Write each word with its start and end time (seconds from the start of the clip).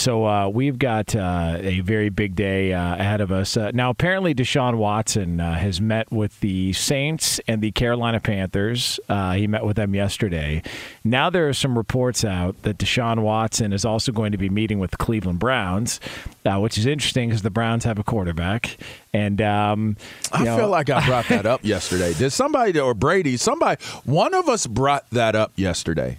So 0.00 0.26
uh, 0.26 0.48
we've 0.48 0.78
got 0.78 1.14
uh, 1.14 1.58
a 1.60 1.80
very 1.80 2.08
big 2.08 2.34
day 2.34 2.72
uh, 2.72 2.94
ahead 2.94 3.20
of 3.20 3.30
us. 3.30 3.54
Uh, 3.54 3.70
now, 3.74 3.90
apparently, 3.90 4.34
Deshaun 4.34 4.78
Watson 4.78 5.40
uh, 5.40 5.56
has 5.56 5.78
met 5.78 6.10
with 6.10 6.40
the 6.40 6.72
Saints 6.72 7.38
and 7.46 7.60
the 7.60 7.70
Carolina 7.70 8.18
Panthers. 8.18 8.98
Uh, 9.10 9.32
he 9.32 9.46
met 9.46 9.62
with 9.62 9.76
them 9.76 9.94
yesterday. 9.94 10.62
Now 11.04 11.28
there 11.28 11.50
are 11.50 11.52
some 11.52 11.76
reports 11.76 12.24
out 12.24 12.62
that 12.62 12.78
Deshaun 12.78 13.18
Watson 13.18 13.74
is 13.74 13.84
also 13.84 14.10
going 14.10 14.32
to 14.32 14.38
be 14.38 14.48
meeting 14.48 14.78
with 14.78 14.90
the 14.90 14.96
Cleveland 14.96 15.38
Browns, 15.38 16.00
which 16.46 16.78
is 16.78 16.86
interesting 16.86 17.28
because 17.28 17.42
the 17.42 17.50
Browns 17.50 17.84
have 17.84 17.98
a 17.98 18.02
quarterback. 18.02 18.78
And 19.12 19.42
um, 19.42 19.98
I 20.32 20.44
know, 20.44 20.56
feel 20.56 20.68
like 20.68 20.88
I 20.88 21.04
brought 21.04 21.28
that 21.28 21.44
up 21.44 21.62
yesterday. 21.62 22.14
Did 22.14 22.30
somebody 22.30 22.80
or 22.80 22.94
Brady? 22.94 23.36
Somebody, 23.36 23.82
one 24.04 24.32
of 24.32 24.48
us 24.48 24.66
brought 24.66 25.10
that 25.10 25.36
up 25.36 25.52
yesterday. 25.56 26.16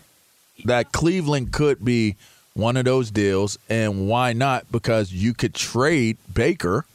That 0.65 0.91
Cleveland 0.91 1.51
could 1.51 1.83
be 1.83 2.15
one 2.53 2.77
of 2.77 2.85
those 2.85 3.11
deals, 3.11 3.57
and 3.69 4.07
why 4.07 4.33
not? 4.33 4.71
Because 4.71 5.11
you 5.13 5.33
could 5.33 5.53
trade 5.53 6.17
Baker, 6.33 6.85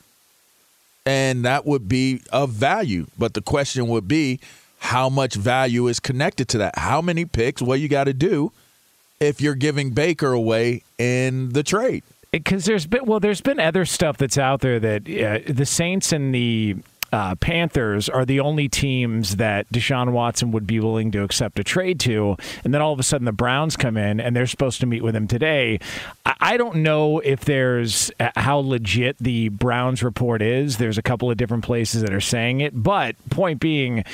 and 1.04 1.44
that 1.44 1.66
would 1.66 1.88
be 1.88 2.22
of 2.32 2.50
value. 2.50 3.06
But 3.18 3.34
the 3.34 3.42
question 3.42 3.88
would 3.88 4.08
be, 4.08 4.40
how 4.78 5.08
much 5.08 5.34
value 5.34 5.88
is 5.88 6.00
connected 6.00 6.48
to 6.50 6.58
that? 6.58 6.78
How 6.78 7.00
many 7.00 7.24
picks? 7.24 7.62
What 7.62 7.80
you 7.80 7.88
got 7.88 8.04
to 8.04 8.14
do 8.14 8.52
if 9.20 9.40
you're 9.40 9.54
giving 9.54 9.90
Baker 9.90 10.32
away 10.32 10.82
in 10.98 11.52
the 11.52 11.62
trade? 11.62 12.02
because 12.32 12.64
there's 12.64 12.86
been 12.86 13.04
well, 13.04 13.20
there's 13.20 13.40
been 13.40 13.60
other 13.60 13.84
stuff 13.84 14.18
that's 14.18 14.38
out 14.38 14.60
there 14.60 14.78
that 14.78 15.02
uh, 15.08 15.52
the 15.52 15.66
Saints 15.66 16.12
and 16.12 16.34
the 16.34 16.76
uh, 17.16 17.34
Panthers 17.36 18.10
are 18.10 18.26
the 18.26 18.40
only 18.40 18.68
teams 18.68 19.36
that 19.36 19.66
Deshaun 19.72 20.12
Watson 20.12 20.52
would 20.52 20.66
be 20.66 20.80
willing 20.80 21.10
to 21.12 21.22
accept 21.22 21.58
a 21.58 21.64
trade 21.64 21.98
to, 22.00 22.36
and 22.62 22.74
then 22.74 22.82
all 22.82 22.92
of 22.92 23.00
a 23.00 23.02
sudden 23.02 23.24
the 23.24 23.32
Browns 23.32 23.74
come 23.74 23.96
in 23.96 24.20
and 24.20 24.36
they're 24.36 24.46
supposed 24.46 24.80
to 24.80 24.86
meet 24.86 25.02
with 25.02 25.16
him 25.16 25.26
today. 25.26 25.80
I, 26.26 26.34
I 26.40 26.56
don't 26.58 26.76
know 26.76 27.20
if 27.20 27.46
there's 27.46 28.10
uh, 28.20 28.32
how 28.36 28.58
legit 28.58 29.16
the 29.18 29.48
Browns 29.48 30.02
report 30.02 30.42
is. 30.42 30.76
There's 30.76 30.98
a 30.98 31.02
couple 31.02 31.30
of 31.30 31.38
different 31.38 31.64
places 31.64 32.02
that 32.02 32.12
are 32.12 32.20
saying 32.20 32.60
it, 32.60 32.82
but 32.82 33.16
point 33.30 33.60
being 33.60 34.04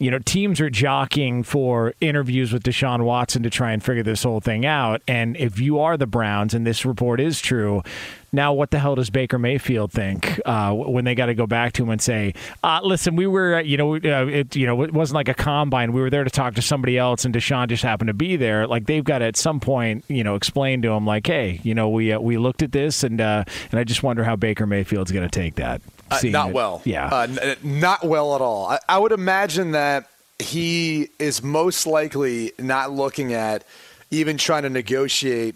you 0.00 0.12
know, 0.12 0.20
teams 0.20 0.60
are 0.60 0.70
jockeying 0.70 1.42
for 1.42 1.92
interviews 2.00 2.52
with 2.52 2.62
Deshaun 2.62 3.02
Watson 3.02 3.42
to 3.42 3.50
try 3.50 3.72
and 3.72 3.82
figure 3.82 4.04
this 4.04 4.22
whole 4.22 4.40
thing 4.40 4.64
out. 4.64 5.02
And 5.08 5.36
if 5.36 5.58
you 5.58 5.80
are 5.80 5.96
the 5.96 6.06
Browns 6.06 6.54
and 6.54 6.64
this 6.64 6.84
report 6.84 7.18
is 7.18 7.40
true, 7.40 7.82
now 8.30 8.52
what 8.52 8.70
the 8.70 8.78
hell 8.78 8.94
does 8.94 9.10
Baker 9.10 9.40
Mayfield 9.40 9.90
think 9.90 10.40
uh, 10.46 10.72
when 10.72 11.04
they 11.04 11.16
got 11.16 11.26
to 11.26 11.34
go 11.34 11.48
back 11.48 11.72
to 11.72 11.82
him 11.82 11.88
and 11.88 12.00
say, 12.00 12.34
uh, 12.62 12.78
"Listen, 12.84 13.16
we 13.16 13.26
were, 13.26 13.60
you 13.60 13.76
know, 13.76 13.94
uh, 13.94 14.26
it, 14.26 14.54
you 14.54 14.66
know, 14.66 14.82
it 14.82 14.92
wasn't 14.92 15.16
like 15.16 15.28
a 15.28 15.34
combine. 15.34 15.92
We 15.92 16.00
were 16.00 16.10
there 16.10 16.24
to 16.24 16.30
talk 16.30 16.54
to 16.54 16.62
somebody 16.62 16.96
else, 16.96 17.24
and 17.24 17.34
Deshaun 17.34 17.68
just 17.68 17.82
happened 17.82 18.08
to 18.08 18.14
be 18.14 18.36
there." 18.36 18.68
Like 18.68 18.86
they've 18.86 19.02
got 19.02 19.18
to 19.18 19.24
at 19.24 19.36
some 19.36 19.58
point, 19.58 20.04
you 20.08 20.22
know, 20.22 20.36
explain 20.36 20.82
to 20.82 20.90
him, 20.90 21.06
like, 21.06 21.26
"Hey, 21.26 21.60
you 21.64 21.74
know, 21.74 21.88
we 21.88 22.12
uh, 22.12 22.20
we 22.20 22.36
looked 22.36 22.62
at 22.62 22.70
this, 22.70 23.02
and 23.02 23.20
uh, 23.20 23.44
and 23.72 23.80
I 23.80 23.84
just 23.84 24.02
wonder 24.02 24.22
how 24.22 24.36
Baker 24.36 24.66
Mayfield's 24.66 25.10
going 25.10 25.28
to 25.28 25.40
take 25.40 25.56
that." 25.56 25.80
Uh, 26.10 26.20
not 26.24 26.50
it. 26.50 26.54
well. 26.54 26.82
Yeah. 26.84 27.08
Uh, 27.08 27.26
n- 27.40 27.56
not 27.62 28.04
well 28.04 28.34
at 28.34 28.40
all. 28.40 28.66
I, 28.68 28.78
I 28.88 28.98
would 28.98 29.12
imagine 29.12 29.72
that 29.72 30.08
he 30.38 31.08
is 31.18 31.42
most 31.42 31.86
likely 31.86 32.52
not 32.58 32.92
looking 32.92 33.32
at 33.32 33.64
even 34.10 34.36
trying 34.38 34.62
to 34.62 34.70
negotiate 34.70 35.54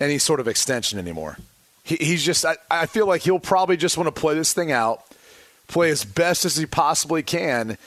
any 0.00 0.18
sort 0.18 0.40
of 0.40 0.48
extension 0.48 0.98
anymore. 0.98 1.38
He, 1.84 1.96
he's 1.96 2.22
just, 2.22 2.44
I, 2.44 2.56
I 2.70 2.86
feel 2.86 3.06
like 3.06 3.22
he'll 3.22 3.38
probably 3.38 3.76
just 3.76 3.96
want 3.96 4.14
to 4.14 4.20
play 4.20 4.34
this 4.34 4.52
thing 4.52 4.72
out, 4.72 5.04
play 5.68 5.90
as 5.90 6.04
best 6.04 6.44
as 6.44 6.56
he 6.56 6.66
possibly 6.66 7.22
can, 7.22 7.78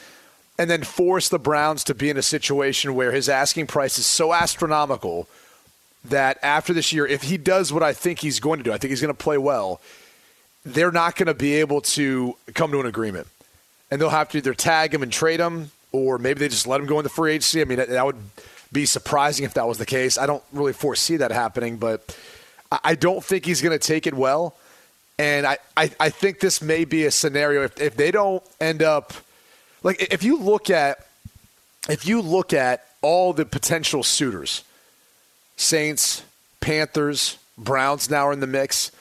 and 0.58 0.70
then 0.70 0.82
force 0.82 1.28
the 1.28 1.38
Browns 1.38 1.84
to 1.84 1.94
be 1.94 2.10
in 2.10 2.16
a 2.16 2.22
situation 2.22 2.94
where 2.94 3.12
his 3.12 3.28
asking 3.28 3.66
price 3.66 3.98
is 3.98 4.06
so 4.06 4.32
astronomical 4.32 5.28
that 6.04 6.38
after 6.42 6.72
this 6.72 6.92
year, 6.92 7.06
if 7.06 7.22
he 7.22 7.36
does 7.36 7.72
what 7.72 7.82
I 7.82 7.92
think 7.92 8.18
he's 8.18 8.40
going 8.40 8.58
to 8.58 8.64
do, 8.64 8.72
I 8.72 8.78
think 8.78 8.90
he's 8.90 9.00
going 9.00 9.14
to 9.14 9.22
play 9.22 9.38
well, 9.38 9.80
they're 10.64 10.92
not 10.92 11.16
going 11.16 11.26
to 11.26 11.34
be 11.34 11.54
able 11.54 11.80
to 11.80 12.36
come 12.54 12.70
to 12.72 12.80
an 12.80 12.86
agreement. 12.86 13.26
And 13.90 14.00
they'll 14.00 14.10
have 14.10 14.30
to 14.30 14.38
either 14.38 14.54
tag 14.54 14.94
him 14.94 15.02
and 15.02 15.12
trade 15.12 15.40
him, 15.40 15.70
or 15.90 16.18
maybe 16.18 16.40
they 16.40 16.48
just 16.48 16.66
let 16.66 16.80
him 16.80 16.86
go 16.86 16.98
into 16.98 17.10
free 17.10 17.32
agency. 17.32 17.60
I 17.60 17.64
mean, 17.64 17.78
that, 17.78 18.06
would 18.06 18.16
be 18.72 18.86
surprising 18.86 19.44
if 19.44 19.54
that 19.54 19.66
was 19.68 19.78
the 19.78 19.86
case. 19.86 20.16
I 20.16 20.26
don't 20.26 20.42
really 20.52 20.72
foresee 20.72 21.16
that 21.16 21.30
happening, 21.30 21.76
but 21.76 22.16
I, 22.70 22.78
I 22.84 22.94
don't 22.94 23.22
think 23.22 23.44
he's 23.44 23.60
going 23.60 23.78
to 23.78 23.84
take 23.84 24.06
it 24.06 24.14
well. 24.14 24.56
And 25.18 25.46
I, 25.46 25.58
I, 25.76 25.90
I 26.00 26.08
think 26.08 26.40
this 26.40 26.62
may 26.62 26.84
be 26.84 27.04
a 27.04 27.10
scenario 27.10 27.64
if, 27.64 27.80
if 27.80 27.96
they 27.96 28.10
don't 28.10 28.42
end 28.60 28.82
up 28.82 29.12
like 29.82 30.00
if 30.12 30.22
you 30.22 30.38
look 30.38 30.70
at 30.70 31.06
if 31.88 32.06
you 32.06 32.20
look 32.22 32.52
at 32.52 32.86
all 33.02 33.32
the 33.32 33.44
potential 33.44 34.02
suitors, 34.02 34.62
Saints, 35.56 36.22
Panthers, 36.60 37.38
Browns 37.58 38.08
now 38.08 38.28
are 38.28 38.32
in 38.32 38.40
the 38.40 38.46
mix. 38.46 38.92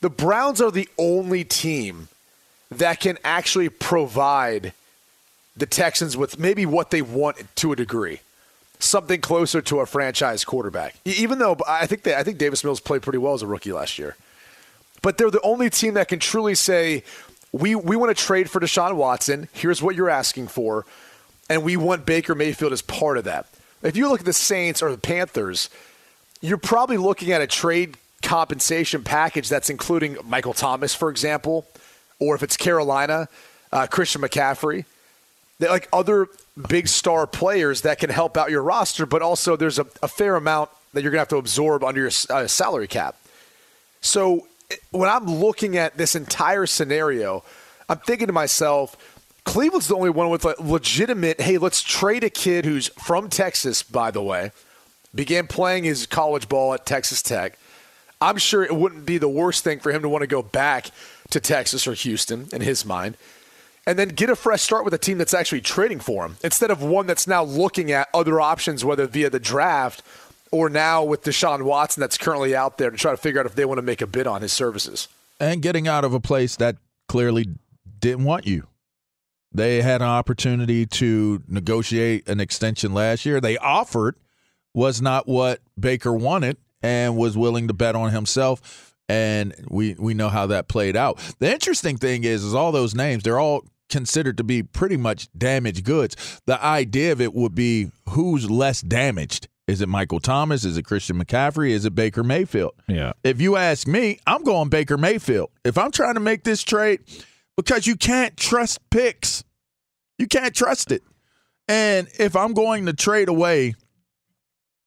The 0.00 0.10
Browns 0.10 0.60
are 0.60 0.70
the 0.70 0.88
only 0.98 1.44
team 1.44 2.08
that 2.70 3.00
can 3.00 3.18
actually 3.24 3.68
provide 3.68 4.72
the 5.56 5.66
Texans 5.66 6.16
with 6.16 6.38
maybe 6.38 6.66
what 6.66 6.90
they 6.90 7.02
want 7.02 7.36
to 7.56 7.72
a 7.72 7.76
degree. 7.76 8.20
Something 8.78 9.20
closer 9.22 9.62
to 9.62 9.80
a 9.80 9.86
franchise 9.86 10.44
quarterback. 10.44 10.96
Even 11.04 11.38
though 11.38 11.56
I 11.66 11.86
think 11.86 12.06
I 12.06 12.22
think 12.22 12.36
Davis 12.36 12.62
Mills 12.62 12.80
played 12.80 13.02
pretty 13.02 13.18
well 13.18 13.32
as 13.32 13.42
a 13.42 13.46
rookie 13.46 13.72
last 13.72 13.98
year. 13.98 14.16
But 15.00 15.16
they're 15.16 15.30
the 15.30 15.40
only 15.42 15.70
team 15.70 15.94
that 15.94 16.08
can 16.08 16.18
truly 16.18 16.54
say, 16.54 17.04
we, 17.52 17.74
we 17.74 17.96
want 17.96 18.14
to 18.14 18.22
trade 18.22 18.50
for 18.50 18.60
Deshaun 18.60 18.96
Watson. 18.96 19.48
Here's 19.52 19.82
what 19.82 19.94
you're 19.94 20.10
asking 20.10 20.48
for. 20.48 20.84
And 21.48 21.62
we 21.62 21.76
want 21.76 22.04
Baker 22.04 22.34
Mayfield 22.34 22.72
as 22.72 22.82
part 22.82 23.16
of 23.16 23.24
that. 23.24 23.46
If 23.82 23.96
you 23.96 24.08
look 24.08 24.20
at 24.20 24.26
the 24.26 24.32
Saints 24.32 24.82
or 24.82 24.90
the 24.90 24.98
Panthers, 24.98 25.70
you're 26.40 26.58
probably 26.58 26.96
looking 26.96 27.30
at 27.30 27.40
a 27.40 27.46
trade 27.46 27.96
compensation 28.22 29.02
package 29.02 29.48
that's 29.48 29.70
including 29.70 30.16
Michael 30.24 30.54
Thomas, 30.54 30.94
for 30.94 31.10
example, 31.10 31.66
or 32.18 32.34
if 32.34 32.42
it's 32.42 32.56
Carolina, 32.56 33.28
uh, 33.72 33.86
Christian 33.86 34.22
McCaffrey. 34.22 34.84
They're 35.58 35.70
like 35.70 35.88
other 35.92 36.28
big 36.68 36.88
star 36.88 37.26
players 37.26 37.82
that 37.82 37.98
can 37.98 38.10
help 38.10 38.36
out 38.36 38.50
your 38.50 38.62
roster, 38.62 39.06
but 39.06 39.22
also 39.22 39.56
there's 39.56 39.78
a, 39.78 39.86
a 40.02 40.08
fair 40.08 40.36
amount 40.36 40.70
that 40.92 41.02
you're 41.02 41.10
going 41.10 41.18
to 41.18 41.22
have 41.22 41.28
to 41.28 41.36
absorb 41.36 41.84
under 41.84 42.00
your 42.00 42.10
uh, 42.30 42.46
salary 42.46 42.88
cap. 42.88 43.16
So 44.00 44.46
when 44.90 45.08
I'm 45.08 45.26
looking 45.26 45.76
at 45.76 45.96
this 45.96 46.14
entire 46.14 46.66
scenario, 46.66 47.44
I'm 47.88 47.98
thinking 47.98 48.26
to 48.26 48.32
myself, 48.32 48.96
Cleveland's 49.44 49.88
the 49.88 49.94
only 49.94 50.10
one 50.10 50.28
with 50.30 50.44
a 50.44 50.56
legitimate, 50.58 51.40
hey, 51.40 51.58
let's 51.58 51.82
trade 51.82 52.24
a 52.24 52.30
kid 52.30 52.64
who's 52.64 52.88
from 52.88 53.28
Texas, 53.30 53.82
by 53.82 54.10
the 54.10 54.22
way, 54.22 54.50
began 55.14 55.46
playing 55.46 55.84
his 55.84 56.06
college 56.06 56.48
ball 56.48 56.74
at 56.74 56.84
Texas 56.84 57.22
Tech. 57.22 57.58
I'm 58.20 58.38
sure 58.38 58.62
it 58.62 58.74
wouldn't 58.74 59.04
be 59.04 59.18
the 59.18 59.28
worst 59.28 59.62
thing 59.64 59.80
for 59.80 59.92
him 59.92 60.02
to 60.02 60.08
want 60.08 60.22
to 60.22 60.26
go 60.26 60.42
back 60.42 60.90
to 61.30 61.40
Texas 61.40 61.86
or 61.86 61.94
Houston 61.94 62.48
in 62.52 62.62
his 62.62 62.84
mind. 62.84 63.16
And 63.86 63.98
then 63.98 64.08
get 64.08 64.30
a 64.30 64.36
fresh 64.36 64.62
start 64.62 64.84
with 64.84 64.94
a 64.94 64.98
team 64.98 65.18
that's 65.18 65.34
actually 65.34 65.60
trading 65.60 66.00
for 66.00 66.24
him 66.24 66.36
instead 66.42 66.70
of 66.70 66.82
one 66.82 67.06
that's 67.06 67.28
now 67.28 67.44
looking 67.44 67.92
at 67.92 68.08
other 68.12 68.40
options, 68.40 68.84
whether 68.84 69.06
via 69.06 69.30
the 69.30 69.38
draft 69.38 70.02
or 70.50 70.68
now 70.68 71.04
with 71.04 71.22
Deshaun 71.22 71.62
Watson 71.62 72.00
that's 72.00 72.18
currently 72.18 72.56
out 72.56 72.78
there 72.78 72.90
to 72.90 72.96
try 72.96 73.12
to 73.12 73.16
figure 73.16 73.38
out 73.38 73.46
if 73.46 73.54
they 73.54 73.64
want 73.64 73.78
to 73.78 73.82
make 73.82 74.00
a 74.00 74.06
bid 74.06 74.26
on 74.26 74.42
his 74.42 74.52
services. 74.52 75.08
And 75.38 75.62
getting 75.62 75.86
out 75.86 76.04
of 76.04 76.14
a 76.14 76.20
place 76.20 76.56
that 76.56 76.76
clearly 77.08 77.46
didn't 77.98 78.24
want 78.24 78.46
you. 78.46 78.66
They 79.52 79.82
had 79.82 80.02
an 80.02 80.08
opportunity 80.08 80.84
to 80.86 81.42
negotiate 81.48 82.28
an 82.28 82.40
extension 82.40 82.92
last 82.92 83.24
year. 83.24 83.40
They 83.40 83.56
offered, 83.56 84.16
was 84.74 85.00
not 85.00 85.28
what 85.28 85.60
Baker 85.78 86.12
wanted, 86.12 86.56
and 86.86 87.16
was 87.16 87.36
willing 87.36 87.66
to 87.66 87.74
bet 87.74 87.96
on 87.96 88.12
himself. 88.12 88.94
And 89.08 89.54
we 89.68 89.94
we 89.94 90.14
know 90.14 90.28
how 90.28 90.46
that 90.46 90.68
played 90.68 90.96
out. 90.96 91.18
The 91.38 91.52
interesting 91.52 91.96
thing 91.96 92.24
is, 92.24 92.44
is 92.44 92.54
all 92.54 92.72
those 92.72 92.94
names, 92.94 93.24
they're 93.24 93.38
all 93.38 93.64
considered 93.88 94.36
to 94.36 94.44
be 94.44 94.62
pretty 94.62 94.96
much 94.96 95.28
damaged 95.36 95.84
goods. 95.84 96.40
The 96.46 96.62
idea 96.64 97.12
of 97.12 97.20
it 97.20 97.34
would 97.34 97.54
be 97.54 97.90
who's 98.08 98.50
less 98.50 98.80
damaged 98.80 99.48
is 99.66 99.80
it 99.80 99.88
Michael 99.88 100.20
Thomas? 100.20 100.64
Is 100.64 100.76
it 100.76 100.84
Christian 100.84 101.22
McCaffrey? 101.22 101.70
Is 101.70 101.84
it 101.84 101.94
Baker 101.94 102.22
Mayfield? 102.22 102.74
Yeah. 102.86 103.14
If 103.24 103.40
you 103.40 103.56
ask 103.56 103.88
me, 103.88 104.20
I'm 104.24 104.44
going 104.44 104.68
Baker 104.68 104.96
Mayfield. 104.96 105.50
If 105.64 105.76
I'm 105.76 105.90
trying 105.90 106.14
to 106.14 106.20
make 106.20 106.44
this 106.44 106.62
trade, 106.62 107.00
because 107.56 107.84
you 107.84 107.96
can't 107.96 108.36
trust 108.36 108.78
picks, 108.90 109.42
you 110.18 110.28
can't 110.28 110.54
trust 110.54 110.92
it. 110.92 111.02
And 111.66 112.06
if 112.18 112.36
I'm 112.36 112.54
going 112.54 112.86
to 112.86 112.92
trade 112.92 113.28
away 113.28 113.74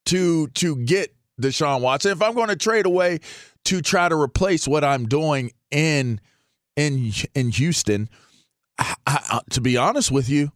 to 0.06 0.48
to 0.48 0.78
get 0.78 1.14
Deshaun 1.40 1.82
Watson, 1.82 2.12
if 2.12 2.22
I'm 2.22 2.34
going 2.34 2.50
to 2.50 2.56
trade 2.56 2.86
away 2.86 3.20
to 3.66 3.82
try 3.82 4.10
to 4.10 4.16
replace 4.16 4.68
what 4.68 4.84
I'm 4.84 5.08
doing 5.08 5.52
in 5.72 6.20
in 6.76 7.12
in 7.36 7.52
Houston, 7.52 8.10
I, 8.78 8.96
I, 9.06 9.40
to 9.52 9.62
be 9.62 9.78
honest 9.78 10.12
with 10.12 10.30
you, 10.30 10.52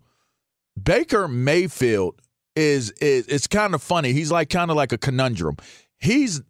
Baker 0.81 1.27
Mayfield 1.27 2.21
is 2.55 2.91
is 3.01 3.27
it's 3.27 3.47
kind 3.47 3.73
of 3.73 3.81
funny. 3.81 4.13
He's 4.13 4.31
like 4.31 4.49
kind 4.49 4.71
of 4.71 4.77
like 4.77 4.91
a 4.91 4.97
conundrum. 4.97 5.57
He's 5.97 6.41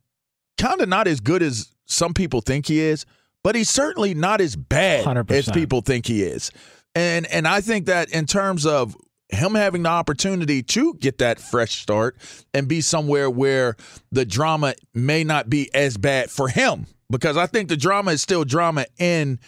kind 0.57 0.81
of 0.81 0.89
not 0.89 1.07
as 1.07 1.19
good 1.19 1.41
as 1.44 1.74
some 1.85 2.13
people 2.13 2.41
think 2.41 2.68
he 2.68 2.80
is, 2.80 3.06
but 3.44 3.56
he's 3.56 3.69
certainly 3.69 4.13
not 4.13 4.41
as 4.41 4.56
bad 4.56 5.06
100%. 5.06 5.31
as 5.31 5.50
people 5.51 5.81
think 5.81 6.06
he 6.06 6.24
is. 6.24 6.51
And 6.95 7.25
and 7.27 7.47
I 7.47 7.62
think 7.62 7.88
that 7.88 8.09
in 8.09 8.25
terms 8.25 8.65
of 8.65 8.95
him 9.33 9.56
having 9.56 9.83
the 9.83 9.89
opportunity 9.89 10.63
to 10.63 10.94
get 10.95 11.18
that 11.19 11.39
fresh 11.39 11.81
start 11.81 12.18
and 12.53 12.68
be 12.68 12.81
somewhere 12.81 13.30
where 13.30 13.75
the 14.12 14.25
drama 14.25 14.75
may 14.94 15.24
not 15.24 15.50
be 15.50 15.74
as 15.74 15.97
bad 15.97 16.30
for 16.30 16.47
him 16.47 16.88
because 17.09 17.38
I 17.38 17.45
think 17.45 17.69
the 17.69 17.77
drama 17.77 18.12
is 18.12 18.21
still 18.21 18.44
drama 18.44 18.85
in 18.97 19.39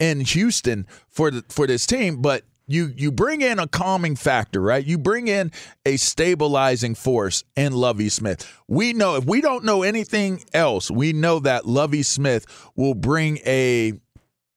in 0.00 0.20
Houston 0.20 0.86
for 1.08 1.30
the 1.30 1.44
for 1.48 1.66
this 1.66 1.86
team, 1.86 2.22
but 2.22 2.44
you 2.66 2.92
you 2.96 3.12
bring 3.12 3.42
in 3.42 3.58
a 3.58 3.68
calming 3.68 4.16
factor, 4.16 4.60
right? 4.60 4.84
You 4.84 4.98
bring 4.98 5.28
in 5.28 5.52
a 5.84 5.96
stabilizing 5.96 6.94
force 6.94 7.44
in 7.56 7.72
Lovie 7.72 8.08
Smith. 8.08 8.50
We 8.68 8.92
know 8.92 9.16
if 9.16 9.24
we 9.24 9.40
don't 9.40 9.64
know 9.64 9.82
anything 9.82 10.42
else, 10.52 10.90
we 10.90 11.12
know 11.12 11.40
that 11.40 11.66
Lovie 11.66 12.02
Smith 12.02 12.46
will 12.74 12.94
bring 12.94 13.38
a 13.46 13.92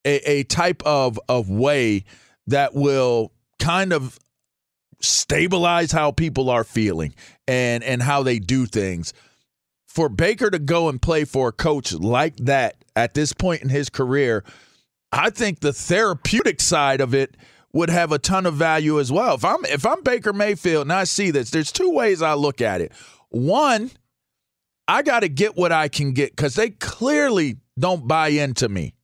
a, 0.04 0.30
a 0.30 0.42
type 0.44 0.82
of 0.84 1.20
of 1.28 1.50
way 1.50 2.04
that 2.46 2.74
will 2.74 3.32
kind 3.58 3.92
of 3.92 4.18
stabilize 5.00 5.92
how 5.92 6.10
people 6.10 6.50
are 6.50 6.64
feeling 6.64 7.14
and 7.46 7.82
and 7.84 8.02
how 8.02 8.22
they 8.22 8.38
do 8.38 8.66
things. 8.66 9.12
For 9.86 10.08
Baker 10.08 10.50
to 10.50 10.58
go 10.58 10.88
and 10.88 11.00
play 11.00 11.24
for 11.24 11.48
a 11.48 11.52
coach 11.52 11.92
like 11.92 12.36
that 12.36 12.76
at 12.94 13.14
this 13.14 13.32
point 13.32 13.62
in 13.62 13.68
his 13.68 13.88
career, 13.88 14.44
I 15.12 15.30
think 15.30 15.60
the 15.60 15.72
therapeutic 15.72 16.60
side 16.60 17.00
of 17.00 17.14
it 17.14 17.36
would 17.72 17.90
have 17.90 18.12
a 18.12 18.18
ton 18.18 18.46
of 18.46 18.54
value 18.54 19.00
as 19.00 19.10
well. 19.12 19.34
If 19.34 19.44
I'm 19.44 19.64
if 19.66 19.86
I'm 19.86 20.02
Baker 20.02 20.32
Mayfield 20.32 20.82
and 20.82 20.92
I 20.92 21.04
see 21.04 21.30
this, 21.30 21.50
there's 21.50 21.72
two 21.72 21.90
ways 21.90 22.22
I 22.22 22.34
look 22.34 22.60
at 22.60 22.80
it. 22.80 22.92
One, 23.30 23.90
I 24.86 25.02
got 25.02 25.20
to 25.20 25.28
get 25.28 25.56
what 25.56 25.72
I 25.72 25.88
can 25.88 26.12
get 26.12 26.36
cuz 26.36 26.54
they 26.54 26.70
clearly 26.70 27.56
don't 27.78 28.08
buy 28.08 28.28
into 28.28 28.68
me. 28.68 28.94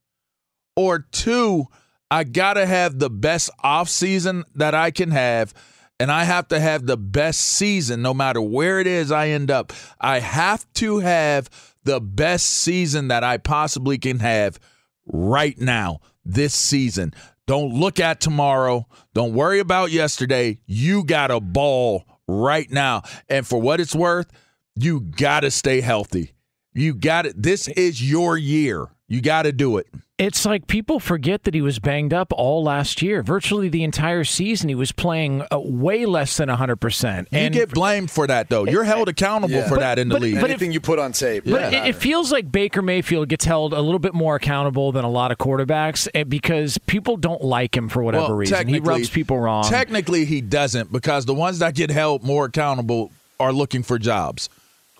Or 0.76 0.98
two, 0.98 1.66
I 2.10 2.24
got 2.24 2.54
to 2.54 2.66
have 2.66 2.98
the 2.98 3.10
best 3.10 3.50
offseason 3.62 4.44
that 4.54 4.74
I 4.74 4.90
can 4.90 5.10
have 5.12 5.54
and 6.00 6.10
I 6.10 6.24
have 6.24 6.48
to 6.48 6.60
have 6.60 6.86
the 6.86 6.96
best 6.96 7.40
season 7.40 8.02
no 8.02 8.14
matter 8.14 8.40
where 8.40 8.80
it 8.80 8.86
is 8.86 9.12
I 9.12 9.28
end 9.28 9.50
up. 9.50 9.72
I 10.00 10.18
have 10.20 10.70
to 10.74 10.98
have 10.98 11.48
the 11.84 12.00
best 12.00 12.46
season 12.46 13.08
that 13.08 13.22
I 13.22 13.38
possibly 13.38 13.98
can 13.98 14.18
have 14.18 14.58
right 15.06 15.58
now 15.58 16.00
this 16.24 16.54
season. 16.54 17.14
Don't 17.46 17.74
look 17.74 18.00
at 18.00 18.20
tomorrow. 18.20 18.86
Don't 19.12 19.34
worry 19.34 19.60
about 19.60 19.90
yesterday. 19.90 20.60
You 20.66 21.04
got 21.04 21.30
a 21.30 21.40
ball 21.40 22.04
right 22.26 22.70
now. 22.70 23.02
And 23.28 23.46
for 23.46 23.60
what 23.60 23.80
it's 23.80 23.94
worth, 23.94 24.30
you 24.74 25.00
got 25.00 25.40
to 25.40 25.50
stay 25.50 25.80
healthy. 25.80 26.32
You 26.72 26.94
got 26.94 27.26
it. 27.26 27.40
This 27.40 27.68
is 27.68 28.08
your 28.08 28.36
year. 28.36 28.88
You 29.06 29.20
got 29.20 29.42
to 29.42 29.52
do 29.52 29.76
it. 29.76 29.86
It's 30.16 30.46
like 30.46 30.68
people 30.68 31.00
forget 31.00 31.42
that 31.42 31.54
he 31.54 31.60
was 31.60 31.80
banged 31.80 32.14
up 32.14 32.32
all 32.32 32.62
last 32.62 33.02
year. 33.02 33.20
Virtually 33.20 33.68
the 33.68 33.82
entire 33.82 34.22
season, 34.22 34.68
he 34.68 34.76
was 34.76 34.92
playing 34.92 35.42
uh, 35.50 35.58
way 35.58 36.06
less 36.06 36.36
than 36.36 36.48
100%. 36.48 37.18
You 37.22 37.26
And 37.32 37.52
get 37.52 37.70
blamed 37.70 38.12
for 38.12 38.24
that, 38.28 38.48
though. 38.48 38.64
You're 38.64 38.84
held 38.84 39.08
accountable 39.08 39.56
Yeah. 39.56 39.64
for 39.68 39.74
But- 39.74 39.80
that 39.80 39.98
in 39.98 40.08
the 40.08 40.14
but- 40.14 40.22
league. 40.22 40.40
but 40.40 40.50
Anything 40.50 40.70
you 40.70 40.78
put 40.78 41.00
on 41.00 41.10
tape. 41.10 41.42
But 41.44 41.58
doesn't 41.58 41.74
it, 41.74 41.88
it 41.88 41.96
feels 41.96 42.30
like 42.30 42.52
Baker 42.52 42.80
Mayfield 42.80 43.28
gets 43.28 43.44
held 43.44 43.72
a 43.72 43.80
little 43.80 43.98
bit 43.98 44.14
more 44.14 44.36
accountable 44.36 44.92
than 44.92 45.04
a 45.04 45.10
lot 45.10 45.32
of 45.32 45.38
quarterbacks 45.38 46.06
eh, 46.14 46.22
because 46.22 46.78
people 46.78 47.16
don't 47.16 47.42
like 47.42 47.76
him 47.76 47.88
for 47.88 48.00
whatever 48.04 48.26
Well, 48.28 48.36
reason. 48.36 48.68
He 48.68 48.78
rubs 48.78 49.10
people 49.10 49.40
wrong. 49.40 49.64
Technically, 49.64 50.26
he 50.26 50.40
doesn't 50.40 50.92
because 50.92 51.24
the 51.24 51.34
ones 51.34 51.58
that 51.58 51.74
get 51.74 51.90
held 51.90 52.22
more 52.22 52.44
accountable 52.44 53.10
are 53.40 53.52
looking 53.52 53.82
for 53.82 53.98
jobs. 53.98 54.48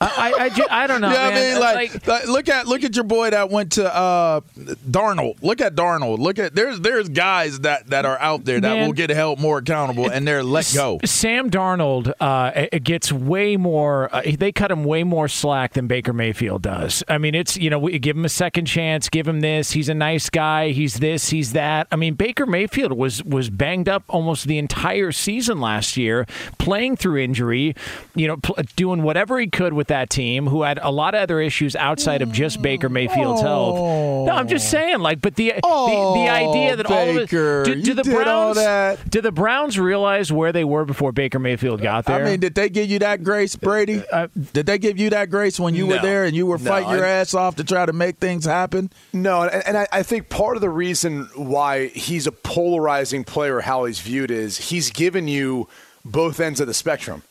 I, 0.00 0.06
I, 0.06 0.44
I, 0.46 0.84
I 0.84 0.86
don't 0.86 1.00
know. 1.00 1.04
Yeah, 1.14 1.28
I 1.28 1.34
mean, 1.34 1.60
like, 1.60 2.06
like, 2.06 2.26
look 2.26 2.48
at 2.48 2.66
look 2.66 2.82
at 2.82 2.96
your 2.96 3.04
boy 3.04 3.30
that 3.30 3.48
went 3.48 3.72
to 3.72 3.94
uh, 3.94 4.40
Darnold. 4.58 5.40
Look 5.42 5.60
at 5.60 5.74
Darnold. 5.76 6.18
Look 6.18 6.38
at 6.38 6.54
there's 6.54 6.80
there's 6.80 7.08
guys 7.08 7.60
that 7.60 7.88
that 7.88 8.04
are 8.04 8.18
out 8.18 8.44
there 8.44 8.60
that 8.60 8.74
Man. 8.74 8.86
will 8.86 8.92
get 8.92 9.10
held 9.10 9.38
more 9.38 9.58
accountable 9.58 10.10
and 10.10 10.26
they're 10.26 10.42
let 10.42 10.70
go. 10.74 10.98
Sam 11.04 11.50
Darnold 11.50 12.12
uh, 12.20 12.66
gets 12.82 13.12
way 13.12 13.56
more. 13.56 14.12
Uh, 14.14 14.22
they 14.36 14.50
cut 14.50 14.70
him 14.72 14.84
way 14.84 15.04
more 15.04 15.28
slack 15.28 15.74
than 15.74 15.86
Baker 15.86 16.12
Mayfield 16.12 16.62
does. 16.62 17.04
I 17.06 17.18
mean, 17.18 17.34
it's 17.34 17.56
you 17.56 17.70
know 17.70 17.78
we 17.78 17.98
give 18.00 18.16
him 18.16 18.24
a 18.24 18.30
second 18.30 18.64
chance, 18.66 19.08
give 19.08 19.28
him 19.28 19.40
this. 19.40 19.70
He's 19.72 19.88
a 19.88 19.94
nice 19.94 20.30
guy. 20.30 20.70
He's 20.70 20.94
this. 20.94 21.30
He's 21.30 21.52
that. 21.52 21.86
I 21.92 21.96
mean, 21.96 22.14
Baker 22.14 22.46
Mayfield 22.46 22.92
was 22.92 23.22
was 23.22 23.50
banged 23.50 23.88
up 23.88 24.02
almost 24.08 24.46
the 24.48 24.58
entire 24.58 25.12
season 25.12 25.60
last 25.60 25.96
year, 25.96 26.26
playing 26.58 26.96
through 26.96 27.18
injury. 27.18 27.76
You 28.16 28.28
know, 28.28 28.36
pl- 28.38 28.56
doing 28.74 29.02
whatever 29.02 29.38
he 29.38 29.46
could 29.46 29.74
with 29.74 29.83
that 29.88 30.10
team, 30.10 30.46
who 30.46 30.62
had 30.62 30.78
a 30.82 30.90
lot 30.90 31.14
of 31.14 31.20
other 31.20 31.40
issues 31.40 31.74
outside 31.76 32.22
of 32.22 32.32
just 32.32 32.60
Baker 32.62 32.88
Mayfield's 32.88 33.40
health. 33.42 33.76
No, 33.76 34.28
I'm 34.30 34.48
just 34.48 34.70
saying, 34.70 35.00
like, 35.00 35.20
but 35.20 35.36
the 35.36 35.52
the, 35.54 35.60
the 35.62 36.28
idea 36.28 36.76
that 36.76 36.86
all 36.86 37.10
of 37.10 37.16
it, 37.16 37.28
do, 37.30 37.64
do 37.82 37.94
the 37.94 38.02
did 38.02 38.12
Browns 38.14 38.98
do 39.08 39.20
the 39.20 39.32
Browns 39.32 39.78
realize 39.78 40.32
where 40.32 40.52
they 40.52 40.64
were 40.64 40.84
before 40.84 41.12
Baker 41.12 41.38
Mayfield 41.38 41.82
got 41.82 42.06
there? 42.06 42.24
I 42.24 42.30
mean, 42.30 42.40
did 42.40 42.54
they 42.54 42.68
give 42.68 42.88
you 42.90 42.98
that 43.00 43.22
grace, 43.22 43.56
Brady? 43.56 44.02
Uh, 44.10 44.28
did 44.52 44.66
they 44.66 44.78
give 44.78 44.98
you 44.98 45.10
that 45.10 45.30
grace 45.30 45.58
when 45.60 45.74
you 45.74 45.86
were 45.86 45.98
there 45.98 46.24
and 46.24 46.34
you 46.34 46.46
were 46.46 46.58
No, 46.58 46.64
fighting 46.70 46.90
your 46.90 47.04
I- 47.04 47.10
ass 47.10 47.34
off 47.34 47.56
to 47.56 47.64
try 47.64 47.86
to 47.86 47.92
make 47.92 48.16
things 48.18 48.44
happen? 48.44 48.90
No, 49.12 49.42
and, 49.42 49.66
and 49.66 49.78
I, 49.78 49.86
I 49.92 50.02
think 50.02 50.28
part 50.28 50.56
of 50.56 50.60
the 50.60 50.70
reason 50.70 51.28
why 51.34 51.86
he's 51.88 52.26
a 52.26 52.32
polarizing 52.32 53.24
player, 53.24 53.60
how 53.60 53.84
he's 53.84 54.00
viewed, 54.00 54.30
is 54.30 54.56
he's 54.70 54.90
given 54.90 55.28
you 55.28 55.68
both 56.04 56.40
ends 56.40 56.60
of 56.60 56.66
the 56.66 56.74
spectrum. 56.74 57.22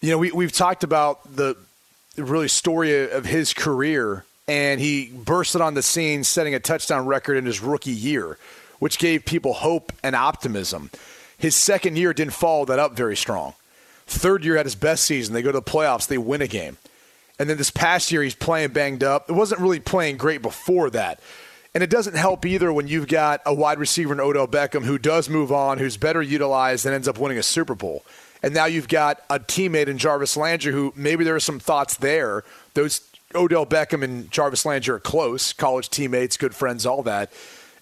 You 0.00 0.12
know, 0.12 0.18
we, 0.18 0.30
we've 0.30 0.52
talked 0.52 0.84
about 0.84 1.34
the 1.34 1.56
really 2.16 2.46
story 2.46 3.10
of 3.10 3.24
his 3.24 3.52
career, 3.52 4.24
and 4.46 4.80
he 4.80 5.10
bursted 5.12 5.60
on 5.60 5.74
the 5.74 5.82
scene, 5.82 6.22
setting 6.22 6.54
a 6.54 6.60
touchdown 6.60 7.06
record 7.06 7.36
in 7.36 7.46
his 7.46 7.60
rookie 7.60 7.90
year, 7.90 8.38
which 8.78 8.98
gave 8.98 9.24
people 9.24 9.54
hope 9.54 9.92
and 10.04 10.14
optimism. 10.14 10.90
His 11.36 11.56
second 11.56 11.98
year 11.98 12.12
didn't 12.12 12.32
follow 12.32 12.64
that 12.66 12.78
up 12.78 12.96
very 12.96 13.16
strong. 13.16 13.54
Third 14.06 14.44
year 14.44 14.56
had 14.56 14.66
his 14.66 14.76
best 14.76 15.04
season. 15.04 15.34
They 15.34 15.42
go 15.42 15.52
to 15.52 15.58
the 15.58 15.62
playoffs, 15.62 16.06
they 16.06 16.18
win 16.18 16.42
a 16.42 16.48
game. 16.48 16.76
And 17.40 17.50
then 17.50 17.56
this 17.56 17.70
past 17.70 18.10
year, 18.10 18.22
he's 18.22 18.34
playing 18.34 18.70
banged 18.70 19.04
up. 19.04 19.28
It 19.28 19.34
wasn't 19.34 19.60
really 19.60 19.80
playing 19.80 20.16
great 20.16 20.42
before 20.42 20.90
that. 20.90 21.20
And 21.74 21.84
it 21.84 21.90
doesn't 21.90 22.16
help 22.16 22.44
either 22.46 22.72
when 22.72 22.88
you've 22.88 23.06
got 23.06 23.40
a 23.46 23.54
wide 23.54 23.78
receiver 23.78 24.12
in 24.12 24.20
Odell 24.20 24.48
Beckham 24.48 24.84
who 24.84 24.98
does 24.98 25.28
move 25.28 25.52
on, 25.52 25.78
who's 25.78 25.96
better 25.96 26.22
utilized 26.22 26.86
and 26.86 26.94
ends 26.94 27.06
up 27.06 27.18
winning 27.18 27.38
a 27.38 27.42
Super 27.42 27.74
Bowl. 27.74 28.04
And 28.42 28.54
now 28.54 28.66
you've 28.66 28.88
got 28.88 29.22
a 29.28 29.40
teammate 29.40 29.88
in 29.88 29.98
Jarvis 29.98 30.36
Landry 30.36 30.72
who 30.72 30.92
maybe 30.96 31.24
there 31.24 31.34
are 31.34 31.40
some 31.40 31.58
thoughts 31.58 31.96
there. 31.96 32.44
Those 32.74 33.00
Odell 33.34 33.66
Beckham 33.66 34.02
and 34.02 34.30
Jarvis 34.30 34.64
Landry 34.64 34.94
are 34.94 35.00
close, 35.00 35.52
college 35.52 35.90
teammates, 35.90 36.36
good 36.36 36.54
friends, 36.54 36.86
all 36.86 37.02
that. 37.02 37.32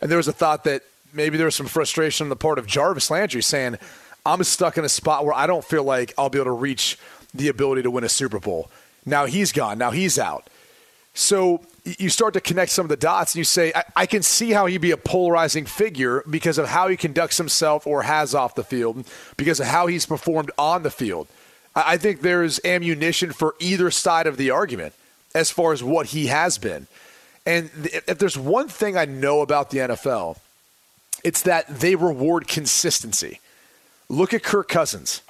And 0.00 0.10
there 0.10 0.16
was 0.16 0.28
a 0.28 0.32
thought 0.32 0.64
that 0.64 0.82
maybe 1.12 1.36
there 1.36 1.46
was 1.46 1.54
some 1.54 1.66
frustration 1.66 2.24
on 2.24 2.28
the 2.28 2.36
part 2.36 2.58
of 2.58 2.66
Jarvis 2.66 3.10
Landry 3.10 3.42
saying, 3.42 3.78
I'm 4.24 4.42
stuck 4.44 4.76
in 4.76 4.84
a 4.84 4.88
spot 4.88 5.24
where 5.24 5.34
I 5.34 5.46
don't 5.46 5.64
feel 5.64 5.84
like 5.84 6.12
I'll 6.18 6.30
be 6.30 6.38
able 6.38 6.46
to 6.46 6.52
reach 6.52 6.98
the 7.32 7.48
ability 7.48 7.82
to 7.82 7.90
win 7.90 8.04
a 8.04 8.08
Super 8.08 8.40
Bowl. 8.40 8.70
Now 9.04 9.26
he's 9.26 9.52
gone. 9.52 9.78
Now 9.78 9.92
he's 9.92 10.18
out. 10.18 10.48
So 11.14 11.62
you 11.86 12.10
start 12.10 12.34
to 12.34 12.40
connect 12.40 12.72
some 12.72 12.84
of 12.84 12.88
the 12.88 12.96
dots 12.96 13.34
and 13.34 13.38
you 13.38 13.44
say, 13.44 13.72
I, 13.74 13.84
I, 13.94 14.06
can 14.06 14.22
see 14.22 14.50
how 14.50 14.66
he'd 14.66 14.80
be 14.80 14.90
a 14.90 14.96
polarizing 14.96 15.66
figure 15.66 16.24
because 16.28 16.58
of 16.58 16.68
how 16.68 16.88
he 16.88 16.96
conducts 16.96 17.38
himself 17.38 17.86
or 17.86 18.02
has 18.02 18.34
off 18.34 18.56
the 18.56 18.64
field, 18.64 19.06
because 19.36 19.60
of 19.60 19.66
how 19.66 19.86
he's 19.86 20.04
performed 20.04 20.50
on 20.58 20.82
the 20.82 20.90
field. 20.90 21.28
I, 21.76 21.92
I 21.92 21.96
think 21.96 22.22
there's 22.22 22.58
ammunition 22.64 23.32
for 23.32 23.54
either 23.60 23.92
side 23.92 24.26
of 24.26 24.36
the 24.36 24.50
argument 24.50 24.94
as 25.34 25.50
far 25.50 25.72
as 25.72 25.82
what 25.82 26.06
he 26.06 26.26
has 26.26 26.58
been. 26.58 26.88
And 27.44 27.70
if 27.84 28.18
there's 28.18 28.36
one 28.36 28.66
thing 28.66 28.96
I 28.96 29.04
know 29.04 29.40
about 29.40 29.70
the 29.70 29.78
NFL, 29.78 30.38
it's 31.22 31.42
that 31.42 31.68
they 31.68 31.94
reward 31.94 32.48
consistency. 32.48 33.40
Look 34.08 34.34
at 34.34 34.42
Kirk 34.42 34.68
Cousins 34.68 35.22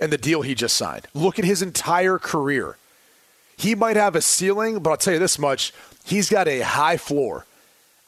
and 0.00 0.10
the 0.10 0.18
deal 0.18 0.40
he 0.40 0.54
just 0.54 0.76
signed. 0.76 1.06
Look 1.12 1.38
at 1.38 1.44
his 1.44 1.60
entire 1.60 2.18
career. 2.18 2.76
He 3.58 3.74
might 3.74 3.96
have 3.96 4.14
a 4.14 4.22
ceiling, 4.22 4.78
but 4.78 4.90
I'll 4.90 4.96
tell 4.96 5.14
you 5.14 5.18
this 5.18 5.38
much 5.38 5.74
he's 6.08 6.30
got 6.30 6.48
a 6.48 6.60
high 6.60 6.96
floor, 6.96 7.44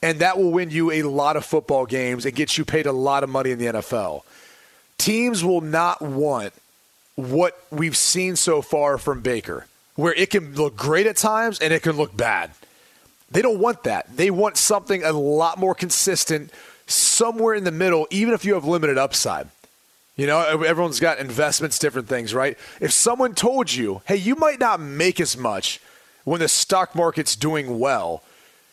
and 0.03 0.21
that 0.21 0.39
will 0.39 0.51
win 0.51 0.71
you 0.71 0.91
a 0.91 1.03
lot 1.03 1.37
of 1.37 1.45
football 1.45 1.87
games 1.87 2.25
and 2.25 2.35
get 2.35 2.57
you 2.57 2.65
paid 2.65 2.87
a 2.87 2.93
lot 2.93 3.23
of 3.23 3.31
money 3.31 3.51
in 3.51 3.59
the 3.59 3.67
NFL. 3.67 4.23
Teams 4.99 5.45
will 5.45 5.61
not 5.61 6.01
want 6.01 6.53
what 7.17 7.63
we've 7.71 7.97
seen 7.97 8.37
so 8.37 8.63
far 8.63 8.99
from 8.99 9.21
Baker, 9.21 9.67
where 9.95 10.15
it 10.15 10.31
can 10.31 10.55
look 10.55 10.77
great 10.77 11.07
at 11.07 11.17
times 11.17 11.61
and 11.61 11.73
it 11.73 11.83
can 11.83 11.97
look 11.97 12.17
bad. 12.17 12.51
They 13.31 13.43
don't 13.43 13.61
want 13.61 13.85
that. 13.85 14.17
They 14.17 14.31
want 14.31 14.57
something 14.57 15.05
a 15.05 15.13
lot 15.13 15.59
more 15.59 15.75
consistent, 15.75 16.51
somewhere 16.87 17.55
in 17.55 17.65
the 17.65 17.71
middle, 17.71 18.09
even 18.11 18.35
if 18.35 18.45
you 18.45 18.55
have 18.55 18.65
limited 18.65 18.99
upside. 18.99 19.49
You 20.17 20.27
know, 20.27 20.41
everyone's 20.41 21.01
got 21.01 21.19
investments, 21.19 21.79
different 21.79 22.09
things, 22.09 22.35
right? 22.35 22.59
If 22.81 22.93
someone 22.93 23.35
told 23.35 23.73
you, 23.73 24.03
hey, 24.07 24.17
you 24.17 24.35
might 24.35 24.59
not 24.59 24.81
make 24.81 25.21
as 25.21 25.37
much 25.37 25.81
when 26.25 26.41
the 26.41 26.49
stock 26.49 26.95
market's 26.95 27.37
doing 27.37 27.79
well, 27.79 28.23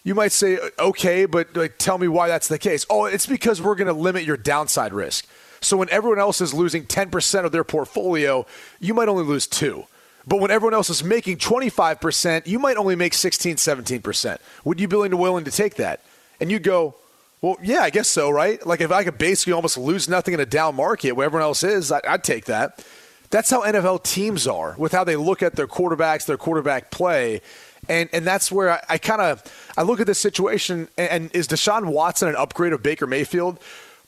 you 0.04 0.16
might 0.16 0.32
say, 0.32 0.58
okay, 0.80 1.26
but 1.26 1.56
like, 1.56 1.78
tell 1.78 1.98
me 1.98 2.08
why 2.08 2.28
that's 2.28 2.48
the 2.48 2.58
case. 2.58 2.86
Oh, 2.90 3.06
it's 3.06 3.28
because 3.28 3.62
we're 3.62 3.76
going 3.76 3.94
to 3.94 3.94
limit 3.94 4.24
your 4.24 4.38
downside 4.38 4.94
risk. 4.94 5.26
So 5.60 5.76
when 5.78 5.90
everyone 5.90 6.20
else 6.20 6.40
is 6.40 6.54
losing 6.54 6.86
10% 6.86 7.46
of 7.46 7.52
their 7.52 7.64
portfolio, 7.64 8.46
you 8.80 8.94
might 8.94 9.10
only 9.10 9.24
lose 9.24 9.48
two. 9.48 9.86
But 10.26 10.40
when 10.40 10.52
everyone 10.52 10.74
else 10.74 10.90
is 10.90 11.04
making 11.04 11.38
25%, 11.38 12.48
you 12.48 12.60
might 12.60 12.78
only 12.78 12.96
make 12.96 13.14
16, 13.14 13.56
17%. 13.56 14.38
Would 14.66 14.80
you 14.80 14.88
be 14.88 14.96
willing 14.96 15.12
to, 15.12 15.18
willing 15.18 15.46
to 15.46 15.52
take 15.52 15.76
that? 15.76 16.02
And 16.40 16.52
you 16.52 16.60
go, 16.60 16.96
well, 17.42 17.58
yeah, 17.62 17.80
I 17.80 17.90
guess 17.90 18.08
so, 18.08 18.30
right? 18.30 18.66
Like 18.66 18.82
if 18.82 18.92
I 18.92 19.04
could 19.04 19.18
basically 19.18 19.54
almost 19.54 19.78
lose 19.78 20.10
nothing 20.10 20.34
in 20.34 20.40
a 20.40 20.46
down 20.46 20.76
market 20.76 21.14
where 21.14 21.26
everyone 21.26 21.44
else 21.44 21.64
is, 21.64 21.92
I, 21.92 22.02
would 22.10 22.24
take 22.24 22.46
that. 22.46 22.86
That's 23.30 23.50
how 23.50 23.64
NFL 23.64 24.04
teams 24.04 24.48
are 24.48 24.76
with 24.78 24.92
how 24.92 25.04
they 25.04 25.16
look 25.16 25.44
at 25.44 25.56
their 25.56 25.68
quarterbacks, 25.68 26.26
their 26.26 26.38
quarterback 26.38 26.92
play. 26.92 27.42
And, 27.90 28.10
and 28.14 28.26
that's 28.26 28.52
where 28.52 28.72
I, 28.72 28.84
I 28.90 28.98
kind 28.98 29.22
of 29.22 29.44
I 29.78 29.84
look 29.84 30.00
at 30.00 30.08
this 30.08 30.20
situation 30.20 30.88
and, 30.98 31.10
and 31.10 31.36
is 31.36 31.48
Deshaun 31.48 31.86
Watson 31.86 32.30
an 32.30 32.36
upgrade 32.36 32.74
of 32.74 32.82
Baker 32.82 33.08
Mayfield? 33.08 33.60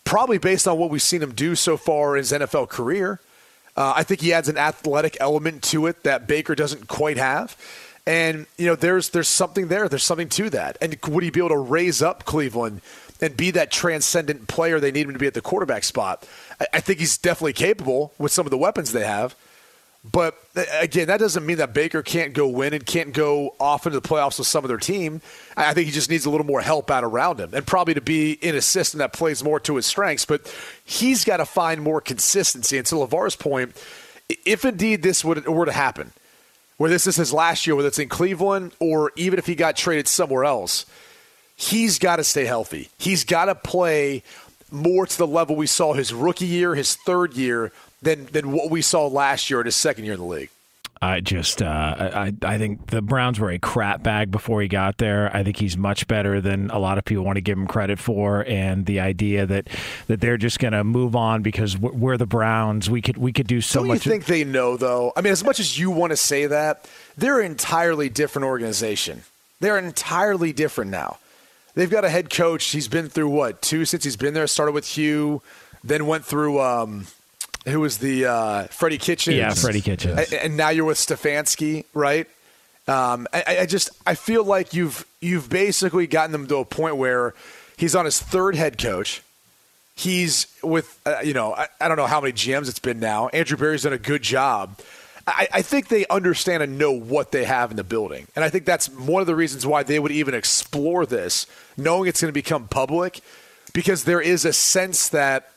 Probably 0.06 0.38
based 0.38 0.68
on 0.68 0.78
what 0.78 0.90
we've 0.90 1.02
seen 1.02 1.22
him 1.22 1.34
do 1.34 1.56
so 1.56 1.78
far 1.78 2.16
in 2.16 2.22
his 2.22 2.32
NFL 2.32 2.70
career. 2.70 3.20
Uh, 3.76 3.94
I 3.96 4.04
think 4.04 4.22
he 4.22 4.34
adds 4.34 4.50
an 4.50 4.58
athletic 4.58 5.18
element 5.20 5.64
to 5.64 5.86
it 5.86 6.04
that 6.04 6.28
Baker 6.28 6.56
doesn't 6.56 6.88
quite 6.88 7.18
have. 7.18 7.56
And 8.06 8.48
you 8.58 8.66
know, 8.66 8.76
there's 8.76 9.10
there's 9.10 9.28
something 9.28 9.68
there. 9.68 9.88
There's 9.88 10.04
something 10.04 10.30
to 10.30 10.50
that. 10.50 10.78
And 10.82 10.98
would 11.08 11.24
he 11.24 11.30
be 11.30 11.40
able 11.40 11.50
to 11.50 11.58
raise 11.58 12.02
up 12.02 12.26
Cleveland 12.26 12.82
and 13.22 13.36
be 13.36 13.52
that 13.52 13.72
transcendent 13.72 14.48
player 14.48 14.80
they 14.80 14.92
need 14.92 15.08
him 15.08 15.14
to 15.14 15.20
be 15.20 15.28
at 15.28 15.34
the 15.34 15.42
quarterback 15.42 15.84
spot. 15.84 16.28
I, 16.60 16.68
I 16.74 16.80
think 16.80 17.00
he's 17.00 17.18
definitely 17.18 17.54
capable 17.54 18.14
with 18.18 18.32
some 18.32 18.46
of 18.46 18.52
the 18.52 18.58
weapons 18.58 18.92
they 18.92 19.06
have. 19.06 19.36
But 20.10 20.38
again, 20.80 21.08
that 21.08 21.20
doesn't 21.20 21.46
mean 21.46 21.58
that 21.58 21.74
Baker 21.74 22.02
can't 22.02 22.34
go 22.34 22.48
win 22.48 22.74
and 22.74 22.86
can't 22.86 23.12
go 23.14 23.56
off 23.60 23.86
into 23.86 24.00
the 24.00 24.08
playoffs 24.08 24.38
with 24.38 24.48
some 24.48 24.64
of 24.64 24.70
their 24.70 24.78
team. 24.78 25.22
I 25.58 25.74
think 25.74 25.88
he 25.88 25.92
just 25.92 26.10
needs 26.10 26.26
a 26.26 26.30
little 26.30 26.46
more 26.46 26.62
help 26.62 26.90
out 26.90 27.04
around 27.04 27.38
him 27.38 27.54
and 27.54 27.68
probably 27.68 27.96
to 27.96 28.02
be 28.02 28.32
in 28.32 28.56
a 28.56 28.62
system 28.62 29.00
that 29.00 29.12
plays 29.12 29.44
more 29.44 29.60
to 29.60 29.76
his 29.76 29.86
strengths. 29.86 30.24
But 30.24 30.56
he's 30.86 31.26
got 31.26 31.38
to 31.38 31.46
find 31.46 31.82
more 31.82 32.00
consistency. 32.00 32.78
And 32.78 32.88
to 32.88 32.96
LeVar's 32.96 33.36
point, 33.36 33.76
if 34.46 34.64
indeed 34.64 35.04
this 35.04 35.26
would, 35.26 35.46
were 35.46 35.66
to 35.66 35.74
happen, 35.74 36.14
where 36.78 36.90
this 36.90 37.06
is 37.06 37.18
his 37.18 37.34
last 37.34 37.68
year, 37.68 37.76
whether 37.76 37.90
it's 37.90 38.00
in 38.00 38.08
Cleveland 38.08 38.72
or 38.80 39.12
even 39.18 39.38
if 39.38 39.48
he 39.48 39.56
got 39.56 39.76
traded 39.76 40.08
somewhere 40.08 40.46
else– 40.46 40.86
he's 41.60 42.00
got 42.00 42.16
to 42.16 42.24
stay 42.24 42.46
healthy. 42.46 42.90
He's 42.98 43.24
got 43.24 43.46
to 43.46 43.56
play 43.56 44.24
more 44.72 45.06
to 45.06 45.18
the 45.18 45.28
level 45.28 45.56
we 45.56 45.68
saw 45.68 45.94
his 45.94 46.14
rookie 46.14 46.46
year, 46.46 46.74
his 46.74 46.96
third 46.96 47.34
year, 47.34 47.72
than 48.02 48.26
than 48.28 48.52
what 48.52 48.72
we 48.72 48.82
saw 48.82 49.08
last 49.08 49.50
year 49.50 49.60
in 49.60 49.66
his 49.66 49.76
second 49.76 50.06
year 50.06 50.14
in 50.14 50.20
the 50.20 50.26
league. 50.26 50.50
I 51.02 51.22
just, 51.22 51.62
uh, 51.62 51.96
I, 52.14 52.34
I 52.42 52.58
think 52.58 52.88
the 52.88 53.02
Browns 53.02 53.40
were 53.40 53.52
a 53.52 53.58
crap 53.58 54.04
bag 54.04 54.32
before 54.32 54.62
he 54.62 54.68
got 54.68 54.98
there. 54.98 55.34
I 55.34 55.46
think 55.46 55.56
he's 55.56 55.78
much 55.78 56.06
better 56.08 56.42
than 56.42 56.70
a 56.72 56.78
lot 56.78 56.98
of 56.98 57.06
people 57.06 57.24
want 57.24 57.38
to 57.38 57.42
give 57.42 57.58
him 57.58 57.68
credit 57.68 58.00
for. 58.00 58.44
And 58.46 58.86
the 58.86 59.00
idea 59.00 59.46
that 59.46 59.70
that 60.08 60.20
they're 60.20 60.38
just 60.38 60.60
going 60.60 60.74
to 60.74 60.84
move 60.84 61.16
on 61.16 61.42
because 61.42 61.78
we're 61.78 62.18
the 62.18 62.26
Browns, 62.26 62.90
we 62.90 63.02
could 63.02 63.18
we 63.18 63.32
could 63.32 63.48
do 63.48 63.62
so 63.62 63.80
Don't 63.80 63.88
much. 63.88 64.06
You 64.06 64.12
think 64.12 64.26
they 64.26 64.44
know 64.44 64.76
though? 64.76 65.14
I 65.16 65.22
mean, 65.22 65.32
as 65.32 65.44
much 65.44 65.60
as 65.60 65.78
you 65.80 65.90
want 65.90 66.12
to 66.12 66.18
say 66.18 66.48
that, 66.48 66.90
they're 67.18 67.40
an 67.40 67.46
entirely 67.46 68.10
different 68.10 68.46
organization. 68.46 69.24
They're 69.62 69.78
entirely 69.78 70.54
different 70.54 70.92
now. 70.92 71.18
They've 71.80 71.90
got 71.90 72.04
a 72.04 72.10
head 72.10 72.30
coach. 72.30 72.72
He's 72.72 72.90
been 72.90 73.08
through 73.08 73.30
what 73.30 73.62
two 73.62 73.86
since 73.86 74.04
he's 74.04 74.18
been 74.18 74.34
there. 74.34 74.48
Started 74.48 74.74
with 74.74 74.86
Hue, 74.86 75.42
then 75.82 76.08
went 76.08 76.26
through 76.26 76.60
um, 76.60 77.08
who 77.66 77.80
was 77.80 78.00
the 78.00 78.26
uh, 78.26 78.64
Freddie 78.66 78.98
Kitchens. 78.98 79.38
Yeah, 79.38 79.54
Freddie 79.54 79.80
Kitchens. 79.80 80.34
And 80.34 80.58
now 80.58 80.72
you're 80.72 80.84
with 80.84 80.98
Stefanski, 80.98 81.86
right? 81.94 82.28
Um, 82.90 83.28
I, 83.32 83.60
I, 83.62 83.66
just 83.66 83.92
I 84.06 84.16
feel 84.16 84.44
like 84.44 84.74
you've 84.74 85.06
you've 85.22 85.50
basically 85.50 86.06
gotten 86.06 86.34
them 86.34 86.48
to 86.48 86.58
a 86.58 86.66
point 86.66 86.98
where 86.98 87.34
he's 87.78 87.96
on 87.96 88.04
his 88.04 88.20
third 88.20 88.56
head 88.56 88.78
coach. 88.78 89.22
He's 89.96 90.48
with 90.62 91.00
uh, 91.06 91.22
you 91.24 91.34
know 91.34 91.54
I, 91.54 91.68
I 91.80 91.88
don't 91.88 91.96
know 91.96 92.08
how 92.08 92.20
many 92.20 92.34
GMs 92.34 92.68
it's 92.68 92.80
been 92.80 93.00
now. 93.00 93.30
Andrew 93.30 93.56
Berry's 93.56 93.84
done 93.84 93.94
a 93.94 93.98
good 93.98 94.22
job. 94.22 94.78
I, 95.30 95.48
I, 95.54 95.62
think 95.62 95.88
they 95.88 96.06
understand 96.08 96.64
and 96.64 96.78
know 96.78 96.92
what 96.92 97.32
they 97.32 97.44
have 97.44 97.72
in 97.72 97.78
the 97.78 97.84
building. 97.84 98.28
And 98.36 98.44
I 98.44 98.50
think 98.50 98.66
that's 98.66 98.90
one 98.90 99.22
of 99.22 99.28
the 99.28 99.36
reasons 99.36 99.66
why 99.66 99.84
they 99.84 100.00
would 100.00 100.12
even 100.12 100.34
explore 100.34 101.06
this, 101.06 101.46
knowing 101.78 102.08
it's 102.08 102.22
going 102.22 102.30
to 102.30 102.34
become 102.34 102.68
public, 102.68 103.22
because 103.74 104.04
there 104.04 104.22
is 104.22 104.46
a 104.46 104.54
sense 104.54 105.10
that, 105.10 105.52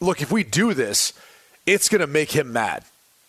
look, 0.00 0.22
if 0.22 0.30
we 0.30 0.44
do 0.44 0.74
this, 0.74 1.12
it's 1.66 1.88
going 1.88 2.00
to 2.00 2.06
make 2.06 2.32
him 2.32 2.52
mad. 2.52 2.84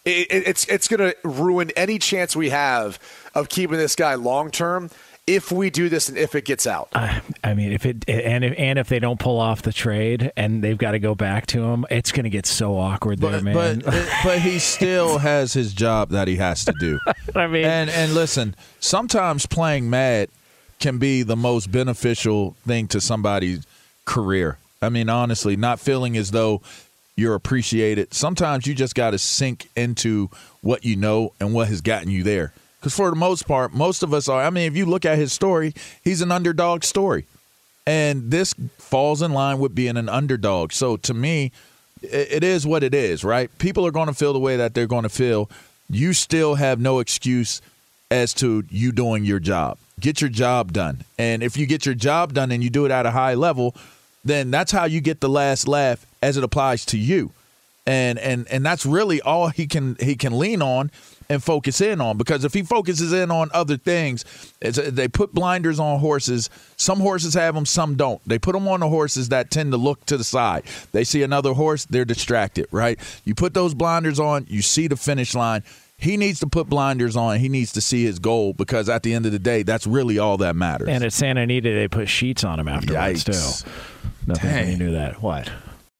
It, 0.05 0.31
it, 0.31 0.47
it's 0.47 0.65
it's 0.65 0.87
going 0.87 1.11
to 1.11 1.15
ruin 1.27 1.71
any 1.75 1.99
chance 1.99 2.35
we 2.35 2.49
have 2.49 2.99
of 3.35 3.49
keeping 3.49 3.77
this 3.77 3.95
guy 3.95 4.15
long 4.15 4.49
term 4.49 4.89
if 5.35 5.51
we 5.51 5.69
do 5.69 5.89
this 5.89 6.09
and 6.09 6.17
if 6.17 6.33
it 6.33 6.43
gets 6.43 6.65
out. 6.65 6.89
I, 6.93 7.21
I 7.43 7.53
mean, 7.53 7.71
if 7.71 7.85
it 7.85 8.03
and 8.09 8.43
if, 8.43 8.53
and 8.57 8.79
if 8.79 8.89
they 8.89 8.97
don't 8.97 9.19
pull 9.19 9.39
off 9.39 9.61
the 9.61 9.71
trade 9.71 10.31
and 10.35 10.63
they've 10.63 10.77
got 10.77 10.91
to 10.91 10.99
go 10.99 11.13
back 11.13 11.45
to 11.47 11.63
him, 11.63 11.85
it's 11.91 12.11
going 12.11 12.23
to 12.23 12.31
get 12.31 12.47
so 12.47 12.77
awkward 12.77 13.19
there, 13.19 13.33
but, 13.33 13.43
man. 13.43 13.53
But 13.53 13.87
uh, 13.93 14.05
but 14.23 14.39
he 14.39 14.57
still 14.57 15.19
has 15.19 15.53
his 15.53 15.73
job 15.73 16.09
that 16.09 16.27
he 16.27 16.37
has 16.37 16.65
to 16.65 16.73
do. 16.79 16.99
I 17.35 17.47
mean, 17.47 17.65
and 17.65 17.89
and 17.91 18.13
listen, 18.13 18.55
sometimes 18.79 19.45
playing 19.45 19.89
mad 19.89 20.29
can 20.79 20.97
be 20.97 21.21
the 21.21 21.35
most 21.35 21.71
beneficial 21.71 22.55
thing 22.65 22.87
to 22.87 22.99
somebody's 22.99 23.65
career. 24.05 24.57
I 24.81 24.89
mean, 24.89 25.09
honestly, 25.09 25.55
not 25.55 25.79
feeling 25.79 26.17
as 26.17 26.31
though 26.31 26.61
you're 27.15 27.35
appreciated. 27.35 28.13
Sometimes 28.13 28.65
you 28.65 28.73
just 28.73 28.95
got 28.95 29.11
to 29.11 29.19
sink 29.19 29.69
into 29.75 30.29
what 30.61 30.85
you 30.85 30.95
know 30.95 31.33
and 31.39 31.53
what 31.53 31.67
has 31.67 31.81
gotten 31.81 32.09
you 32.09 32.23
there. 32.23 32.53
Because 32.79 32.95
for 32.95 33.09
the 33.09 33.15
most 33.15 33.47
part, 33.47 33.73
most 33.73 34.03
of 34.03 34.13
us 34.13 34.29
are. 34.29 34.41
I 34.41 34.49
mean, 34.49 34.63
if 34.63 34.75
you 34.77 34.85
look 34.85 35.05
at 35.05 35.17
his 35.17 35.33
story, 35.33 35.73
he's 36.03 36.21
an 36.21 36.31
underdog 36.31 36.83
story. 36.83 37.25
And 37.85 38.31
this 38.31 38.53
falls 38.77 39.21
in 39.21 39.33
line 39.33 39.59
with 39.59 39.75
being 39.75 39.97
an 39.97 40.07
underdog. 40.07 40.71
So 40.71 40.95
to 40.97 41.13
me, 41.13 41.51
it 42.01 42.43
is 42.43 42.65
what 42.65 42.83
it 42.83 42.93
is, 42.93 43.23
right? 43.23 43.49
People 43.57 43.85
are 43.85 43.91
going 43.91 44.07
to 44.07 44.13
feel 44.13 44.31
the 44.31 44.39
way 44.39 44.55
that 44.57 44.73
they're 44.73 44.87
going 44.87 45.03
to 45.03 45.09
feel. 45.09 45.49
You 45.89 46.13
still 46.13 46.55
have 46.55 46.79
no 46.79 46.99
excuse 46.99 47.61
as 48.11 48.33
to 48.35 48.63
you 48.69 48.91
doing 48.91 49.25
your 49.25 49.39
job. 49.39 49.77
Get 49.99 50.21
your 50.21 50.29
job 50.29 50.71
done. 50.71 51.03
And 51.17 51.43
if 51.43 51.57
you 51.57 51.65
get 51.65 51.85
your 51.85 51.95
job 51.95 52.33
done 52.33 52.51
and 52.51 52.63
you 52.63 52.69
do 52.69 52.85
it 52.85 52.91
at 52.91 53.05
a 53.05 53.11
high 53.11 53.33
level, 53.33 53.75
then 54.23 54.51
that's 54.51 54.71
how 54.71 54.85
you 54.85 55.01
get 55.01 55.19
the 55.19 55.29
last 55.29 55.67
laugh 55.67 56.05
as 56.21 56.37
it 56.37 56.43
applies 56.43 56.85
to 56.85 56.97
you. 56.97 57.31
and 57.85 58.19
and 58.19 58.47
and 58.49 58.65
that's 58.65 58.85
really 58.85 59.19
all 59.21 59.49
he 59.49 59.65
can 59.65 59.97
he 59.99 60.15
can 60.15 60.37
lean 60.37 60.61
on 60.61 60.91
and 61.29 61.43
focus 61.43 61.79
in 61.79 62.01
on 62.01 62.17
because 62.17 62.43
if 62.43 62.53
he 62.53 62.63
focuses 62.63 63.13
in 63.13 63.29
on 63.29 63.49
other 63.53 63.77
things, 63.77 64.25
uh, 64.63 64.71
they 64.87 65.07
put 65.07 65.33
blinders 65.33 65.79
on 65.79 65.99
horses. 65.99 66.49
Some 66.75 66.99
horses 66.99 67.35
have 67.35 67.53
them, 67.55 67.65
some 67.65 67.95
don't. 67.95 68.21
They 68.27 68.39
put 68.39 68.53
them 68.53 68.67
on 68.67 68.79
the 68.79 68.89
horses 68.89 69.29
that 69.29 69.51
tend 69.51 69.71
to 69.71 69.77
look 69.77 70.05
to 70.07 70.17
the 70.17 70.23
side. 70.23 70.63
They 70.91 71.03
see 71.03 71.21
another 71.21 71.53
horse, 71.53 71.85
they're 71.85 72.05
distracted, 72.05 72.67
right? 72.71 72.99
You 73.25 73.35
put 73.35 73.53
those 73.53 73.73
blinders 73.73 74.19
on, 74.19 74.47
you 74.49 74.61
see 74.61 74.87
the 74.87 74.97
finish 74.97 75.35
line. 75.35 75.63
He 75.97 76.15
needs 76.15 76.39
to 76.39 76.47
put 76.47 76.69
blinders 76.69 77.17
on. 77.17 77.39
He 77.39 77.49
needs 77.49 77.73
to 77.73 77.81
see 77.81 78.05
his 78.05 78.19
goal 78.19 78.53
because 78.53 78.87
at 78.87 79.03
the 79.03 79.13
end 79.13 79.25
of 79.25 79.33
the 79.33 79.39
day, 79.39 79.63
that's 79.63 79.85
really 79.85 80.17
all 80.17 80.37
that 80.37 80.55
matters. 80.55 80.87
And 80.87 81.03
at 81.03 81.11
Santa 81.11 81.41
Anita, 81.41 81.69
they 81.71 81.89
put 81.89 82.07
sheets 82.07 82.45
on 82.45 82.57
him 82.57 82.69
afterwards 82.69 83.25
Yikes. 83.25 83.63
too. 83.63 83.69
Nothing 84.25 84.69
you 84.69 84.77
knew 84.77 84.91
that. 84.93 85.21
What? 85.21 85.51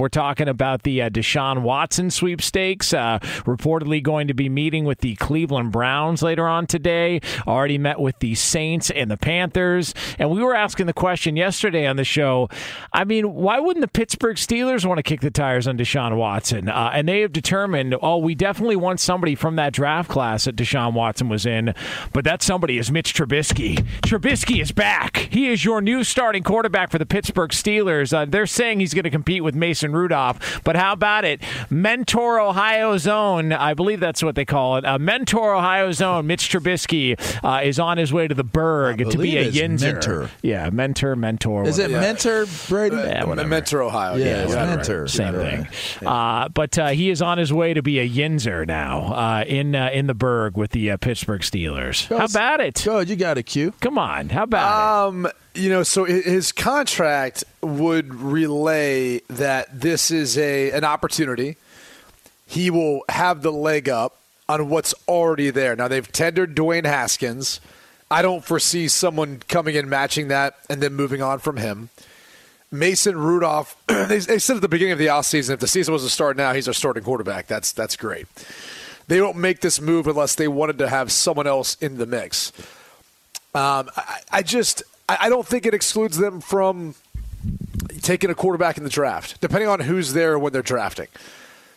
We're 0.00 0.08
talking 0.08 0.46
about 0.46 0.84
the 0.84 1.02
uh, 1.02 1.10
Deshaun 1.10 1.62
Watson 1.62 2.12
sweepstakes. 2.12 2.94
Uh, 2.94 3.18
reportedly 3.42 4.00
going 4.00 4.28
to 4.28 4.34
be 4.34 4.48
meeting 4.48 4.84
with 4.84 5.00
the 5.00 5.16
Cleveland 5.16 5.72
Browns 5.72 6.22
later 6.22 6.46
on 6.46 6.68
today. 6.68 7.20
Already 7.48 7.78
met 7.78 7.98
with 7.98 8.16
the 8.20 8.36
Saints 8.36 8.92
and 8.92 9.10
the 9.10 9.16
Panthers. 9.16 9.94
And 10.16 10.30
we 10.30 10.40
were 10.40 10.54
asking 10.54 10.86
the 10.86 10.92
question 10.92 11.34
yesterday 11.34 11.84
on 11.84 11.96
the 11.96 12.04
show. 12.04 12.48
I 12.92 13.02
mean, 13.02 13.34
why 13.34 13.58
wouldn't 13.58 13.80
the 13.80 13.88
Pittsburgh 13.88 14.36
Steelers 14.36 14.86
want 14.86 14.98
to 14.98 15.02
kick 15.02 15.20
the 15.20 15.32
tires 15.32 15.66
on 15.66 15.76
Deshaun 15.76 16.16
Watson? 16.16 16.68
Uh, 16.68 16.92
and 16.94 17.08
they 17.08 17.22
have 17.22 17.32
determined, 17.32 17.96
oh, 18.00 18.18
we 18.18 18.36
definitely 18.36 18.76
want 18.76 19.00
somebody 19.00 19.34
from 19.34 19.56
that 19.56 19.72
draft 19.72 20.08
class 20.08 20.44
that 20.44 20.54
Deshaun 20.54 20.92
Watson 20.92 21.28
was 21.28 21.44
in. 21.44 21.74
But 22.12 22.22
that 22.22 22.40
somebody 22.40 22.78
is 22.78 22.92
Mitch 22.92 23.14
Trubisky. 23.14 23.84
Trubisky 24.02 24.62
is 24.62 24.70
back. 24.70 25.16
He 25.16 25.48
is 25.48 25.64
your 25.64 25.80
new 25.80 26.04
starting 26.04 26.44
quarterback 26.44 26.92
for 26.92 26.98
the 26.98 27.06
Pittsburgh 27.06 27.50
Steelers. 27.50 28.16
Uh, 28.16 28.26
they're 28.26 28.46
saying 28.46 28.78
he's 28.78 28.94
going 28.94 29.02
to 29.02 29.10
compete 29.10 29.42
with 29.42 29.56
Mason 29.56 29.87
Rudolph. 29.92 30.60
But 30.64 30.76
how 30.76 30.92
about 30.92 31.24
it? 31.24 31.40
Mentor 31.70 32.40
Ohio 32.40 32.96
Zone, 32.98 33.52
I 33.52 33.74
believe 33.74 34.00
that's 34.00 34.22
what 34.22 34.34
they 34.34 34.44
call 34.44 34.76
it. 34.76 34.84
Uh, 34.84 34.98
Mentor 34.98 35.54
Ohio 35.54 35.92
Zone, 35.92 36.26
Mitch 36.26 36.48
Trubisky 36.50 37.16
uh, 37.44 37.62
is 37.62 37.78
on 37.78 37.98
his 37.98 38.12
way 38.12 38.28
to 38.28 38.34
the 38.34 38.44
Burgh 38.44 38.98
to 39.10 39.18
be 39.18 39.36
a 39.36 39.50
Yinzer. 39.50 39.92
Mentor. 39.94 40.30
Yeah, 40.42 40.70
mentor, 40.70 41.16
mentor. 41.16 41.66
Is 41.66 41.78
it 41.78 41.90
whatever. 41.90 42.00
mentor, 42.00 42.46
Brady? 42.68 42.96
Yeah, 42.96 43.24
whatever. 43.24 43.48
Mentor, 43.48 43.82
Ohio. 43.82 44.16
Yeah, 44.16 44.42
it's 44.44 44.54
mentor. 44.54 45.08
Same 45.08 45.34
Yeah. 45.34 45.64
thing. 45.64 46.08
Uh, 46.08 46.48
but 46.48 46.78
uh, 46.78 46.88
he 46.88 47.10
is 47.10 47.22
on 47.22 47.38
his 47.38 47.52
way 47.52 47.74
to 47.74 47.82
be 47.82 47.98
a 47.98 48.08
Yinzer 48.08 48.66
now 48.66 49.12
uh, 49.14 49.44
in 49.46 49.74
uh, 49.74 49.90
in 49.92 50.06
the 50.06 50.14
Burgh 50.14 50.56
with 50.56 50.70
the 50.72 50.90
uh, 50.90 50.96
Pittsburgh 50.96 51.42
Steelers. 51.42 52.06
How 52.08 52.24
about 52.24 52.60
it? 52.60 52.82
Good, 52.84 53.08
you 53.08 53.16
got 53.16 53.38
a 53.38 53.42
cue. 53.42 53.72
Come 53.80 53.98
on, 53.98 54.28
how 54.30 54.44
about 54.44 55.08
Um, 55.08 55.28
you 55.54 55.70
know, 55.70 55.82
so 55.82 56.04
his 56.04 56.52
contract 56.52 57.44
would 57.62 58.14
relay 58.14 59.20
that 59.28 59.80
this 59.80 60.10
is 60.10 60.38
a 60.38 60.70
an 60.70 60.84
opportunity. 60.84 61.56
He 62.46 62.70
will 62.70 63.02
have 63.08 63.42
the 63.42 63.52
leg 63.52 63.88
up 63.88 64.16
on 64.48 64.68
what's 64.68 64.94
already 65.06 65.50
there. 65.50 65.76
Now 65.76 65.88
they've 65.88 66.10
tendered 66.10 66.56
Dwayne 66.56 66.86
Haskins. 66.86 67.60
I 68.10 68.22
don't 68.22 68.44
foresee 68.44 68.88
someone 68.88 69.42
coming 69.48 69.74
in 69.74 69.88
matching 69.88 70.28
that 70.28 70.56
and 70.70 70.82
then 70.82 70.94
moving 70.94 71.20
on 71.20 71.40
from 71.40 71.58
him. 71.58 71.90
Mason 72.70 73.16
Rudolph, 73.16 73.76
they, 73.86 74.18
they 74.18 74.38
said 74.38 74.56
at 74.56 74.62
the 74.62 74.68
beginning 74.68 74.92
of 74.92 74.98
the 74.98 75.06
offseason, 75.06 75.50
if 75.50 75.60
the 75.60 75.68
season 75.68 75.92
was 75.92 76.04
to 76.04 76.10
start 76.10 76.36
now, 76.36 76.52
he's 76.52 76.68
our 76.68 76.74
starting 76.74 77.02
quarterback. 77.02 77.46
That's 77.46 77.72
that's 77.72 77.96
great. 77.96 78.26
They 79.08 79.16
don't 79.16 79.36
make 79.38 79.60
this 79.60 79.80
move 79.80 80.06
unless 80.06 80.34
they 80.34 80.48
wanted 80.48 80.78
to 80.78 80.88
have 80.88 81.10
someone 81.10 81.46
else 81.46 81.76
in 81.80 81.96
the 81.96 82.06
mix. 82.06 82.52
Um, 83.54 83.90
I, 83.96 84.20
I 84.30 84.42
just 84.42 84.82
I 85.08 85.16
I 85.22 85.28
don't 85.28 85.46
think 85.46 85.66
it 85.66 85.74
excludes 85.74 86.16
them 86.16 86.40
from 86.40 86.94
taking 88.02 88.30
a 88.30 88.34
quarterback 88.34 88.78
in 88.78 88.84
the 88.84 88.90
draft, 88.90 89.40
depending 89.40 89.68
on 89.68 89.80
who's 89.80 90.12
there 90.12 90.38
when 90.38 90.52
they're 90.52 90.62
drafting. 90.62 91.08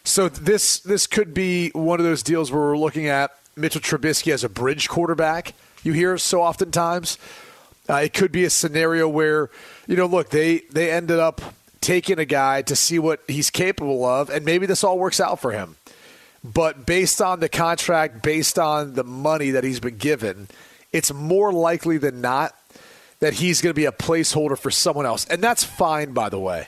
So 0.03 0.29
this 0.29 0.79
this 0.79 1.07
could 1.07 1.33
be 1.33 1.69
one 1.69 1.99
of 1.99 2.05
those 2.05 2.23
deals 2.23 2.51
where 2.51 2.61
we're 2.61 2.77
looking 2.77 3.07
at 3.07 3.31
Mitchell 3.55 3.81
Trubisky 3.81 4.33
as 4.33 4.43
a 4.43 4.49
bridge 4.49 4.89
quarterback. 4.89 5.53
You 5.83 5.93
hear 5.93 6.17
so 6.17 6.41
oftentimes. 6.41 7.17
Uh, 7.89 7.95
it 7.95 8.13
could 8.13 8.31
be 8.31 8.43
a 8.45 8.49
scenario 8.49 9.09
where 9.09 9.49
you 9.87 9.95
know, 9.95 10.05
look, 10.05 10.29
they 10.29 10.59
they 10.71 10.91
ended 10.91 11.19
up 11.19 11.41
taking 11.81 12.19
a 12.19 12.25
guy 12.25 12.61
to 12.61 12.75
see 12.75 12.99
what 12.99 13.21
he's 13.27 13.49
capable 13.49 14.05
of, 14.05 14.29
and 14.29 14.45
maybe 14.45 14.65
this 14.65 14.83
all 14.83 14.97
works 14.99 15.19
out 15.19 15.39
for 15.39 15.51
him. 15.51 15.75
But 16.43 16.85
based 16.85 17.21
on 17.21 17.39
the 17.39 17.49
contract, 17.49 18.23
based 18.23 18.57
on 18.57 18.93
the 18.93 19.03
money 19.03 19.51
that 19.51 19.63
he's 19.63 19.79
been 19.79 19.97
given, 19.97 20.47
it's 20.91 21.13
more 21.13 21.51
likely 21.51 21.97
than 21.97 22.21
not 22.21 22.55
that 23.21 23.35
he's 23.35 23.61
going 23.61 23.69
to 23.69 23.75
be 23.75 23.85
a 23.85 23.91
placeholder 23.91 24.57
for 24.57 24.69
someone 24.69 25.05
else. 25.05 25.25
And 25.25 25.41
that's 25.41 25.63
fine, 25.63 26.11
by 26.11 26.27
the 26.29 26.39
way. 26.39 26.67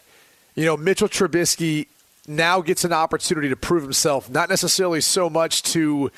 You 0.55 0.65
know, 0.65 0.77
Mitchell 0.77 1.09
Trubisky 1.09 1.87
now 2.27 2.61
gets 2.61 2.85
an 2.85 2.93
opportunity 2.93 3.49
to 3.49 3.55
prove 3.55 3.83
himself, 3.83 4.29
not 4.29 4.49
necessarily 4.49 5.01
so 5.01 5.29
much 5.29 5.63
to 5.63 6.11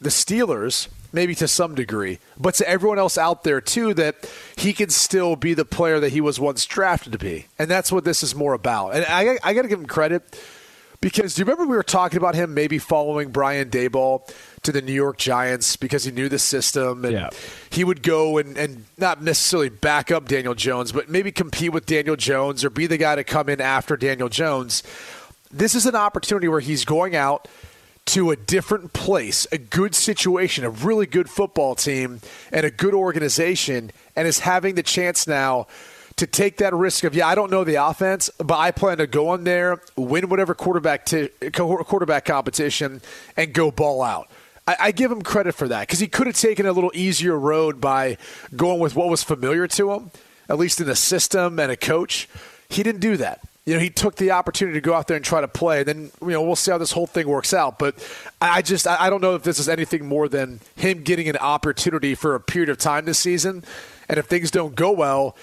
the 0.00 0.08
Steelers, 0.08 0.88
maybe 1.12 1.34
to 1.36 1.46
some 1.46 1.74
degree, 1.74 2.18
but 2.36 2.54
to 2.54 2.68
everyone 2.68 2.98
else 2.98 3.16
out 3.16 3.44
there, 3.44 3.60
too, 3.60 3.94
that 3.94 4.28
he 4.56 4.72
can 4.72 4.90
still 4.90 5.36
be 5.36 5.54
the 5.54 5.64
player 5.64 6.00
that 6.00 6.10
he 6.10 6.20
was 6.20 6.40
once 6.40 6.64
drafted 6.66 7.12
to 7.12 7.18
be. 7.18 7.46
And 7.58 7.70
that's 7.70 7.92
what 7.92 8.04
this 8.04 8.22
is 8.22 8.34
more 8.34 8.54
about. 8.54 8.96
And 8.96 9.04
I, 9.04 9.38
I 9.44 9.54
got 9.54 9.62
to 9.62 9.68
give 9.68 9.78
him 9.78 9.86
credit 9.86 10.22
because 11.00 11.34
do 11.34 11.40
you 11.40 11.44
remember 11.44 11.66
we 11.70 11.76
were 11.76 11.82
talking 11.82 12.16
about 12.16 12.34
him 12.34 12.54
maybe 12.54 12.78
following 12.78 13.28
Brian 13.28 13.68
Daboll 13.68 14.26
to 14.64 14.72
the 14.72 14.82
New 14.82 14.92
York 14.92 15.16
Giants 15.18 15.76
because 15.76 16.04
he 16.04 16.10
knew 16.10 16.28
the 16.28 16.38
system 16.38 17.04
and 17.04 17.12
Yeah. 17.14 17.30
he 17.70 17.84
would 17.84 18.02
go 18.02 18.38
and, 18.38 18.56
and 18.58 18.84
not 18.98 19.22
necessarily 19.22 19.68
back 19.68 20.10
up 20.10 20.26
Daniel 20.28 20.54
Jones, 20.54 20.92
but 20.92 21.08
maybe 21.08 21.30
compete 21.32 21.72
with 21.72 21.86
Daniel 21.86 22.16
Jones 22.16 22.64
or 22.64 22.70
be 22.70 22.86
the 22.86 22.96
guy 22.98 23.14
to 23.14 23.24
come 23.24 23.48
in 23.48 23.60
after 23.60 23.96
Daniel 23.96 24.28
Jones. 24.28 24.82
This 25.52 25.74
is 25.74 25.86
an 25.86 25.94
opportunity 25.94 26.48
where 26.48 26.60
he's 26.60 26.84
going 26.84 27.14
out 27.14 27.46
to 28.06 28.30
a 28.30 28.36
different 28.36 28.92
place, 28.92 29.46
a 29.52 29.56
good 29.58 29.94
situation, 29.94 30.64
a 30.64 30.70
really 30.70 31.06
good 31.06 31.30
football 31.30 31.74
team, 31.74 32.20
and 32.52 32.66
a 32.66 32.70
good 32.70 32.92
organization, 32.92 33.90
and 34.14 34.28
is 34.28 34.40
having 34.40 34.74
the 34.74 34.82
chance 34.82 35.26
now 35.26 35.66
to 36.16 36.26
take 36.26 36.58
that 36.58 36.72
risk 36.74 37.02
of 37.04 37.14
yeah, 37.14 37.26
I 37.26 37.34
don't 37.34 37.50
know 37.50 37.64
the 37.64 37.76
offense, 37.76 38.30
but 38.38 38.56
I 38.58 38.70
plan 38.72 38.98
to 38.98 39.06
go 39.06 39.32
in 39.34 39.44
there, 39.44 39.80
win 39.96 40.28
whatever 40.28 40.54
quarterback 40.54 41.06
t- 41.06 41.28
quarterback 41.52 42.24
competition, 42.26 43.00
and 43.36 43.52
go 43.52 43.70
ball 43.70 44.02
out. 44.02 44.28
I, 44.66 44.76
I 44.80 44.92
give 44.92 45.10
him 45.10 45.22
credit 45.22 45.54
for 45.54 45.68
that 45.68 45.80
because 45.80 46.00
he 46.00 46.06
could 46.06 46.26
have 46.26 46.36
taken 46.36 46.66
a 46.66 46.72
little 46.72 46.92
easier 46.94 47.38
road 47.38 47.80
by 47.80 48.16
going 48.54 48.80
with 48.80 48.94
what 48.94 49.08
was 49.08 49.22
familiar 49.22 49.66
to 49.68 49.92
him, 49.92 50.10
at 50.48 50.58
least 50.58 50.80
in 50.80 50.88
a 50.88 50.96
system 50.96 51.58
and 51.58 51.70
a 51.70 51.76
coach. 51.76 52.28
He 52.68 52.82
didn't 52.82 53.00
do 53.00 53.16
that. 53.18 53.40
You 53.66 53.74
know, 53.74 53.80
he 53.80 53.88
took 53.88 54.16
the 54.16 54.30
opportunity 54.30 54.76
to 54.76 54.82
go 54.82 54.92
out 54.92 55.08
there 55.08 55.16
and 55.16 55.24
try 55.24 55.40
to 55.40 55.48
play. 55.48 55.84
Then, 55.84 56.10
you 56.20 56.28
know, 56.28 56.42
we'll 56.42 56.56
see 56.56 56.70
how 56.70 56.76
this 56.76 56.92
whole 56.92 57.06
thing 57.06 57.26
works 57.26 57.54
out. 57.54 57.78
But 57.78 57.96
I 58.40 58.60
just, 58.60 58.86
I 58.86 59.06
I 59.06 59.10
don't 59.10 59.22
know 59.22 59.34
if 59.36 59.42
this 59.42 59.58
is 59.58 59.70
anything 59.70 60.06
more 60.06 60.28
than 60.28 60.60
him 60.76 61.02
getting 61.02 61.28
an 61.28 61.38
opportunity 61.38 62.14
for 62.14 62.34
a 62.34 62.40
period 62.40 62.68
of 62.68 62.76
time 62.76 63.06
this 63.06 63.18
season. 63.18 63.64
And 64.06 64.18
if 64.18 64.26
things 64.26 64.50
don't 64.50 64.74
go 64.74 64.92
well, 64.92 65.34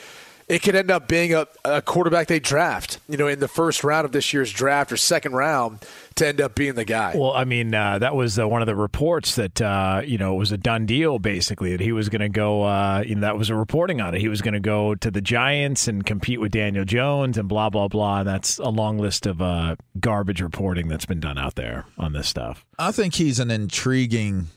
it 0.52 0.62
could 0.62 0.76
end 0.76 0.92
up 0.92 1.08
being 1.08 1.34
a, 1.34 1.48
a 1.64 1.82
quarterback 1.82 2.28
they 2.28 2.40
draft, 2.40 3.00
you 3.08 3.16
know, 3.16 3.28
in 3.28 3.40
the 3.40 3.48
first 3.48 3.86
round 3.86 4.04
of 4.04 4.12
this 4.12 4.34
year's 4.34 4.52
draft 4.52 4.92
or 4.92 4.98
second 4.98 5.32
round 5.32 5.80
to 6.16 6.28
end 6.28 6.42
up 6.42 6.56
being 6.56 6.76
the 6.76 6.84
guy. 6.84 7.16
Well, 7.16 7.32
I 7.32 7.46
mean, 7.46 7.74
uh, 7.74 8.00
that 8.00 8.16
was 8.16 8.38
uh, 8.38 8.46
one 8.50 8.62
of 8.62 8.66
the 8.66 8.76
reports 8.76 9.36
that 9.36 9.62
uh, 9.62 10.02
you 10.04 10.18
know 10.18 10.36
it 10.36 10.38
was 10.38 10.52
a 10.52 10.58
done 10.58 10.86
deal, 10.86 11.20
basically 11.20 11.72
that 11.72 11.80
he 11.80 11.94
was 11.94 12.10
going 12.10 12.20
to 12.20 12.28
go. 12.28 12.64
Uh, 12.64 13.02
you 13.08 13.16
know, 13.16 13.22
that 13.22 13.38
was 13.38 13.50
a 13.50 13.56
reporting 13.56 14.02
on 14.02 14.14
it. 14.14 14.20
He 14.20 14.28
was 14.28 14.42
going 14.42 14.54
to 14.54 14.60
go 14.60 14.94
to 14.94 15.10
the 15.10 15.22
Giants 15.22 15.88
and 15.88 16.06
compete 16.06 16.42
with 16.42 16.52
Daniel 16.52 16.84
Jones 16.84 17.38
and 17.38 17.48
blah 17.48 17.70
blah 17.70 17.88
blah. 17.88 18.20
And 18.20 18.28
that's 18.28 18.58
a 18.60 18.70
long 18.70 18.98
list 18.98 19.26
of 19.26 19.42
uh, 19.42 19.78
garbage 20.02 20.42
reporting 20.42 20.90
that's 20.90 21.06
been 21.06 21.22
done 21.22 21.38
out 21.38 21.56
there 21.56 21.86
on 21.98 22.12
this 22.12 22.28
stuff. 22.28 22.66
I 22.78 22.92
think 22.92 23.16
he's 23.16 23.40
an 23.40 23.52
intriguing 23.52 24.48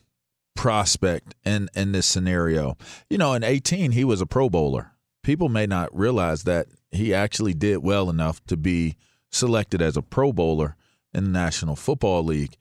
prospect 0.57 1.37
in 1.45 1.69
in 1.73 1.93
this 1.93 2.07
scenario. 2.07 2.77
You 3.09 3.19
know, 3.19 3.35
in 3.35 3.45
18 3.45 3.93
he 3.93 4.03
was 4.03 4.21
a 4.21 4.27
pro 4.27 4.51
bowler. 4.51 4.91
People 5.25 5.49
may 5.49 5.67
not 5.67 5.97
realize 5.97 6.45
that 6.45 6.69
he 6.93 7.13
actually 7.13 7.55
did 7.55 7.79
well 7.79 8.09
enough 8.09 8.45
to 8.47 8.57
be 8.57 8.97
selected 9.33 9.83
as 9.83 9.97
a 9.97 10.03
pro 10.03 10.33
bowler 10.33 10.77
in 11.13 11.25
the 11.25 11.31
National 11.31 11.75
Football 11.75 12.23
League. 12.25 12.57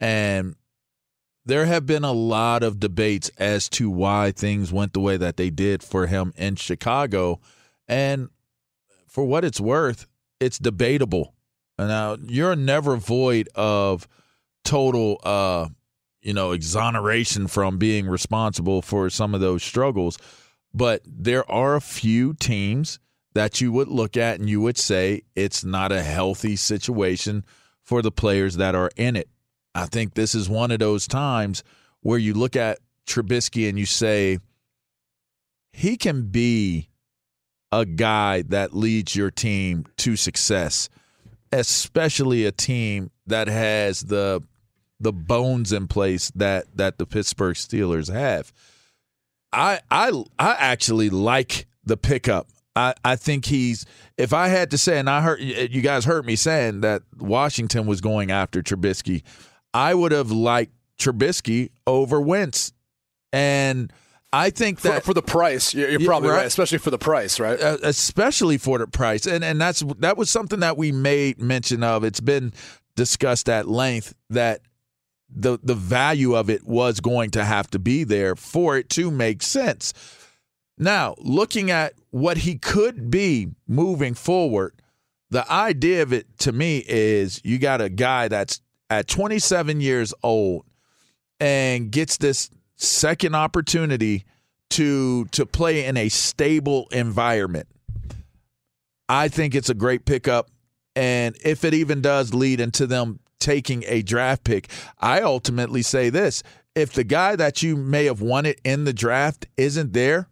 And 0.00 0.56
there 1.44 1.66
have 1.66 1.86
been 1.86 2.04
a 2.04 2.12
lot 2.12 2.62
of 2.62 2.80
debates 2.80 3.30
as 3.38 3.68
to 3.68 3.88
why 3.88 4.32
things 4.32 4.72
went 4.72 4.94
the 4.94 5.00
way 5.00 5.16
that 5.16 5.36
they 5.36 5.50
did 5.50 5.82
for 5.82 6.06
him 6.06 6.32
in 6.36 6.56
Chicago. 6.56 7.38
And 7.86 8.30
for 9.06 9.24
what 9.24 9.44
it's 9.44 9.60
worth, 9.60 10.06
it's 10.40 10.58
debatable. 10.58 11.34
Now, 11.78 12.16
you're 12.26 12.56
never 12.56 12.96
void 12.96 13.48
of 13.54 14.08
total 14.64 15.20
uh 15.22 15.68
you 16.22 16.34
know 16.34 16.50
exoneration 16.50 17.46
from 17.46 17.78
being 17.78 18.08
responsible 18.08 18.82
for 18.82 19.08
some 19.08 19.32
of 19.32 19.40
those 19.40 19.62
struggles 19.62 20.18
but 20.76 21.02
there 21.06 21.50
are 21.50 21.74
a 21.74 21.80
few 21.80 22.34
teams 22.34 22.98
that 23.34 23.60
you 23.60 23.72
would 23.72 23.88
look 23.88 24.16
at 24.16 24.38
and 24.38 24.48
you 24.48 24.60
would 24.60 24.78
say 24.78 25.22
it's 25.34 25.64
not 25.64 25.92
a 25.92 26.02
healthy 26.02 26.56
situation 26.56 27.44
for 27.82 28.02
the 28.02 28.10
players 28.10 28.56
that 28.56 28.74
are 28.74 28.90
in 28.96 29.16
it 29.16 29.28
i 29.74 29.86
think 29.86 30.14
this 30.14 30.34
is 30.34 30.48
one 30.48 30.70
of 30.70 30.78
those 30.78 31.06
times 31.06 31.64
where 32.00 32.18
you 32.18 32.34
look 32.34 32.54
at 32.56 32.78
Trubisky 33.06 33.68
and 33.68 33.78
you 33.78 33.86
say 33.86 34.38
he 35.72 35.96
can 35.96 36.26
be 36.26 36.88
a 37.72 37.84
guy 37.84 38.42
that 38.42 38.74
leads 38.74 39.16
your 39.16 39.30
team 39.30 39.86
to 39.98 40.16
success 40.16 40.88
especially 41.52 42.44
a 42.44 42.52
team 42.52 43.10
that 43.26 43.48
has 43.48 44.02
the 44.02 44.42
the 44.98 45.12
bones 45.12 45.72
in 45.72 45.88
place 45.88 46.30
that 46.34 46.64
that 46.76 46.98
the 46.98 47.06
Pittsburgh 47.06 47.56
Steelers 47.56 48.12
have. 48.12 48.52
I 49.56 49.80
I 49.90 50.12
I 50.38 50.52
actually 50.58 51.10
like 51.10 51.66
the 51.84 51.96
pickup 51.96 52.48
I, 52.76 52.94
I 53.04 53.16
think 53.16 53.46
he's. 53.46 53.86
If 54.18 54.32
I 54.32 54.48
had 54.48 54.70
to 54.72 54.78
say, 54.78 54.98
and 54.98 55.08
I 55.08 55.22
heard 55.22 55.40
you 55.40 55.80
guys 55.80 56.04
heard 56.04 56.26
me 56.26 56.36
saying 56.36 56.82
that 56.82 57.02
Washington 57.18 57.86
was 57.86 58.00
going 58.00 58.30
after 58.30 58.62
Trubisky, 58.62 59.22
I 59.72 59.94
would 59.94 60.12
have 60.12 60.30
liked 60.30 60.72
Trubisky 60.98 61.70
over 61.86 62.20
Wentz, 62.20 62.72
and 63.32 63.92
I 64.32 64.50
think 64.50 64.82
that 64.82 65.04
for 65.04 65.14
the 65.14 65.22
price, 65.22 65.72
you're, 65.72 65.88
you're 65.88 66.00
probably 66.00 66.28
right. 66.28 66.36
right. 66.36 66.46
especially 66.46 66.78
for 66.78 66.90
the 66.90 66.98
price, 66.98 67.40
right? 67.40 67.60
uh, 67.60 67.78
especially 67.82 68.58
for 68.58 68.78
the 68.78 68.86
price, 68.86 69.26
and 69.26 69.42
and 69.42 69.58
that's 69.58 69.82
that 69.98 70.18
was 70.18 70.30
something 70.30 70.60
that 70.60 70.76
we 70.76 70.92
made 70.92 71.40
mention 71.40 71.82
of. 71.82 72.04
It's 72.04 72.20
been 72.20 72.52
discussed 72.94 73.48
at 73.48 73.68
length 73.68 74.14
that 74.30 74.60
the 75.28 75.58
the 75.62 75.74
value 75.74 76.34
of 76.34 76.48
it 76.50 76.64
was 76.64 77.00
going 77.00 77.30
to 77.30 77.44
have 77.44 77.70
to 77.70 77.78
be 77.78 78.04
there 78.04 78.36
for 78.36 78.76
it 78.76 78.88
to 78.90 79.10
make 79.10 79.42
sense. 79.42 79.92
Now, 80.78 81.14
looking 81.18 81.70
at 81.70 81.94
what 82.10 82.38
he 82.38 82.56
could 82.56 83.10
be 83.10 83.48
moving 83.66 84.14
forward, 84.14 84.74
the 85.30 85.50
idea 85.50 86.02
of 86.02 86.12
it 86.12 86.38
to 86.40 86.52
me 86.52 86.84
is 86.86 87.40
you 87.44 87.58
got 87.58 87.80
a 87.80 87.88
guy 87.88 88.28
that's 88.28 88.60
at 88.90 89.08
27 89.08 89.80
years 89.80 90.14
old 90.22 90.64
and 91.40 91.90
gets 91.90 92.18
this 92.18 92.50
second 92.76 93.34
opportunity 93.34 94.24
to 94.70 95.24
to 95.26 95.46
play 95.46 95.84
in 95.84 95.96
a 95.96 96.08
stable 96.08 96.88
environment. 96.92 97.68
I 99.08 99.28
think 99.28 99.54
it's 99.54 99.70
a 99.70 99.74
great 99.74 100.04
pickup 100.04 100.50
and 100.94 101.36
if 101.44 101.64
it 101.64 101.74
even 101.74 102.00
does 102.00 102.34
lead 102.34 102.60
into 102.60 102.86
them 102.86 103.20
taking 103.38 103.84
a 103.86 104.02
draft 104.02 104.44
pick, 104.44 104.68
I 104.98 105.22
ultimately 105.22 105.82
say 105.82 106.10
this, 106.10 106.42
if 106.74 106.92
the 106.92 107.04
guy 107.04 107.36
that 107.36 107.62
you 107.62 107.76
may 107.76 108.04
have 108.04 108.20
wanted 108.20 108.60
in 108.64 108.84
the 108.84 108.92
draft 108.92 109.46
isn't 109.56 109.92
there, 109.92 110.28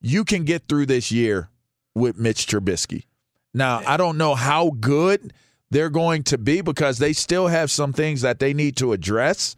you 0.00 0.24
can 0.24 0.44
get 0.44 0.68
through 0.68 0.86
this 0.86 1.10
year 1.12 1.50
with 1.94 2.18
Mitch 2.18 2.46
Trubisky. 2.46 3.04
Now, 3.52 3.82
I 3.86 3.96
don't 3.96 4.18
know 4.18 4.34
how 4.34 4.70
good 4.80 5.32
they're 5.70 5.90
going 5.90 6.22
to 6.24 6.38
be 6.38 6.60
because 6.60 6.98
they 6.98 7.12
still 7.12 7.48
have 7.48 7.70
some 7.70 7.92
things 7.92 8.22
that 8.22 8.38
they 8.38 8.52
need 8.54 8.76
to 8.76 8.92
address. 8.92 9.56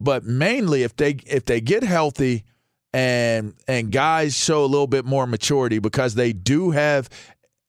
But 0.00 0.24
mainly 0.24 0.82
if 0.82 0.96
they 0.96 1.16
if 1.26 1.44
they 1.44 1.60
get 1.60 1.82
healthy 1.82 2.44
and 2.92 3.54
and 3.66 3.90
guys 3.90 4.36
show 4.36 4.64
a 4.64 4.66
little 4.66 4.86
bit 4.86 5.04
more 5.04 5.26
maturity 5.26 5.78
because 5.78 6.14
they 6.14 6.32
do 6.32 6.70
have 6.72 7.08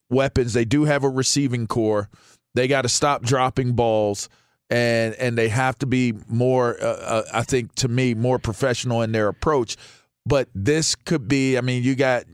weapons, 0.10 0.54
they 0.54 0.65
do 0.65 0.86
have 0.86 1.04
a 1.04 1.10
receiving 1.10 1.67
corps. 1.67 2.10
They 2.55 2.67
got 2.67 2.81
to 2.81 2.89
stop 2.89 3.21
dropping 3.21 3.73
balls 3.73 4.29
and 4.69 5.13
and 5.15 5.37
they 5.37 5.49
have 5.49 5.77
to 5.79 5.85
be 5.85 6.13
more 6.27 6.81
uh, 6.81 6.87
uh, 6.87 7.23
I 7.31 7.43
think 7.43 7.75
to 7.75 7.87
me 7.87 8.15
more 8.15 8.39
professional 8.39 9.03
in 9.03 9.11
their 9.11 9.27
approach. 9.27 9.77
But 10.25 10.49
this 10.55 10.95
could 10.95 11.27
be 11.27 11.57
I 11.57 11.61
mean 11.61 11.83
you 11.83 11.95
got 11.95 12.25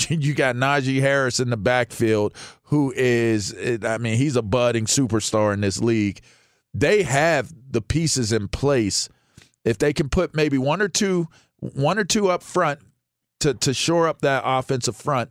you 0.08 0.34
got 0.34 0.56
Najee 0.56 1.00
Harris 1.00 1.40
in 1.40 1.50
the 1.50 1.56
backfield, 1.56 2.34
who 2.64 2.92
is, 2.96 3.54
I 3.82 3.98
mean, 3.98 4.16
he's 4.16 4.36
a 4.36 4.42
budding 4.42 4.86
superstar 4.86 5.52
in 5.52 5.60
this 5.60 5.80
league. 5.80 6.20
They 6.72 7.02
have 7.02 7.52
the 7.70 7.82
pieces 7.82 8.32
in 8.32 8.48
place. 8.48 9.08
If 9.64 9.78
they 9.78 9.92
can 9.92 10.08
put 10.08 10.34
maybe 10.34 10.56
one 10.58 10.80
or 10.80 10.88
two, 10.88 11.28
one 11.58 11.98
or 11.98 12.04
two 12.04 12.30
up 12.30 12.42
front 12.42 12.80
to 13.40 13.54
to 13.54 13.74
shore 13.74 14.08
up 14.08 14.20
that 14.20 14.42
offensive 14.46 14.96
front, 14.96 15.30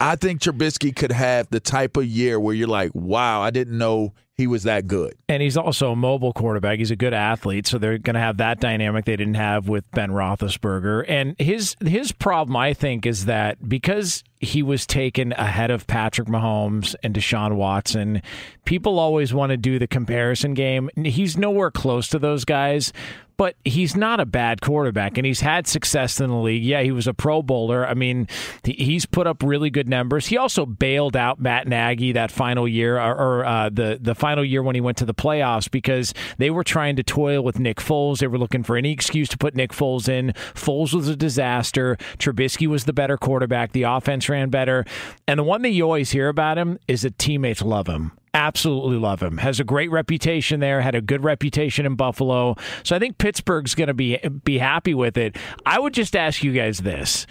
I 0.00 0.16
think 0.16 0.40
Trubisky 0.40 0.94
could 0.94 1.12
have 1.12 1.48
the 1.50 1.60
type 1.60 1.96
of 1.96 2.04
year 2.04 2.38
where 2.38 2.54
you're 2.54 2.68
like, 2.68 2.90
wow, 2.94 3.40
I 3.40 3.50
didn't 3.50 3.78
know 3.78 4.12
he 4.36 4.48
was 4.48 4.64
that 4.64 4.88
good. 4.88 5.14
And 5.28 5.40
he's 5.40 5.56
also 5.56 5.92
a 5.92 5.96
mobile 5.96 6.32
quarterback. 6.32 6.80
He's 6.80 6.90
a 6.90 6.96
good 6.96 7.14
athlete, 7.14 7.68
so 7.68 7.78
they're 7.78 7.98
going 7.98 8.14
to 8.14 8.20
have 8.20 8.38
that 8.38 8.58
dynamic 8.58 9.04
they 9.04 9.14
didn't 9.14 9.34
have 9.34 9.68
with 9.68 9.88
Ben 9.92 10.10
Roethlisberger. 10.10 11.04
And 11.08 11.36
his 11.38 11.76
his 11.80 12.10
problem, 12.10 12.56
I 12.56 12.74
think, 12.74 13.06
is 13.06 13.26
that 13.26 13.68
because 13.68 14.24
he 14.40 14.62
was 14.62 14.86
taken 14.86 15.32
ahead 15.34 15.70
of 15.70 15.86
Patrick 15.86 16.26
Mahomes 16.26 16.96
and 17.04 17.14
Deshaun 17.14 17.54
Watson, 17.54 18.22
people 18.64 18.98
always 18.98 19.32
want 19.32 19.50
to 19.50 19.56
do 19.56 19.78
the 19.78 19.86
comparison 19.86 20.54
game. 20.54 20.90
He's 20.96 21.38
nowhere 21.38 21.70
close 21.70 22.08
to 22.08 22.18
those 22.18 22.44
guys. 22.44 22.92
But 23.36 23.56
he's 23.64 23.96
not 23.96 24.20
a 24.20 24.26
bad 24.26 24.60
quarterback, 24.60 25.18
and 25.18 25.26
he's 25.26 25.40
had 25.40 25.66
success 25.66 26.20
in 26.20 26.30
the 26.30 26.36
league. 26.36 26.64
Yeah, 26.64 26.82
he 26.82 26.92
was 26.92 27.06
a 27.06 27.14
Pro 27.14 27.42
Bowler. 27.42 27.86
I 27.86 27.94
mean, 27.94 28.28
he's 28.64 29.06
put 29.06 29.26
up 29.26 29.42
really 29.42 29.70
good 29.70 29.88
numbers. 29.88 30.26
He 30.26 30.36
also 30.36 30.64
bailed 30.66 31.16
out 31.16 31.40
Matt 31.40 31.66
Nagy 31.66 32.12
that 32.12 32.30
final 32.30 32.68
year, 32.68 32.98
or, 32.98 33.14
or 33.14 33.44
uh, 33.44 33.70
the 33.70 33.98
the 34.00 34.14
final 34.14 34.44
year 34.44 34.62
when 34.62 34.74
he 34.74 34.80
went 34.80 34.98
to 34.98 35.04
the 35.04 35.14
playoffs 35.14 35.70
because 35.70 36.14
they 36.38 36.50
were 36.50 36.64
trying 36.64 36.96
to 36.96 37.02
toil 37.02 37.42
with 37.42 37.58
Nick 37.58 37.78
Foles. 37.78 38.18
They 38.18 38.26
were 38.26 38.38
looking 38.38 38.62
for 38.62 38.76
any 38.76 38.92
excuse 38.92 39.28
to 39.30 39.38
put 39.38 39.54
Nick 39.54 39.72
Foles 39.72 40.08
in. 40.08 40.32
Foles 40.54 40.94
was 40.94 41.08
a 41.08 41.16
disaster. 41.16 41.96
Trubisky 42.18 42.66
was 42.66 42.84
the 42.84 42.92
better 42.92 43.16
quarterback. 43.16 43.72
The 43.72 43.82
offense 43.82 44.28
ran 44.28 44.50
better, 44.50 44.84
and 45.26 45.38
the 45.38 45.44
one 45.44 45.62
that 45.62 45.70
you 45.70 45.84
always 45.84 46.10
hear 46.10 46.28
about 46.28 46.58
him 46.58 46.78
is 46.86 47.02
that 47.02 47.18
teammates 47.18 47.62
love 47.62 47.88
him 47.88 48.12
absolutely 48.34 48.96
love 48.96 49.22
him. 49.22 49.38
Has 49.38 49.60
a 49.60 49.64
great 49.64 49.90
reputation 49.90 50.60
there. 50.60 50.80
Had 50.80 50.94
a 50.94 51.00
good 51.00 51.24
reputation 51.24 51.86
in 51.86 51.94
Buffalo. 51.94 52.56
So 52.82 52.94
I 52.94 52.98
think 52.98 53.16
Pittsburgh's 53.16 53.74
going 53.74 53.88
to 53.88 53.94
be 53.94 54.18
be 54.44 54.58
happy 54.58 54.92
with 54.92 55.16
it. 55.16 55.36
I 55.64 55.78
would 55.78 55.94
just 55.94 56.14
ask 56.14 56.42
you 56.42 56.52
guys 56.52 56.78
this: 56.80 57.26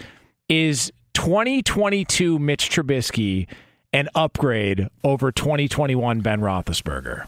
Is 0.48 0.90
2022 1.12 2.38
Mitch 2.38 2.70
Trubisky 2.70 3.46
an 3.92 4.08
upgrade 4.14 4.88
over 5.04 5.30
2021 5.30 6.20
Ben 6.20 6.40
Roethlisberger? 6.40 7.26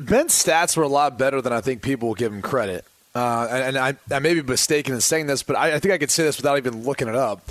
Ben's 0.00 0.32
stats 0.32 0.74
were 0.76 0.84
a 0.84 0.88
lot 0.88 1.18
better 1.18 1.42
than 1.42 1.52
I 1.52 1.60
think 1.60 1.82
people 1.82 2.08
will 2.08 2.14
give 2.14 2.32
him 2.32 2.40
credit. 2.40 2.84
Uh, 3.14 3.46
and 3.50 3.76
and 3.76 3.78
I, 3.78 4.14
I 4.14 4.18
may 4.20 4.34
be 4.34 4.42
mistaken 4.42 4.94
in 4.94 5.00
saying 5.00 5.26
this, 5.26 5.42
but 5.42 5.56
I, 5.56 5.74
I 5.74 5.78
think 5.78 5.92
I 5.92 5.98
could 5.98 6.10
say 6.10 6.22
this 6.22 6.36
without 6.36 6.56
even 6.56 6.84
looking 6.84 7.08
it 7.08 7.14
up. 7.14 7.48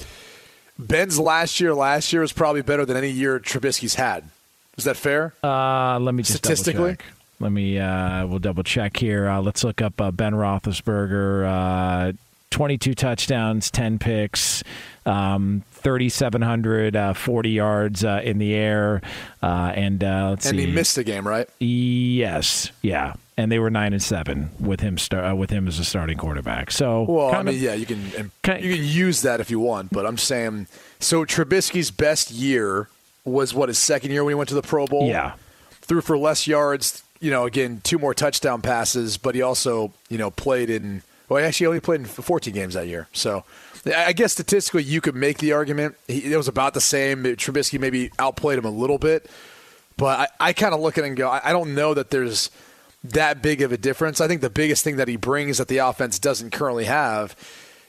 Ben's 0.78 1.18
last 1.18 1.60
year, 1.60 1.74
last 1.74 2.12
year 2.12 2.22
was 2.22 2.34
probably 2.34 2.62
better 2.62 2.86
than 2.86 2.98
any 2.98 3.10
year 3.10 3.40
Trubisky's 3.40 3.96
had. 3.96 4.26
Is 4.78 4.84
that 4.84 4.98
fair? 4.98 5.34
Uh, 5.44 6.00
let 6.00 6.14
me 6.16 6.24
just 6.24 6.38
Statistically? 6.38 6.98
Let 7.40 7.52
me 7.52 7.80
uh, 7.80 8.26
we'll 8.28 8.40
double 8.40 8.64
check 8.64 8.98
here. 8.98 9.28
Uh, 9.28 9.42
let's 9.42 9.64
look 9.64 9.82
up 9.82 10.00
uh, 10.00 10.12
Ben 10.12 10.34
Roethlisberger. 10.34 12.10
Uh, 12.10 12.14
22 12.52 12.94
touchdowns, 12.94 13.70
10 13.70 14.00
picks, 14.00 14.64
um, 15.06 15.62
3,700 15.72 16.96
uh, 16.96 17.14
40 17.14 17.50
yards 17.50 18.06
uh, 18.06 18.22
in 18.24 18.38
the 18.38 18.54
air, 18.54 19.02
uh, 19.44 19.74
and 19.76 20.02
uh, 20.02 20.30
let's 20.30 20.46
and 20.46 20.58
see. 20.58 20.66
he 20.66 20.72
missed 20.72 20.98
a 20.98 21.04
game, 21.04 21.28
right? 21.28 21.50
Yes, 21.60 22.72
yeah, 22.82 23.16
and 23.36 23.52
they 23.52 23.60
were 23.60 23.70
nine 23.70 23.92
and 23.92 24.02
seven 24.02 24.52
with 24.58 24.80
him 24.80 24.98
star- 24.98 25.26
uh, 25.26 25.36
with 25.36 25.50
him 25.50 25.68
as 25.68 25.80
a 25.80 25.84
starting 25.84 26.18
quarterback. 26.18 26.72
So 26.72 27.04
Well, 27.04 27.36
I 27.36 27.44
mean, 27.44 27.56
of- 27.56 27.62
yeah, 27.62 27.74
you 27.74 27.86
can 27.86 28.02
you 28.06 28.30
can 28.44 28.86
use 28.86 29.22
that 29.24 29.42
if 29.42 29.52
you 29.52 29.60
want, 29.60 29.92
but 29.92 30.06
I'm 30.06 30.18
saying 30.18 30.68
so. 31.02 31.26
Trubisky's 31.26 31.92
best 31.92 32.32
year 32.32 32.88
was 33.26 33.54
what 33.54 33.70
his 33.70 33.78
second 33.78 34.12
year 34.12 34.24
when 34.24 34.32
he 34.32 34.36
went 34.36 34.50
to 34.50 34.56
the 34.56 34.62
Pro 34.62 34.86
Bowl. 34.88 35.08
yeah. 35.08 35.34
threw 35.82 36.02
for 36.02 36.18
less 36.18 36.48
yards. 36.48 37.04
You 37.20 37.32
know, 37.32 37.46
again, 37.46 37.82
two 37.84 37.98
more 37.98 38.14
touchdown 38.14 38.62
passes, 38.62 39.18
but 39.18 39.36
he 39.36 39.42
also 39.42 39.94
you 40.10 40.18
know 40.18 40.32
played 40.32 40.70
in. 40.70 41.02
Well, 41.28 41.40
he 41.42 41.46
actually 41.48 41.68
only 41.68 41.80
played 41.80 42.02
in 42.02 42.06
14 42.06 42.54
games 42.54 42.76
that 42.76 42.88
year. 42.88 43.08
So, 43.12 43.46
I 43.88 44.14
guess 44.14 44.34
statistically, 44.34 44.84
you 44.84 45.02
could 45.02 45.16
make 45.16 45.40
the 45.40 45.54
argument 45.54 45.96
he, 46.08 46.32
it 46.32 46.38
was 46.38 46.48
about 46.48 46.76
the 46.76 46.82
same. 46.82 47.24
Trubisky 47.24 47.80
maybe 47.80 48.12
outplayed 48.20 48.60
him 48.60 48.66
a 48.66 48.70
little 48.70 49.00
bit, 49.00 49.28
but 49.98 50.30
I, 50.40 50.50
I 50.50 50.54
kind 50.54 50.76
of 50.76 50.82
look 50.82 51.00
at 51.00 51.04
it 51.04 51.08
and 51.08 51.18
go, 51.18 51.28
I, 51.28 51.50
I 51.50 51.52
don't 51.52 51.74
know 51.74 51.96
that 51.96 52.12
there's 52.12 52.52
that 53.06 53.42
big 53.42 53.62
of 53.62 53.72
a 53.72 53.78
difference. 53.78 54.22
I 54.22 54.28
think 54.28 54.42
the 54.42 54.50
biggest 54.50 54.84
thing 54.84 54.98
that 54.98 55.08
he 55.08 55.16
brings 55.16 55.58
that 55.58 55.68
the 55.68 55.80
offense 55.80 56.20
doesn't 56.20 56.52
currently 56.52 56.86
have 56.86 57.36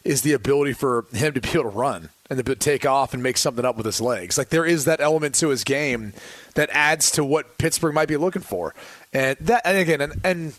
is 0.07 0.23
the 0.23 0.33
ability 0.33 0.73
for 0.73 1.05
him 1.13 1.35
to 1.35 1.41
be 1.41 1.51
able 1.51 1.65
to 1.65 1.69
run 1.69 2.09
and 2.31 2.45
to 2.45 2.55
take 2.55 2.87
off 2.87 3.15
and 3.15 3.23
make 3.23 3.37
something 3.37 3.65
up 3.65 3.77
with 3.77 3.87
his 3.87 4.01
legs. 4.01 4.39
Like 4.39 4.49
there 4.49 4.65
is 4.65 4.85
that 4.85 5.01
element 5.01 5.35
to 5.37 5.49
his 5.49 5.65
game 5.65 6.13
that 6.55 6.69
adds 6.73 7.11
to 7.13 7.25
what 7.25 7.59
Pittsburgh 7.59 7.95
might 7.95 8.09
be 8.09 8.17
looking 8.17 8.43
for. 8.43 8.75
And 9.13 9.37
that, 9.41 9.63
and 9.65 9.79
again, 9.79 10.01
and, 10.01 10.21
and 10.25 10.55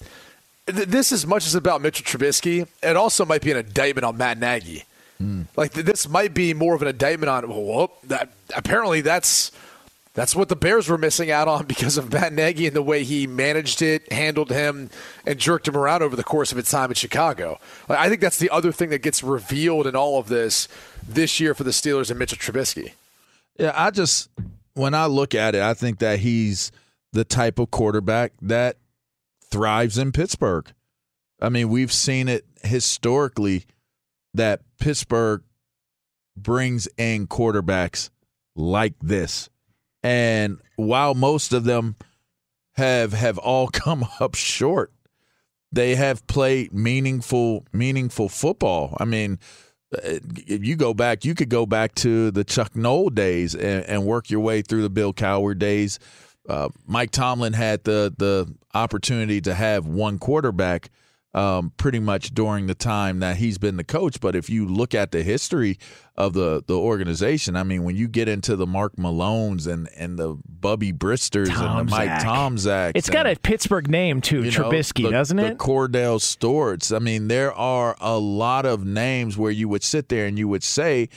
th- 0.68 0.88
this 0.88 1.12
as 1.12 1.26
much 1.26 1.46
as 1.46 1.56
about 1.56 1.82
Mitchell 1.82 2.06
Trubisky, 2.06 2.68
it 2.84 2.96
also 2.96 3.26
might 3.26 3.42
be 3.42 3.52
an 3.52 3.58
indictment 3.58 4.06
on 4.06 4.18
Matt 4.18 4.38
Nagy. 4.38 4.86
Hmm. 5.18 5.44
Like 5.56 5.74
th- 5.74 5.86
this 5.86 6.08
might 6.08 6.34
be 6.34 6.54
more 6.54 6.76
of 6.76 6.82
an 6.82 6.88
indictment 6.88 7.30
on. 7.30 7.50
Well, 7.50 7.64
whoop, 7.64 7.92
that 8.04 8.30
apparently 8.56 9.02
that's 9.02 9.52
that's 10.18 10.36
what 10.36 10.50
the 10.50 10.56
Bears 10.56 10.90
were 10.90 10.98
missing 10.98 11.30
out 11.30 11.48
on 11.48 11.66
because 11.68 11.96
of 11.96 12.12
Matt 12.12 12.34
Nagy 12.34 12.66
and 12.66 12.76
the 12.76 12.82
way 12.82 13.04
he 13.04 13.28
managed 13.28 13.84
it, 13.84 14.12
handled 14.12 14.50
him, 14.50 14.90
and 15.28 15.38
jerked 15.38 15.68
him 15.68 15.78
around 15.78 16.02
over 16.02 16.16
the 16.16 16.24
course 16.24 16.52
of 16.52 16.58
his 16.58 16.72
time 16.72 16.90
in 16.90 16.96
Chicago. 16.96 17.60
I 17.88 18.10
think 18.10 18.20
that's 18.20 18.40
the 18.40 18.50
other 18.50 18.72
thing 18.72 18.90
that 18.90 19.04
gets 19.04 19.22
revealed 19.22 19.86
in 19.86 19.96
all 19.96 20.20
of 20.20 20.28
this 20.28 20.68
this 21.08 21.40
year 21.40 21.54
for 21.54 21.64
the 21.64 21.70
Steelers 21.70 22.10
and 22.10 22.18
Mitchell 22.18 22.40
Trubisky. 22.40 22.94
Yeah, 23.60 23.74
I 23.76 23.92
just 23.92 24.30
when 24.74 24.96
I 24.96 25.06
look 25.06 25.36
at 25.36 25.54
it, 25.54 25.62
I 25.62 25.76
think 25.76 26.00
that 26.00 26.20
he's 26.20 26.72
the 27.14 27.24
type 27.24 27.60
of 27.60 27.70
quarterback 27.70 28.34
that 28.42 28.78
thrives 29.52 30.00
in 30.00 30.12
Pittsburgh. 30.12 30.66
I 31.40 31.50
mean, 31.50 31.70
we've 31.70 31.94
seen 31.94 32.28
it 32.28 32.44
historically 32.64 33.66
that 34.34 34.62
Pittsburgh 34.80 35.44
brings 36.36 36.88
in 36.98 37.28
quarterbacks 37.28 38.10
like 38.56 38.96
this. 39.00 39.50
And 40.08 40.60
while 40.78 41.16
most 41.16 41.52
of 41.52 41.66
them 41.66 41.98
have 42.76 43.12
have 43.12 43.38
all 43.38 43.68
come 43.84 44.06
up 44.22 44.36
short, 44.36 44.94
they 45.70 45.96
have 45.96 46.26
played 46.28 46.74
meaningful 46.74 47.66
meaningful 47.74 48.30
football. 48.30 48.96
I 49.00 49.06
mean, 49.06 49.38
Uh, 49.94 50.20
If 50.48 50.66
you 50.66 50.76
go 50.78 50.94
back, 50.94 51.26
you 51.26 51.34
could 51.36 51.50
go 51.50 51.66
back 51.66 51.94
to 51.96 52.32
the 52.32 52.44
Chuck 52.44 52.76
Noll 52.76 53.10
days 53.10 53.54
and, 53.56 53.84
and 53.86 54.06
work 54.06 54.30
your 54.30 54.42
way 54.42 54.62
through 54.62 54.84
the 54.84 54.90
Bill 54.90 55.14
Cowher 55.14 55.58
days. 55.58 56.00
Uh, 56.48 56.70
Mike 56.86 57.12
Tomlin 57.12 57.54
had 57.54 57.84
the 57.84 58.14
the 58.18 58.54
opportunity 58.74 59.42
to 59.42 59.54
have 59.54 59.86
one 59.88 60.20
quarterback 60.20 60.90
um, 61.38 61.72
pretty 61.78 62.00
much 62.00 62.34
during 62.34 62.66
the 62.66 62.74
time 62.74 63.20
that 63.20 63.38
he's 63.38 63.60
been 63.60 63.78
the 63.78 63.84
coach. 63.84 64.20
But 64.20 64.36
if 64.36 64.50
you 64.50 64.66
look 64.66 64.96
at 64.96 65.12
the 65.12 65.22
history 65.22 65.78
of 66.16 66.34
the 66.34 66.64
the 66.66 66.76
organization, 66.76 67.56
I 67.56 67.62
mean, 67.62 67.84
when 67.84 67.96
you 67.96 68.08
get 68.08 68.28
into 68.28 68.56
the 68.56 68.66
Mark 68.66 68.96
Malones 68.96 69.72
and 69.72 69.88
and 69.96 70.18
the 70.18 70.38
Bubby 70.48 70.92
Bristers 70.92 71.50
and 71.50 71.58
the 71.80 71.84
Mike 71.84 72.10
Tomczak. 72.24 72.94
It's 72.96 73.10
got 73.10 73.28
a 73.28 73.36
Pittsburgh 73.36 73.88
name 73.88 74.20
too, 74.20 74.44
you 74.44 74.52
know, 74.52 74.72
Trubisky, 74.72 75.04
the- 75.04 75.12
doesn't 75.12 75.38
it? 75.38 75.60
The? 75.60 75.64
Kordell 75.64 76.20
Stewarts. 76.20 76.92
I 76.92 76.98
mean, 76.98 77.28
there 77.28 77.54
are 77.54 77.96
a 78.02 78.18
lot 78.18 78.66
of 78.66 78.84
names 78.84 79.38
where 79.38 79.52
you 79.52 79.70
would 79.70 79.84
sit 79.84 80.10
there 80.10 80.26
and 80.26 80.40
you 80.40 80.48
would 80.48 80.64
say 80.64 81.08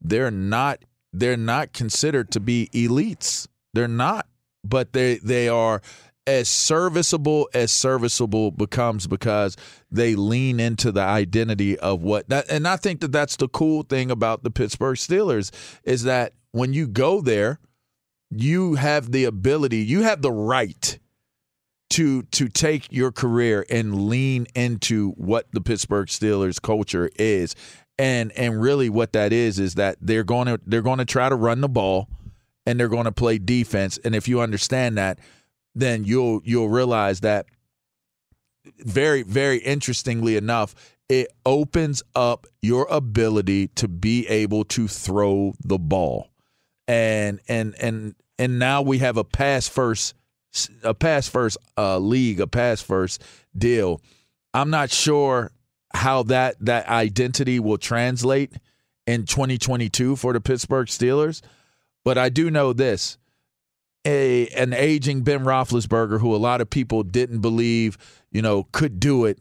they're 0.00 0.32
not 0.32 0.80
they're 1.12 1.36
not 1.36 1.72
considered 1.72 2.32
to 2.32 2.40
be 2.40 2.68
elites. 2.72 3.46
They're 3.74 3.86
not, 3.86 4.26
but 4.64 4.92
they 4.92 5.18
they 5.18 5.48
are 5.48 5.82
as 6.28 6.48
serviceable 6.48 7.48
as 7.54 7.72
serviceable 7.72 8.50
becomes 8.50 9.06
because 9.06 9.56
they 9.90 10.14
lean 10.14 10.60
into 10.60 10.92
the 10.92 11.00
identity 11.00 11.78
of 11.78 12.02
what 12.02 12.28
that 12.28 12.44
and 12.50 12.68
I 12.68 12.76
think 12.76 13.00
that 13.00 13.12
that's 13.12 13.36
the 13.36 13.48
cool 13.48 13.82
thing 13.82 14.10
about 14.10 14.42
the 14.42 14.50
Pittsburgh 14.50 14.96
Steelers 14.96 15.50
is 15.84 16.02
that 16.02 16.34
when 16.52 16.74
you 16.74 16.86
go 16.86 17.22
there 17.22 17.58
you 18.30 18.74
have 18.74 19.10
the 19.10 19.24
ability 19.24 19.78
you 19.78 20.02
have 20.02 20.20
the 20.20 20.30
right 20.30 20.98
to 21.90 22.22
to 22.24 22.48
take 22.48 22.86
your 22.90 23.10
career 23.10 23.64
and 23.70 24.08
lean 24.08 24.46
into 24.54 25.12
what 25.12 25.46
the 25.52 25.60
Pittsburgh 25.60 26.08
Steelers 26.08 26.60
culture 26.60 27.10
is. 27.16 27.54
And 27.98 28.30
and 28.32 28.60
really 28.60 28.88
what 28.88 29.12
that 29.14 29.32
is 29.32 29.58
is 29.58 29.74
that 29.74 29.96
they're 30.00 30.24
going 30.24 30.46
to 30.46 30.60
they're 30.66 30.82
going 30.82 30.98
to 30.98 31.04
try 31.04 31.28
to 31.28 31.34
run 31.34 31.60
the 31.60 31.68
ball 31.68 32.08
and 32.66 32.78
they're 32.78 32.88
going 32.88 33.06
to 33.06 33.12
play 33.12 33.38
defense 33.38 33.98
and 34.04 34.14
if 34.14 34.28
you 34.28 34.40
understand 34.40 34.98
that 34.98 35.18
then 35.80 36.04
you'll 36.04 36.40
you'll 36.44 36.68
realize 36.68 37.20
that 37.20 37.46
very 38.78 39.22
very 39.22 39.58
interestingly 39.58 40.36
enough 40.36 40.74
it 41.08 41.28
opens 41.46 42.02
up 42.14 42.46
your 42.60 42.86
ability 42.90 43.68
to 43.68 43.88
be 43.88 44.26
able 44.28 44.64
to 44.64 44.86
throw 44.86 45.54
the 45.64 45.78
ball 45.78 46.28
and 46.86 47.40
and 47.48 47.74
and 47.80 48.14
and 48.38 48.58
now 48.58 48.82
we 48.82 48.98
have 48.98 49.16
a 49.16 49.24
pass 49.24 49.68
first 49.68 50.14
a 50.82 50.94
pass 50.94 51.28
first 51.28 51.58
uh, 51.76 51.98
league, 51.98 52.40
a 52.40 52.46
pass 52.46 52.80
first 52.80 53.22
deal. 53.56 54.00
I'm 54.54 54.70
not 54.70 54.90
sure 54.90 55.52
how 55.94 56.22
that 56.24 56.56
that 56.60 56.88
identity 56.88 57.60
will 57.60 57.78
translate 57.78 58.52
in 59.06 59.24
2022 59.24 60.16
for 60.16 60.32
the 60.32 60.40
Pittsburgh 60.40 60.86
Steelers, 60.86 61.42
but 62.04 62.18
I 62.18 62.28
do 62.28 62.50
know 62.50 62.72
this: 62.72 63.18
a 64.08 64.48
an 64.48 64.72
aging 64.72 65.22
Ben 65.22 65.44
Roethlisberger, 65.44 66.18
who 66.20 66.34
a 66.34 66.38
lot 66.38 66.60
of 66.62 66.70
people 66.70 67.02
didn't 67.02 67.40
believe, 67.40 67.98
you 68.32 68.40
know, 68.40 68.64
could 68.72 68.98
do 68.98 69.26
it 69.26 69.38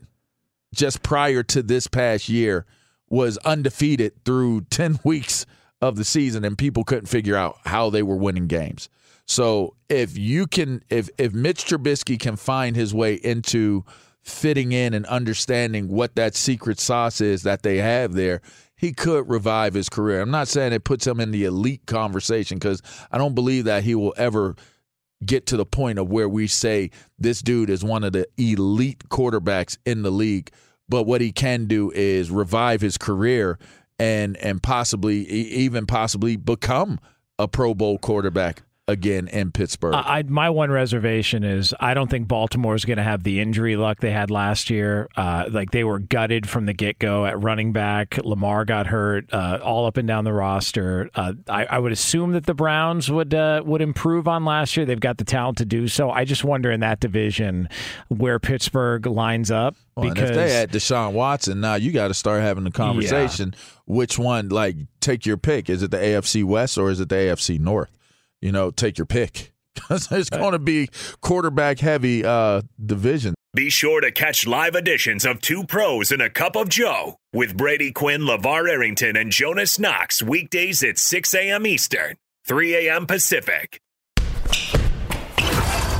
just 0.75 1.01
prior 1.01 1.41
to 1.43 1.63
this 1.63 1.88
past 1.88 2.27
year, 2.27 2.65
was 3.10 3.38
undefeated 3.39 4.13
through 4.25 4.62
10 4.69 4.99
weeks 5.03 5.45
of 5.82 5.95
the 5.95 6.03
season, 6.03 6.43
and 6.43 6.58
people 6.58 6.84
couldn't 6.84 7.06
figure 7.06 7.38
out 7.38 7.58
how 7.65 7.89
they 7.89 8.03
were 8.03 8.17
winning 8.17 8.47
games. 8.47 8.89
So 9.25 9.75
if 9.89 10.17
you 10.17 10.47
can, 10.47 10.84
if 10.89 11.10
if 11.17 11.34
Mitch 11.34 11.65
Trubisky 11.65 12.19
can 12.19 12.36
find 12.36 12.75
his 12.75 12.93
way 12.93 13.15
into 13.15 13.86
fitting 14.21 14.73
in 14.73 14.93
and 14.93 15.06
understanding 15.06 15.88
what 15.88 16.15
that 16.15 16.36
secret 16.36 16.80
sauce 16.80 17.21
is 17.21 17.43
that 17.43 17.63
they 17.63 17.77
have 17.77 18.13
there, 18.13 18.41
he 18.77 18.93
could 18.93 19.29
revive 19.29 19.73
his 19.73 19.89
career. 19.89 20.21
I'm 20.21 20.31
not 20.31 20.47
saying 20.47 20.71
it 20.71 20.83
puts 20.83 21.05
him 21.05 21.19
in 21.19 21.31
the 21.31 21.45
elite 21.45 21.85
conversation 21.87 22.57
because 22.57 22.81
I 23.11 23.17
don't 23.17 23.35
believe 23.35 23.65
that 23.65 23.83
he 23.83 23.95
will 23.95 24.13
ever 24.17 24.55
get 25.25 25.47
to 25.47 25.57
the 25.57 25.65
point 25.65 25.97
of 25.97 26.09
where 26.09 26.29
we 26.29 26.45
say 26.47 26.91
this 27.17 27.41
dude 27.41 27.71
is 27.71 27.83
one 27.83 28.03
of 28.03 28.13
the 28.13 28.27
elite 28.37 29.09
quarterbacks 29.09 29.77
in 29.85 30.03
the 30.03 30.11
league. 30.11 30.51
But 30.87 31.03
what 31.03 31.21
he 31.21 31.31
can 31.31 31.65
do 31.65 31.91
is 31.91 32.29
revive 32.31 32.81
his 32.81 32.97
career 32.97 33.57
and 33.99 34.37
and 34.37 34.61
possibly 34.61 35.25
even 35.25 35.87
possibly 35.87 36.35
become 36.35 36.99
a 37.39 37.47
Pro 37.47 37.73
Bowl 37.73 37.97
quarterback 37.97 38.61
again 38.88 39.28
in 39.28 39.52
Pittsburgh. 39.52 39.93
I, 39.93 40.19
I- 40.19 40.23
my 40.23 40.50
one 40.50 40.71
reservation 40.71 41.43
is 41.43 41.73
I 41.80 41.93
don't 41.93 42.10
think 42.10 42.28
Baltimore 42.28 42.76
is 42.76 42.86
going 42.86 42.97
to 42.97 43.04
have 43.04 43.23
the 43.23 43.39
injury 43.39 43.76
luck 43.76 44.00
they 44.00 44.12
had 44.12 44.32
last 44.32 44.69
year. 44.69 45.08
Uh, 45.15 45.45
like 45.50 45.71
they 45.71 45.84
were 45.84 46.00
gutted 46.00 46.47
from 46.50 46.65
the 46.65 46.73
get 46.73 47.00
go 47.00 47.26
at 47.26 47.41
running 47.41 47.73
back. 47.73 48.17
Lamar 48.23 48.65
got 48.65 48.88
hurt 48.88 49.32
uh, 49.34 49.60
all 49.62 49.86
up 49.86 49.97
and 49.97 50.08
down 50.08 50.23
the 50.23 50.34
roster. 50.34 51.10
Uh, 51.15 51.34
I, 51.50 51.65
I 51.65 51.80
would 51.80 51.91
assume 51.91 52.32
that 52.34 52.45
the 52.45 52.54
Browns 52.54 53.12
would 53.12 53.34
uh, 53.34 53.62
would 53.65 53.82
improve 53.82 54.28
on 54.28 54.45
last 54.45 54.78
year. 54.78 54.86
They've 54.86 55.00
got 55.00 55.17
the 55.17 55.26
talent 55.26 55.58
to 55.60 55.65
do 55.65 55.88
so. 55.88 56.10
I 56.10 56.26
just 56.26 56.43
wonder 56.43 56.71
in 56.71 56.80
that 56.80 57.00
division 57.00 57.69
where 58.08 58.39
Pittsburgh 58.39 59.06
lines 59.06 59.52
up 59.52 59.76
Well, 59.95 60.10
because 60.10 60.30
if 60.30 60.36
they 60.36 60.52
had 60.52 60.71
Deshaun 60.71 61.13
Watson, 61.13 61.60
now 61.62 61.76
you 61.76 61.91
got 61.91 62.08
to 62.10 62.13
start 62.13 62.41
having 62.41 62.63
the 62.63 62.71
conversation. 62.71 63.54
Which 63.86 64.17
one? 64.19 64.50
Like, 64.50 64.76
take 65.00 65.26
your 65.26 65.38
pick. 65.38 65.69
Is 65.69 65.84
it 65.84 65.91
the 65.91 65.97
AFC 65.97 66.43
West 66.43 66.78
or 66.78 66.89
is 66.89 67.00
it 67.00 67.10
the 67.10 67.15
AFC 67.15 67.60
North? 67.60 67.89
You 68.41 68.52
know, 68.52 68.71
take 68.71 68.97
your 68.97 69.06
pick 69.06 69.54
because 69.73 70.12
it's 70.12 70.30
going 70.30 70.52
to 70.52 70.60
be 70.60 70.89
quarterback 71.21 71.80
heavy 71.80 72.23
uh, 72.23 72.62
division. 72.84 73.36
Be 73.54 73.69
sure 73.69 74.02
to 74.02 74.12
catch 74.12 74.45
live 74.45 74.76
editions 74.76 75.26
of 75.26 75.41
Two 75.41 75.63
Pros 75.63 76.12
and 76.12 76.21
a 76.21 76.30
Cup 76.30 76.56
of 76.56 76.69
Joe 76.69 77.17
with 77.34 77.58
Brady 77.58 77.91
Quinn, 77.91 78.21
LeVar 78.21 78.69
Arrington, 78.69 79.15
and 79.15 79.32
Jonas 79.32 79.80
Knox 79.80 80.21
weekdays 80.21 80.84
at 80.84 81.00
6 81.00 81.34
a.m. 81.34 81.65
Eastern, 81.65 82.17
3 82.45 82.88
a.m. 82.88 83.08
Pacific. 83.08 83.82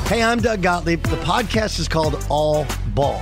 Hey, 0.08 0.22
I'm 0.22 0.40
Doug 0.40 0.62
Gottlieb. 0.62 1.02
The 1.04 1.18
podcast 1.18 1.80
is 1.80 1.88
called 1.88 2.24
All 2.30 2.68
Ball. 2.94 3.22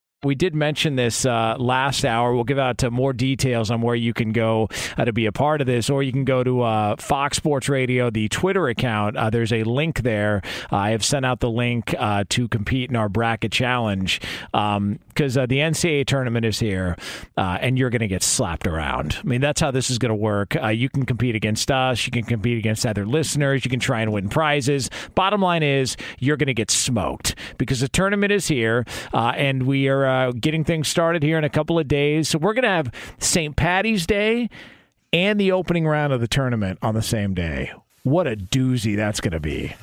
We 0.23 0.35
did 0.35 0.53
mention 0.53 0.97
this 0.97 1.25
uh, 1.25 1.55
last 1.57 2.05
hour. 2.05 2.35
We'll 2.35 2.43
give 2.43 2.59
out 2.59 2.83
uh, 2.83 2.91
more 2.91 3.11
details 3.11 3.71
on 3.71 3.81
where 3.81 3.95
you 3.95 4.13
can 4.13 4.31
go 4.33 4.69
uh, 4.95 5.05
to 5.05 5.11
be 5.11 5.25
a 5.25 5.31
part 5.31 5.61
of 5.61 5.67
this, 5.67 5.89
or 5.89 6.03
you 6.03 6.11
can 6.11 6.25
go 6.25 6.43
to 6.43 6.61
uh, 6.61 6.95
Fox 6.97 7.37
Sports 7.37 7.67
Radio, 7.67 8.11
the 8.11 8.29
Twitter 8.29 8.67
account. 8.67 9.17
Uh, 9.17 9.31
there's 9.31 9.51
a 9.51 9.63
link 9.63 10.03
there. 10.03 10.43
I 10.69 10.91
have 10.91 11.03
sent 11.03 11.25
out 11.25 11.39
the 11.39 11.49
link 11.49 11.95
to 12.29 12.47
compete 12.49 12.91
in 12.91 12.95
our 12.95 13.09
bracket 13.09 13.51
challenge 13.51 14.21
because 14.51 15.37
um, 15.37 15.47
the 15.47 15.57
NCAA 15.57 16.05
tournament 16.05 16.45
is 16.45 16.59
here, 16.59 16.97
and 17.35 17.79
you're 17.79 17.89
going 17.89 18.01
to 18.01 18.07
get 18.07 18.21
slapped 18.21 18.67
around. 18.67 19.17
I 19.19 19.23
mean, 19.23 19.41
that's 19.41 19.59
how 19.59 19.71
this 19.71 19.89
is 19.89 19.97
going 19.97 20.11
to 20.11 20.15
work. 20.15 20.55
you 20.71 20.87
can 20.87 21.07
compete 21.07 21.33
against 21.33 21.71
us. 21.71 22.05
You 22.05 22.11
can 22.11 22.25
compete 22.25 22.59
against 22.59 22.85
other 22.85 23.07
listeners. 23.07 23.65
You 23.65 23.71
can 23.71 23.79
try 23.79 24.01
and 24.01 24.13
win 24.13 24.29
prizes. 24.29 24.91
Bottom 25.15 25.41
line 25.41 25.63
is, 25.63 25.97
you're 26.19 26.37
going 26.37 26.45
to 26.45 26.53
get 26.53 26.69
smoked 26.69 27.33
because 27.57 27.79
the 27.79 27.89
tournament 27.89 28.31
is 28.31 28.47
here, 28.47 28.85
and 29.13 29.63
we 29.63 29.87
are 29.87 30.10
uh, 30.11 30.31
getting 30.31 30.63
things 30.63 30.87
started 30.87 31.23
here 31.23 31.37
in 31.37 31.43
a 31.43 31.49
couple 31.49 31.79
of 31.79 31.87
days. 31.87 32.29
So 32.29 32.37
we're 32.37 32.53
going 32.53 32.63
to 32.63 32.69
have 32.69 32.91
St. 33.19 33.55
Patty's 33.55 34.05
Day 34.05 34.49
and 35.13 35.39
the 35.39 35.51
opening 35.51 35.87
round 35.87 36.13
of 36.13 36.21
the 36.21 36.27
tournament 36.27 36.79
on 36.81 36.93
the 36.93 37.01
same 37.01 37.33
day. 37.33 37.71
What 38.03 38.27
a 38.27 38.35
doozy 38.35 38.95
that's 38.95 39.21
going 39.21 39.33
to 39.33 39.39
be. 39.39 39.73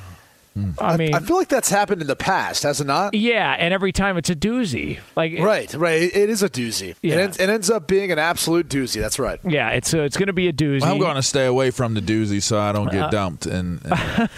I 0.78 0.96
mean, 0.96 1.14
I 1.14 1.20
feel 1.20 1.36
like 1.36 1.48
that's 1.48 1.70
happened 1.70 2.00
in 2.00 2.08
the 2.08 2.16
past, 2.16 2.64
has 2.64 2.80
it 2.80 2.86
not? 2.86 3.14
Yeah, 3.14 3.54
and 3.58 3.72
every 3.72 3.92
time 3.92 4.16
it's 4.16 4.30
a 4.30 4.34
doozy. 4.34 4.98
Like 5.14 5.38
right, 5.38 5.72
right. 5.74 6.02
It, 6.02 6.16
it 6.16 6.30
is 6.30 6.42
a 6.42 6.48
doozy. 6.48 6.96
Yeah. 7.02 7.14
It, 7.14 7.20
ends, 7.20 7.38
it 7.38 7.48
ends 7.48 7.70
up 7.70 7.86
being 7.86 8.10
an 8.10 8.18
absolute 8.18 8.68
doozy. 8.68 9.00
That's 9.00 9.18
right. 9.18 9.38
Yeah, 9.44 9.70
it's 9.70 9.94
uh, 9.94 10.00
it's 10.00 10.16
going 10.16 10.26
to 10.28 10.32
be 10.32 10.48
a 10.48 10.52
doozy. 10.52 10.82
I'm 10.82 10.98
going 10.98 11.16
to 11.16 11.22
stay 11.22 11.46
away 11.46 11.70
from 11.70 11.94
the 11.94 12.00
doozy 12.00 12.42
so 12.42 12.58
I 12.58 12.72
don't 12.72 12.90
get 12.90 13.04
uh, 13.04 13.10
dumped. 13.10 13.46
And, 13.46 13.80
and 13.84 14.30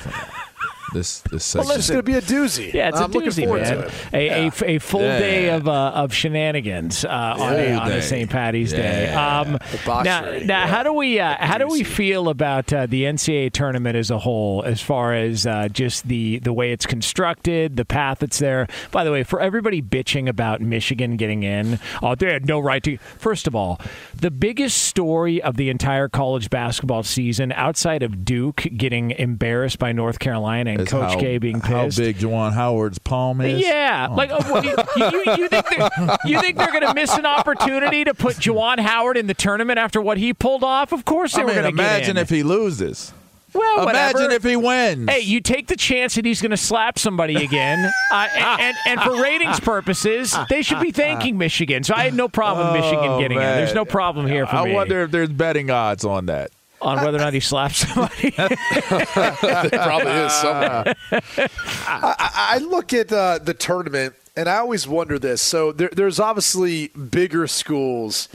this 0.92 1.20
this 1.20 1.44
segment. 1.44 1.68
Well, 1.68 1.78
it's 1.78 1.88
going 1.88 1.98
to 1.98 2.02
be 2.02 2.14
a 2.14 2.22
doozy. 2.22 2.72
Yeah, 2.72 2.88
it's 2.88 2.98
I'm 3.00 3.10
a 3.10 3.14
doozy, 3.14 3.46
man. 3.46 3.90
A, 4.12 4.26
yeah. 4.26 4.50
a, 4.62 4.70
a, 4.76 4.78
full 4.78 5.00
Yeah. 5.00 5.18
day 5.18 5.48
of 5.50 5.68
uh, 5.68 5.92
of 5.94 6.12
shenanigans 6.12 7.04
uh, 7.04 7.08
on, 7.08 7.54
a, 7.54 7.72
on 7.74 7.92
a. 7.92 8.02
St. 8.02 8.30
Patty's 8.30 8.72
Day. 8.72 9.04
Yeah. 9.04 9.40
Um, 9.40 9.52
now, 9.52 9.58
Debauchery, 9.58 10.44
now 10.44 10.60
yeah. 10.60 10.66
how 10.66 10.82
do 10.82 10.92
we 10.92 11.20
uh, 11.20 11.36
how 11.38 11.58
do 11.58 11.66
we 11.66 11.84
feel 11.84 12.28
about 12.28 12.72
uh, 12.72 12.86
the 12.86 13.04
NCAA 13.04 13.52
tournament 13.52 13.96
as 13.96 14.10
a 14.10 14.18
whole, 14.18 14.62
as 14.64 14.80
far 14.80 15.14
as 15.14 15.46
uh, 15.46 15.68
just 15.68 16.08
the 16.08 16.38
the 16.40 16.52
way 16.52 16.72
it's 16.72 16.86
constructed, 16.86 17.76
the 17.76 17.84
path 17.84 18.18
that's 18.20 18.38
there? 18.38 18.66
By 18.90 19.04
the 19.04 19.12
way, 19.12 19.22
for 19.22 19.40
everybody 19.40 19.82
bitching 19.82 20.28
about 20.28 20.60
Michigan 20.60 21.16
getting 21.16 21.42
in, 21.42 21.78
oh, 22.02 22.14
they 22.14 22.32
had 22.32 22.46
no 22.46 22.58
right 22.60 22.82
to. 22.84 22.96
First 23.18 23.46
of 23.46 23.54
all, 23.54 23.80
the 24.14 24.30
biggest 24.30 24.82
story 24.84 25.42
of 25.42 25.56
the 25.56 25.70
entire 25.70 26.08
college 26.08 26.50
basketball 26.50 27.02
season, 27.02 27.52
outside 27.52 28.02
of 28.02 28.24
Duke 28.24 28.66
getting 28.76 29.10
embarrassed 29.12 29.78
by 29.78 29.92
North 29.92 30.18
Carolina 30.18 30.79
and 30.80 30.88
Coach 30.88 31.12
how, 31.14 31.20
K 31.20 31.38
being 31.38 31.60
how 31.60 31.88
big 31.88 32.18
Juwan 32.18 32.52
Howard's 32.52 32.98
palm 32.98 33.40
is. 33.40 33.60
Yeah, 33.60 34.08
Oh. 34.10 34.14
like 34.14 34.30
what, 34.30 34.64
you, 34.64 34.76
you, 34.96 35.34
you 35.36 35.48
think 35.48 35.66
they're, 35.68 35.90
you 36.24 36.40
think 36.40 36.56
they're 36.58 36.72
going 36.72 36.86
to 36.86 36.94
miss 36.94 37.16
an 37.16 37.26
opportunity 37.26 38.04
to 38.04 38.14
put 38.14 38.36
Juwan 38.36 38.78
Howard 38.80 39.16
in 39.16 39.26
the 39.26 39.34
tournament 39.34 39.78
after 39.78 40.00
what 40.00 40.18
he 40.18 40.34
pulled 40.34 40.64
off? 40.64 40.92
Of 40.92 41.04
course 41.04 41.34
they 41.34 41.42
I 41.42 41.44
were 41.44 41.52
going 41.52 41.64
to 41.64 41.70
get 41.72 41.78
imagine 41.78 42.16
in. 42.16 42.22
if 42.22 42.30
he 42.30 42.42
loses. 42.42 43.12
Well, 43.52 43.88
Imagine 43.88 44.14
whatever. 44.20 44.34
if 44.36 44.44
he 44.44 44.54
wins. 44.54 45.10
Hey, 45.10 45.20
you 45.22 45.40
take 45.40 45.66
the 45.66 45.74
chance 45.74 46.14
that 46.14 46.24
he's 46.24 46.40
going 46.40 46.52
to 46.52 46.56
slap 46.56 47.00
somebody 47.00 47.34
again, 47.42 47.80
uh, 48.12 48.28
and, 48.32 48.60
and, 48.60 48.76
and 48.86 49.00
for 49.00 49.20
ratings 49.20 49.58
purposes, 49.58 50.36
they 50.48 50.62
should 50.62 50.78
be 50.80 50.92
thanking 50.92 51.36
Michigan. 51.36 51.82
So 51.82 51.92
I 51.96 52.04
had 52.04 52.14
no 52.14 52.28
problem 52.28 52.72
with 52.72 52.80
Michigan 52.84 53.06
Oh, 53.10 53.18
getting 53.18 53.38
it. 53.38 53.40
man. 53.40 53.56
There's 53.56 53.74
no 53.74 53.84
problem 53.84 54.28
here 54.28 54.46
for 54.46 54.54
I 54.54 54.64
me 54.66 54.70
I 54.70 54.74
wonder 54.74 55.02
if 55.02 55.10
there's 55.10 55.30
betting 55.30 55.68
odds 55.68 56.04
on 56.04 56.26
that. 56.26 56.52
On 56.82 57.04
whether 57.04 57.16
or 57.16 57.20
not 57.20 57.34
he 57.34 57.40
slaps 57.40 57.86
somebody. 57.86 58.30
there 58.30 59.70
probably 59.70 60.12
is 60.12 60.32
somewhere. 60.32 60.94
I, 61.12 62.14
I 62.18 62.30
I 62.54 62.58
look 62.58 62.92
at 62.92 63.12
uh, 63.12 63.38
the 63.38 63.54
tournament, 63.54 64.14
and 64.36 64.48
I 64.48 64.56
always 64.56 64.88
wonder 64.88 65.18
this. 65.18 65.42
So 65.42 65.72
there, 65.72 65.90
there's 65.92 66.18
obviously 66.18 66.88
bigger 66.88 67.46
schools 67.46 68.28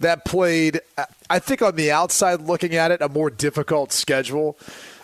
that 0.00 0.24
played, 0.24 0.80
uh, 0.96 1.06
I 1.28 1.38
think, 1.38 1.62
on 1.62 1.76
the 1.76 1.90
outside 1.90 2.42
looking 2.42 2.74
at 2.74 2.90
it, 2.90 3.00
a 3.02 3.08
more 3.08 3.30
difficult 3.30 3.92
schedule. 3.92 4.56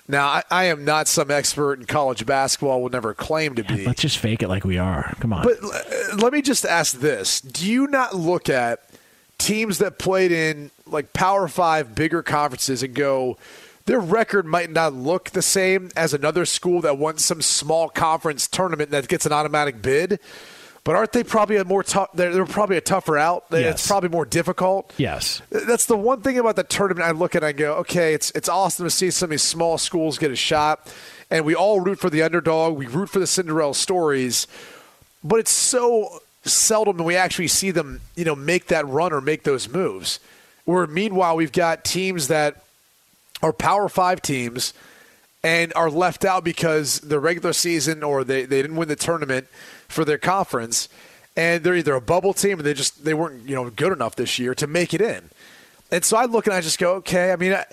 Now, 0.07 0.27
I, 0.29 0.43
I 0.51 0.65
am 0.65 0.85
not 0.85 1.09
some 1.09 1.31
expert 1.31 1.79
in 1.79 1.87
college 1.87 2.27
basketball. 2.27 2.83
Will 2.83 2.91
never 2.91 3.15
claim 3.15 3.55
to 3.55 3.65
be. 3.65 3.87
Let's 3.87 4.03
just 4.03 4.19
fake 4.19 4.43
it 4.43 4.49
like 4.49 4.65
we 4.65 4.77
are. 4.79 5.15
Come 5.21 5.33
on. 5.33 5.45
But 5.45 5.57
uh, 5.63 6.17
let 6.17 6.33
me 6.33 6.43
just 6.43 6.65
ask 6.67 7.01
this: 7.01 7.41
Do 7.41 7.69
you 7.69 7.87
not 7.87 8.15
look 8.15 8.49
at 8.49 8.81
teams 9.39 9.79
that 9.79 9.99
played 9.99 10.31
in 10.31 10.71
like 10.87 11.13
Power 11.13 11.49
Five 11.49 11.95
bigger 11.95 12.23
conferences 12.23 12.83
and 12.83 12.95
go, 12.95 13.37
their 13.87 14.01
record 14.01 14.47
might 14.47 14.71
not 14.71 14.95
look 14.95 15.31
the 15.31 15.43
same 15.43 15.91
as 15.97 16.15
another 16.15 16.47
school 16.47 16.81
that 16.83 16.99
won 16.99 17.19
some 17.19 17.43
small 17.43 17.89
conference 17.89 18.49
tournament 18.49 18.91
that 18.91 19.09
gets 19.09 19.27
an 19.27 19.33
automatic 19.33 19.83
bid? 19.83 20.21
But 20.85 20.97
aren't 20.97 21.13
they 21.13 21.25
probably 21.25 21.57
a 21.57 21.65
more 21.65 21.83
tough? 21.83 22.11
They're, 22.13 22.31
they're 22.33 22.45
probably 22.45 22.77
a 22.77 22.83
tougher 22.83 23.17
out. 23.17 23.47
Yes. 23.51 23.75
It's 23.77 23.87
probably 23.87 24.11
more 24.11 24.27
difficult. 24.27 24.93
yes. 24.99 25.41
That's 25.51 25.87
the 25.87 25.97
one 25.97 26.21
thing 26.21 26.39
about 26.39 26.57
the 26.57 26.63
tournament 26.63 27.07
I 27.07 27.13
look 27.13 27.35
at 27.35 27.43
and 27.43 27.49
I 27.49 27.53
go, 27.53 27.77
okay, 27.77 28.13
it's 28.13 28.31
it's 28.33 28.51
awesome 28.51 28.85
to 28.85 28.91
see 28.91 29.11
some 29.11 29.29
of 29.29 29.31
these 29.31 29.43
small 29.43 29.79
schools 29.79 30.19
get 30.19 30.31
a 30.31 30.37
shot. 30.37 30.93
And 31.31 31.47
we 31.47 31.55
all 31.55 31.81
root 31.81 31.99
for 31.99 32.11
the 32.11 32.23
underdog. 32.23 32.77
We 32.77 32.87
root 32.87 33.09
for 33.09 33.19
the 33.19 33.27
Cinderella 33.27 33.75
stories. 33.75 34.47
But 35.23 35.41
it's 35.41 35.51
so 35.51 36.21
seldom 36.45 36.99
that 36.99 37.05
we 37.05 37.17
actually 37.17 37.49
see 37.49 37.71
them, 37.71 38.03
you 38.15 38.27
know, 38.27 38.37
make 38.37 38.67
that 38.67 38.87
run 38.87 39.15
or 39.15 39.23
make 39.23 39.45
those 39.45 39.71
moves. 39.71 40.21
Where 40.65 40.87
meanwhile 40.87 41.37
we've 41.37 41.53
got 41.53 41.85
teams 41.85 42.29
that 42.29 42.65
are 43.43 43.53
power 43.53 43.89
five 43.89 44.23
teams 44.23 44.73
and 45.43 45.73
are 45.75 45.91
left 45.91 46.25
out 46.25 46.43
because 46.43 47.01
the 47.01 47.21
regular 47.21 47.53
season 47.53 48.03
or 48.03 48.25
they, 48.25 48.47
they 48.47 48.63
didn't 48.63 48.77
win 48.77 48.89
the 48.89 48.97
tournament 48.97 49.47
for 49.89 50.05
their 50.05 50.19
conference 50.19 50.89
and 51.37 51.63
they're 51.63 51.77
either 51.77 51.95
a 51.95 52.01
bubble 52.01 52.33
team 52.33 52.59
or 52.59 52.63
they 52.63 52.73
just 52.75 53.05
they 53.05 53.13
weren't 53.13 53.47
you 53.47 53.55
know 53.55 53.69
good 53.69 53.93
enough 53.93 54.17
this 54.17 54.39
year 54.39 54.55
to 54.55 54.67
make 54.67 54.95
it 54.95 55.01
in 55.01 55.29
and 55.91 56.05
so 56.05 56.17
i 56.17 56.25
look 56.25 56.47
and 56.47 56.55
i 56.55 56.61
just 56.61 56.79
go 56.79 56.95
okay 56.95 57.33
i 57.33 57.37
mean 57.37 57.53
i 57.53 57.65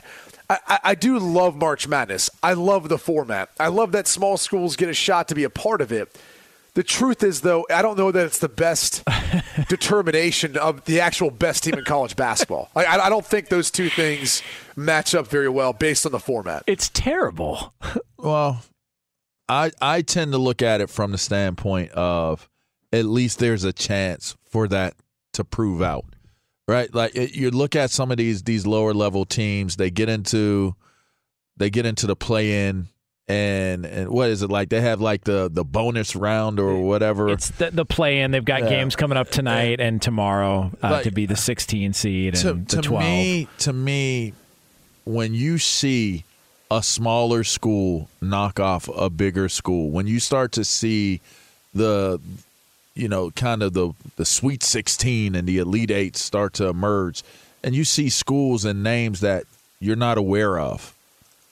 I, 0.68 0.80
I 0.84 0.96
do 0.96 1.18
love 1.18 1.56
March 1.56 1.88
Madness. 1.88 2.30
I 2.44 2.54
love 2.54 2.90
the 2.90 2.98
format. 2.98 3.50
I 3.58 3.68
love 3.68 3.94
that 3.94 4.06
small 4.06 4.36
schools 4.36 4.76
get 4.76 4.90
a 4.90 4.94
shot 4.94 5.30
to 5.30 5.36
be 5.36 5.46
a 5.46 5.50
part 5.50 5.80
of 5.80 5.94
it. 5.94 6.14
The 6.74 6.84
truth 6.84 7.22
is, 7.22 7.42
though, 7.42 7.66
I 7.70 7.82
don't 7.82 7.98
know 7.98 8.12
that 8.12 8.26
it's 8.26 8.40
the 8.40 8.48
best 8.48 9.04
determination 9.68 10.56
of 10.58 10.86
the 10.86 11.02
actual 11.02 11.30
best 11.30 11.64
team 11.66 11.74
in 11.74 11.84
college 11.84 12.16
basketball. 12.16 12.70
I, 12.76 12.86
I 12.86 13.10
don't 13.10 13.26
think 13.26 13.50
those 13.50 13.70
two 13.70 13.90
things 13.90 14.42
match 14.78 15.14
up 15.14 15.28
very 15.28 15.50
well 15.50 15.74
based 15.74 16.06
on 16.06 16.14
the 16.14 16.20
format. 16.20 16.64
It's 16.68 16.90
terrible. 16.90 17.74
Well, 18.24 18.62
I 19.50 19.72
I 19.82 20.04
tend 20.04 20.34
to 20.34 20.38
look 20.38 20.62
at 20.62 20.80
it 20.80 20.92
from 20.92 21.12
the 21.12 21.18
standpoint 21.18 21.90
of 21.94 22.48
at 22.94 23.06
least 23.06 23.40
there's 23.40 23.64
a 23.64 23.74
chance 23.74 24.38
for 24.46 24.68
that 24.68 24.94
to 25.34 25.44
prove 25.44 25.82
out. 25.82 26.06
Right? 26.68 26.94
Like 26.94 27.16
it, 27.16 27.36
you 27.36 27.50
look 27.50 27.76
at 27.76 27.90
some 27.90 28.12
of 28.12 28.18
these 28.18 28.44
these 28.44 28.68
lower 28.68 28.94
level 28.94 29.26
teams, 29.26 29.78
they 29.78 29.90
get 29.90 30.08
into 30.08 30.76
they 31.58 31.72
get 31.72 31.88
into 31.88 32.06
the 32.06 32.16
play 32.16 32.68
in 32.68 32.90
and 33.32 33.86
and 33.86 34.10
what 34.10 34.30
is 34.30 34.42
it 34.42 34.50
like 34.50 34.70
they 34.70 34.82
have 34.82 35.00
like 35.02 35.24
the 35.24 35.50
the 35.52 35.64
bonus 35.64 36.16
round 36.16 36.60
or 36.60 36.82
whatever. 36.82 37.30
It's 37.30 37.50
the, 37.52 37.72
the 37.72 37.86
play 37.86 38.20
in. 38.20 38.32
They've 38.32 38.44
got 38.44 38.64
Yeah. 38.64 38.70
games 38.70 38.96
coming 38.96 39.18
up 39.18 39.30
tonight 39.30 39.80
and 39.80 40.02
tomorrow 40.02 40.72
uh, 40.84 40.92
Like, 40.92 41.04
to 41.04 41.12
be 41.12 41.26
the 41.26 41.36
16 41.38 41.94
seed 41.94 42.36
and 42.36 42.68
to 42.70 42.76
the 42.76 42.82
12. 42.82 43.04
To 43.04 43.10
me 43.14 43.48
to 43.60 43.74
me 43.74 44.34
when 45.06 45.34
you 45.34 45.58
see 45.58 46.24
a 46.70 46.84
smaller 46.84 47.44
school 47.44 48.10
knock 48.22 48.60
off 48.60 48.88
a 48.96 49.10
bigger 49.10 49.50
school 49.50 49.90
when 49.90 50.08
you 50.08 50.20
start 50.20 50.52
to 50.54 50.64
see 50.64 51.20
the 51.74 52.20
you 52.96 53.08
know 53.08 53.32
kind 53.32 53.64
of 53.64 53.74
the 53.74 53.92
the 54.18 54.26
sweet 54.26 54.64
16 54.64 55.36
and 55.36 55.48
the 55.48 55.58
elite 55.58 55.92
8 55.92 56.16
start 56.16 56.54
to 56.54 56.68
emerge 56.68 57.24
and 57.64 57.76
you 57.76 57.84
see 57.84 58.10
schools 58.10 58.64
and 58.66 58.84
names 58.84 59.20
that 59.22 59.44
you're 59.80 59.96
not 59.96 60.18
aware 60.18 60.60
of 60.60 60.94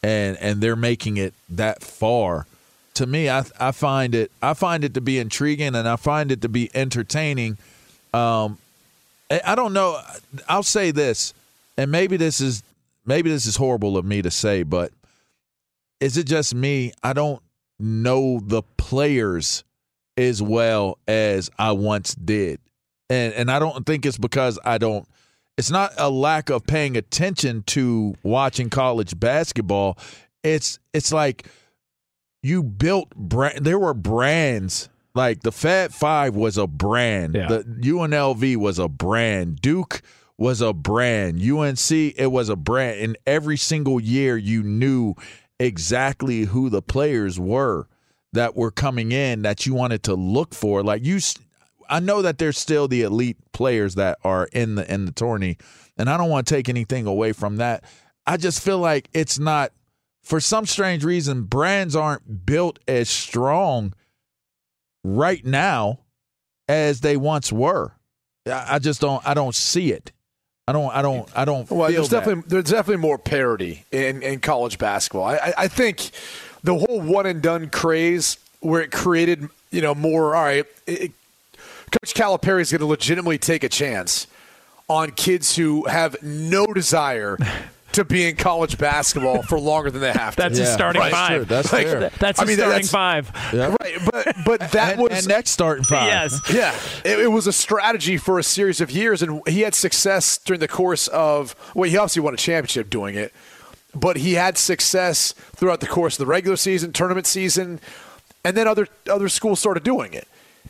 and 0.02 0.38
and 0.38 0.62
they're 0.62 0.76
making 0.76 1.18
it 1.18 1.34
that 1.50 1.84
far 1.84 2.46
to 2.94 3.06
me 3.06 3.30
I 3.30 3.44
I 3.60 3.72
find 3.72 4.16
it 4.16 4.32
I 4.42 4.54
find 4.54 4.84
it 4.84 4.94
to 4.94 5.02
be 5.02 5.20
intriguing 5.20 5.76
and 5.76 5.88
I 5.88 5.96
find 5.96 6.32
it 6.32 6.42
to 6.42 6.50
be 6.50 6.70
entertaining 6.74 7.58
um 8.14 8.58
I 9.30 9.54
don't 9.56 9.74
know. 9.74 10.02
I'll 10.48 10.64
say 10.64 10.92
this, 10.92 11.34
and 11.78 11.92
maybe 11.92 12.18
this 12.18 12.42
is 12.42 12.64
maybe 13.06 13.30
this 13.30 13.46
is 13.46 13.56
horrible 13.56 13.98
of 13.98 14.06
me 14.06 14.22
to 14.24 14.32
say, 14.32 14.64
but 14.64 14.92
is 16.00 16.18
it 16.18 16.26
just 16.26 16.56
me? 16.56 16.94
I 17.04 17.14
don't 17.14 17.42
know 17.80 18.40
the 18.44 18.64
players 18.78 19.64
as 20.18 20.42
well 20.42 20.98
as 21.08 21.50
I 21.60 21.74
once 21.74 22.16
did, 22.16 22.60
and 23.10 23.34
and 23.34 23.52
I 23.52 23.60
don't 23.60 23.86
think 23.86 24.06
it's 24.06 24.18
because 24.18 24.58
I 24.66 24.80
don't. 24.80 25.08
It's 25.60 25.70
not 25.70 25.92
a 25.98 26.10
lack 26.10 26.50
of 26.50 26.66
paying 26.66 26.96
attention 26.96 27.64
to 27.64 28.16
watching 28.24 28.70
college 28.70 29.20
basketball. 29.20 29.98
It's 30.42 30.80
it's 30.94 31.12
like 31.12 31.50
you 32.42 32.64
built 32.64 33.10
brand. 33.14 33.66
There 33.66 33.78
were 33.78 33.94
brands 33.94 34.88
like 35.14 35.42
the 35.42 35.52
Fab 35.52 35.92
Five 35.92 36.34
was 36.34 36.58
a 36.58 36.66
brand. 36.66 37.36
Yeah. 37.36 37.48
The 37.50 37.64
UNLV 37.64 38.56
was 38.56 38.80
a 38.80 38.88
brand. 38.88 39.58
Duke 39.58 40.02
was 40.38 40.62
a 40.62 40.72
brand. 40.72 41.42
UNC 41.42 41.92
it 41.92 42.32
was 42.32 42.48
a 42.48 42.56
brand. 42.56 43.02
And 43.02 43.18
every 43.28 43.58
single 43.58 44.00
year 44.00 44.38
you 44.38 44.64
knew 44.64 45.16
exactly 45.60 46.44
who 46.44 46.70
the 46.70 46.82
players 46.82 47.38
were 47.38 47.90
that 48.32 48.56
were 48.56 48.72
coming 48.72 49.12
in 49.12 49.42
that 49.42 49.66
you 49.66 49.74
wanted 49.74 50.04
to 50.04 50.14
look 50.14 50.56
for. 50.56 50.84
Like 50.84 51.04
you, 51.04 51.20
I 51.90 52.00
know 52.00 52.22
that 52.22 52.38
there's 52.38 52.58
still 52.58 52.88
the 52.88 53.02
elite 53.02 53.38
players 53.52 53.96
that 53.96 54.20
are 54.24 54.48
in 54.54 54.76
the 54.76 54.92
in 54.92 55.06
the 55.06 55.12
tourney, 55.12 55.58
and 55.98 56.10
I 56.10 56.18
don't 56.18 56.30
want 56.30 56.48
to 56.48 56.54
take 56.54 56.70
anything 56.70 57.08
away 57.08 57.34
from 57.34 57.58
that. 57.58 57.84
I 58.26 58.38
just 58.38 58.62
feel 58.62 58.78
like 58.78 59.10
it's 59.14 59.40
not 59.40 59.72
for 60.24 60.40
some 60.40 60.66
strange 60.66 61.04
reason 61.04 61.44
brands 61.44 61.96
aren't 61.96 62.46
built 62.46 62.80
as 62.88 63.10
strong 63.10 63.94
right 65.04 65.44
now 65.44 66.00
as 66.68 67.02
they 67.02 67.18
once 67.18 67.52
were. 67.52 67.94
I 68.46 68.76
I 68.76 68.80
just 68.80 69.02
don't. 69.02 69.26
I 69.28 69.34
don't 69.34 69.56
see 69.56 69.92
it. 69.92 70.12
I 70.68 70.72
don't. 70.72 70.96
I 70.96 71.02
don't. 71.02 71.30
I 71.36 71.46
don't. 71.46 71.70
Well, 71.72 71.90
feel 71.90 71.96
there's 71.98 72.10
that. 72.10 72.20
definitely 72.20 72.44
there's 72.48 72.70
definitely 72.70 73.02
more 73.02 73.18
parity 73.18 73.86
in, 73.92 74.22
in 74.22 74.40
college 74.40 74.78
basketball. 74.78 75.24
I, 75.24 75.36
I, 75.38 75.54
I 75.58 75.68
think 75.68 76.12
the 76.64 76.78
whole 76.78 77.02
one 77.02 77.26
and 77.26 77.42
done 77.42 77.70
craze 77.70 78.38
where 78.60 78.82
it 78.82 78.92
created 78.92 79.50
you 79.72 79.82
know 79.82 79.96
more. 79.96 80.36
All 80.36 80.44
right, 80.44 80.66
it, 80.86 81.12
Coach 81.92 82.14
Calipari 82.14 82.62
is 82.62 82.72
going 82.72 82.80
to 82.80 82.86
legitimately 82.86 83.38
take 83.38 83.64
a 83.64 83.70
chance 83.70 84.28
on 84.88 85.12
kids 85.12 85.56
who 85.56 85.86
have 85.88 86.22
no 86.24 86.66
desire 86.68 87.38
to 87.92 88.04
be 88.06 88.28
in 88.28 88.36
college 88.36 88.78
basketball 88.78 89.42
for 89.42 89.60
longer 89.60 89.90
than 89.90 90.02
they 90.02 90.12
have 90.12 90.36
to. 90.36 90.42
That's 90.44 90.58
his 90.58 90.68
Yeah, 90.70 90.74
starting 90.76 91.02
that's 91.02 91.14
five. 91.16 91.36
true. 91.38 91.46
That's 91.46 91.74
Like, 91.74 91.88
fair. 91.88 92.10
That's 92.20 92.40
I 92.40 92.44
his 92.44 92.48
mean, 92.48 92.58
starting 92.58 92.86
that's- 92.86 92.92
five. 92.92 93.32
Yeah. 93.54 93.76
right, 93.82 93.98
but 94.12 94.36
but 94.46 94.72
that 94.72 94.94
and, 94.94 95.02
was 95.02 95.12
and 95.12 95.28
next 95.28 95.50
starting 95.52 95.84
five. 95.84 96.06
Yes. 96.08 96.40
yeah, 96.54 96.76
it, 97.04 97.20
it 97.20 97.28
was 97.32 97.48
a 97.48 97.54
strategy 97.54 98.18
for 98.18 98.38
a 98.40 98.44
series 98.44 98.80
of 98.82 98.92
years, 98.92 99.22
and 99.24 99.42
he 99.48 99.62
had 99.62 99.74
success 99.74 100.38
during 100.38 100.60
the 100.60 100.68
course 100.68 101.08
of. 101.08 101.56
Well, 101.76 101.90
he 101.90 101.98
obviously 101.98 102.22
won 102.22 102.34
a 102.36 102.38
championship 102.38 102.90
doing 102.92 103.16
it, 103.16 103.34
but 103.96 104.18
he 104.18 104.34
had 104.34 104.58
success 104.58 105.34
throughout 105.56 105.80
the 105.80 105.88
course 105.88 106.14
of 106.16 106.20
the 106.20 106.30
regular 106.30 106.58
season, 106.58 106.94
tournament 106.94 107.26
season, 107.26 107.80
and 108.46 108.56
then 108.56 108.68
other 108.68 108.88
other 109.10 109.30
schools 109.30 109.60
started 109.60 109.84
doing 109.84 110.14
it, 110.14 110.28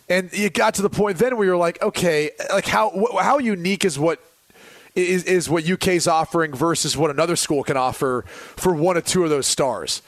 and 0.10 0.30
it 0.34 0.54
got 0.54 0.74
to 0.76 0.82
the 0.82 0.90
point 0.90 1.18
then 1.18 1.38
where 1.38 1.46
you're 1.46 1.58
like, 1.58 1.82
okay, 1.82 2.32
like 2.52 2.66
how 2.66 2.90
wh- 2.90 3.22
how 3.22 3.38
unique 3.38 3.86
is 3.86 3.98
what 4.00 4.20
is, 4.96 5.24
is 5.24 5.50
what 5.50 5.70
UK's 5.70 6.08
offering 6.08 6.54
versus 6.54 6.98
what 6.98 7.12
another 7.12 7.36
school 7.36 7.64
can 7.64 7.78
offer 7.78 8.24
for 8.28 8.74
one 8.74 8.98
or 8.98 9.02
two 9.02 9.24
of 9.24 9.30
those 9.30 9.48
stars. 9.48 10.02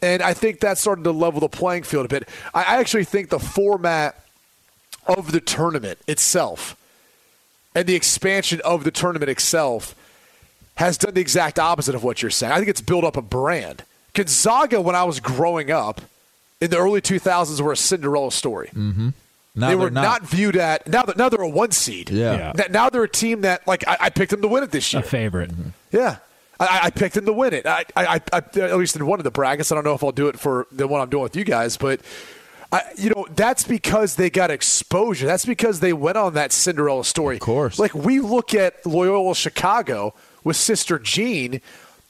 And 0.00 0.22
I 0.22 0.34
think 0.34 0.60
that 0.60 0.78
started 0.78 1.04
to 1.04 1.12
level 1.12 1.40
the 1.40 1.48
playing 1.48 1.84
field 1.84 2.06
a 2.06 2.08
bit. 2.08 2.28
I 2.54 2.62
I 2.62 2.76
actually 2.76 3.04
think 3.04 3.28
the 3.28 3.38
format 3.38 4.18
of 5.06 5.32
the 5.32 5.40
tournament 5.40 5.98
itself 6.06 6.76
and 7.74 7.86
the 7.86 7.94
expansion 7.94 8.60
of 8.64 8.84
the 8.84 8.90
tournament 8.90 9.30
itself 9.30 9.94
has 10.76 10.96
done 10.96 11.14
the 11.14 11.20
exact 11.20 11.58
opposite 11.58 11.94
of 11.94 12.02
what 12.02 12.22
you're 12.22 12.30
saying. 12.30 12.52
I 12.52 12.56
think 12.56 12.68
it's 12.68 12.80
built 12.80 13.04
up 13.04 13.16
a 13.16 13.22
brand. 13.22 13.84
Gonzaga, 14.14 14.80
when 14.80 14.94
I 14.94 15.04
was 15.04 15.20
growing 15.20 15.70
up 15.70 16.00
in 16.60 16.70
the 16.70 16.78
early 16.78 17.00
2000s, 17.00 17.60
were 17.60 17.72
a 17.72 17.76
Cinderella 17.76 18.32
story. 18.32 18.68
Mm-hmm. 18.74 19.10
Now 19.54 19.68
they 19.68 19.74
were 19.74 19.90
not. 19.90 20.22
viewed 20.22 20.56
at 20.56 20.86
now. 20.88 21.02
They're, 21.02 21.14
now 21.16 21.28
they're 21.28 21.42
a 21.42 21.48
one 21.48 21.72
seed. 21.72 22.08
Yeah. 22.10 22.52
N- 22.58 22.72
Now 22.72 22.88
they're 22.88 23.02
a 23.02 23.08
team 23.08 23.42
that 23.42 23.66
like 23.66 23.86
I, 23.86 23.96
I 24.00 24.10
picked 24.10 24.30
them 24.30 24.40
to 24.42 24.48
win 24.48 24.62
it 24.62 24.70
this 24.70 24.92
year. 24.92 25.00
A 25.00 25.02
year. 25.02 25.10
favorite. 25.10 25.50
Mm-hmm. 25.50 25.68
Yeah. 25.90 26.16
I, 26.58 26.80
I 26.84 26.90
picked 26.90 27.14
them 27.16 27.26
to 27.26 27.32
win 27.32 27.52
it. 27.54 27.66
I, 27.66 27.84
I, 27.96 28.20
I, 28.32 28.36
at 28.36 28.76
least 28.78 28.94
in 28.96 29.04
one 29.06 29.18
of 29.18 29.24
the 29.24 29.30
brackets. 29.30 29.72
I 29.72 29.74
don't 29.74 29.84
know 29.84 29.94
if 29.94 30.04
I'll 30.04 30.12
do 30.12 30.28
it 30.28 30.38
for 30.38 30.66
the 30.70 30.86
one 30.86 31.00
I'm 31.00 31.10
doing 31.10 31.24
with 31.24 31.34
you 31.36 31.44
guys, 31.44 31.76
but 31.76 32.00
I, 32.70 32.82
you 32.96 33.10
know 33.10 33.26
that's 33.34 33.64
because 33.64 34.16
they 34.16 34.30
got 34.30 34.50
exposure. 34.50 35.26
That's 35.26 35.44
because 35.44 35.80
they 35.80 35.92
went 35.92 36.16
on 36.16 36.34
that 36.34 36.52
Cinderella 36.52 37.04
story. 37.04 37.36
Of 37.36 37.42
course. 37.42 37.78
Like 37.78 37.94
we 37.94 38.20
look 38.20 38.54
at 38.54 38.86
Loyola 38.86 39.34
Chicago 39.34 40.14
with 40.44 40.56
Sister 40.56 40.98
Jean, 40.98 41.60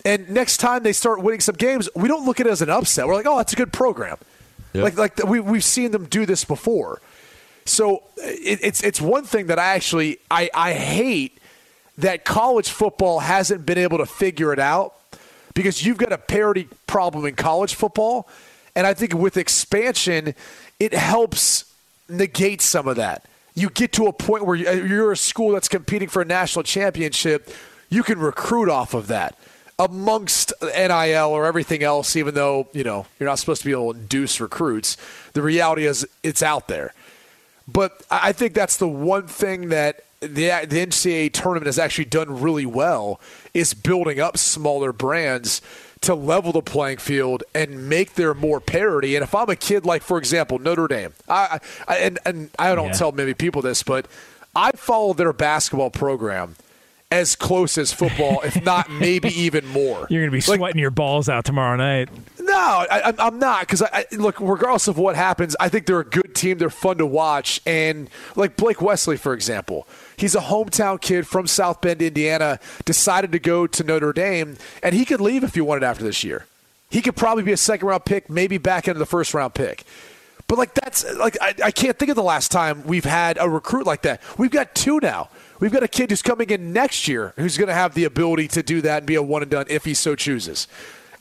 and 0.05 0.29
next 0.31 0.59
time 0.59 0.83
they 0.85 0.93
start 0.93 1.23
winning 1.23 1.41
some 1.41 1.57
games, 1.57 1.89
we 1.97 2.07
don't 2.07 2.25
look 2.27 2.39
at 2.39 2.47
it 2.47 2.51
as 2.51 2.63
an 2.63 2.71
upset. 2.71 3.07
We're 3.07 3.15
like, 3.15 3.27
oh, 3.27 3.39
that's 3.39 3.53
a 3.55 3.57
good 3.57 3.73
program. 3.73 4.19
Yep. 4.75 4.85
Like 4.85 4.97
like 4.99 5.25
we 5.29 5.41
we've 5.41 5.65
seen 5.65 5.91
them 5.91 6.05
do 6.07 6.25
this 6.27 6.45
before. 6.45 7.01
So 7.65 8.03
it, 8.17 8.61
it's 8.63 8.83
it's 8.83 9.01
one 9.01 9.25
thing 9.25 9.47
that 9.47 9.59
I 9.59 9.75
actually 9.75 10.19
I, 10.31 10.51
I 10.55 10.73
hate 10.73 11.39
that 11.99 12.25
college 12.25 12.69
football 12.71 13.21
hasn't 13.21 13.67
been 13.67 13.79
able 13.79 13.99
to 13.99 14.07
figure 14.07 14.53
it 14.53 14.59
out 14.59 14.95
because 15.55 15.85
you've 15.85 15.99
got 15.99 16.13
a 16.13 16.19
parity 16.19 16.69
problem 16.87 17.27
in 17.27 17.35
college 17.35 17.75
football, 17.75 18.29
and 18.75 18.87
I 18.87 18.95
think 18.95 19.15
with 19.15 19.37
expansion, 19.37 20.35
it 20.81 20.95
helps 20.95 21.73
negate 22.09 22.61
some 22.61 22.89
of 22.89 22.97
that. 22.97 23.25
You 23.55 23.69
get 23.69 23.93
to 23.93 24.07
a 24.07 24.13
point 24.13 24.47
where 24.47 24.57
you're 24.57 25.13
a 25.13 25.17
school 25.17 25.53
that's 25.53 25.69
competing 25.69 26.09
for 26.09 26.23
a 26.23 26.25
national 26.25 26.63
championship, 26.63 27.51
you 27.91 28.03
can 28.03 28.19
recruit 28.19 28.71
off 28.71 28.95
of 28.95 29.09
that 29.09 29.37
amongst 29.79 30.53
NIL 30.63 31.29
or 31.29 31.45
everything 31.45 31.83
else, 31.83 32.17
even 32.17 32.35
though, 32.35 32.69
you 32.73 32.85
know, 32.85 33.07
you're 33.19 33.29
not 33.29 33.39
supposed 33.39 33.63
to 33.63 33.67
be 33.67 33.73
able 33.73 33.93
to 33.93 34.01
induce 34.01 34.41
recruits. 34.41 34.97
The 35.33 35.43
reality 35.43 35.87
is 35.87 36.07
it's 36.23 36.43
out 36.43 36.69
there. 36.69 36.95
But 37.69 38.03
I 38.11 38.33
think 38.33 38.55
that's 38.55 38.77
the 38.77 38.89
one 38.89 39.27
thing 39.27 39.69
that 39.71 40.05
the, 40.21 40.29
the 40.67 40.87
NCAA 40.87 41.33
tournament 41.33 41.67
has 41.67 41.79
actually 41.79 42.05
done 42.07 42.41
really 42.41 42.67
well 42.67 43.21
is 43.55 43.75
building 43.75 44.21
up 44.21 44.37
smaller 44.39 44.93
brands 44.93 45.61
to 46.03 46.15
level 46.15 46.53
the 46.53 46.63
playing 46.63 46.99
field 46.99 47.45
and 47.55 47.89
make 47.89 48.15
there 48.15 48.35
more 48.35 48.61
parity. 48.61 49.15
And 49.15 49.23
if 49.23 49.35
I'm 49.35 49.49
a 49.49 49.57
kid 49.57 49.85
like, 49.87 50.03
for 50.03 50.19
example, 50.19 50.59
Notre 50.59 50.89
Dame, 50.89 51.13
I, 51.29 51.61
I 51.87 51.97
and, 51.99 52.19
and 52.25 52.51
I 52.59 52.75
don't 52.75 52.87
Yeah. 52.89 52.93
tell 52.93 53.13
many 53.13 53.35
people 53.35 53.63
this, 53.63 53.83
but 53.85 54.07
I 54.55 54.73
follow 54.73 55.13
their 55.13 55.33
basketball 55.33 55.91
program 55.91 56.57
as 57.13 57.37
close 57.37 57.79
as 57.79 57.93
football, 57.93 58.41
if 58.43 58.63
not 58.65 58.91
maybe 58.91 59.29
even 59.29 59.67
more. 59.69 60.07
You're 60.11 60.23
going 60.23 60.31
to 60.33 60.45
be 60.47 60.51
Like, 60.51 60.59
sweating 60.59 60.81
your 60.81 60.91
balls 60.91 61.29
out 61.29 61.45
tomorrow 61.45 61.77
night. 61.77 62.09
no, 62.41 62.53
I, 62.57 63.01
I'm- 63.05 63.15
I'm 63.19 63.39
not 63.39 63.61
because 63.61 63.83
I, 63.83 63.89
I 63.93 64.17
look. 64.17 64.41
Regardless 64.41 64.89
of 64.89 64.99
what 64.99 65.15
happens, 65.15 65.55
I 65.61 65.69
think 65.69 65.87
they're 65.87 66.01
a 66.01 66.05
good 66.05 66.35
team. 66.35 66.59
They're 66.59 66.71
fun 66.71 66.99
to 66.99 67.07
watch, 67.07 67.61
and 67.67 68.09
like 68.35 68.57
Blake 68.57 68.81
Wesley, 68.83 69.17
for 69.17 69.35
example, 69.35 69.87
he's 70.17 70.35
a 70.35 70.41
hometown 70.41 71.01
kid 71.01 71.27
from 71.27 71.47
South 71.47 71.81
Bend, 71.81 72.03
Indiana. 72.03 72.59
Decided 72.85 73.31
to 73.33 73.39
go 73.39 73.67
to 73.67 73.85
Notre 73.85 74.13
Dame, 74.13 74.57
and 74.83 74.95
he 74.95 75.05
could 75.05 75.21
leave 75.21 75.45
if 75.45 75.55
he 75.55 75.61
wanted 75.61 75.85
after 75.85 76.03
this 76.03 76.25
year. 76.25 76.47
He 76.91 77.01
could 77.01 77.17
probably 77.17 77.43
be 77.43 77.53
a 77.53 77.57
second 77.57 77.89
round 77.89 78.05
pick, 78.05 78.29
maybe 78.29 78.59
back 78.59 78.87
into 78.89 78.99
the 78.99 79.07
first 79.07 79.33
round 79.35 79.55
pick. 79.55 79.85
But 80.53 80.59
like 80.59 80.75
that's 80.75 81.11
like 81.17 81.39
I, 81.41 81.55
I 81.65 81.71
can't 81.71 81.99
think 81.99 82.11
of 82.11 82.15
the 82.15 82.23
last 82.23 82.53
time 82.53 82.85
we've 82.85 83.07
had 83.07 83.39
a 83.41 83.49
recruit 83.49 83.87
like 83.87 84.03
that. 84.03 84.21
We've 84.37 84.51
got 84.51 84.75
two 84.75 85.01
now. 85.01 85.31
We've 85.61 85.73
got 85.73 85.83
a 85.83 85.89
kid 85.89 86.11
who's 86.11 86.21
coming 86.21 86.51
in 86.51 86.75
next 86.75 87.09
year 87.09 87.33
who's 87.37 87.57
going 87.57 87.69
to 87.69 87.75
have 87.75 87.95
the 87.95 88.05
ability 88.05 88.49
to 88.49 88.63
do 88.63 88.83
that 88.83 88.99
and 88.99 89.07
be 89.07 89.15
a 89.15 89.23
one 89.23 89.41
and 89.41 89.51
done 89.51 89.65
if 89.71 89.87
he 89.87 89.95
so 89.95 90.15
chooses. 90.15 90.69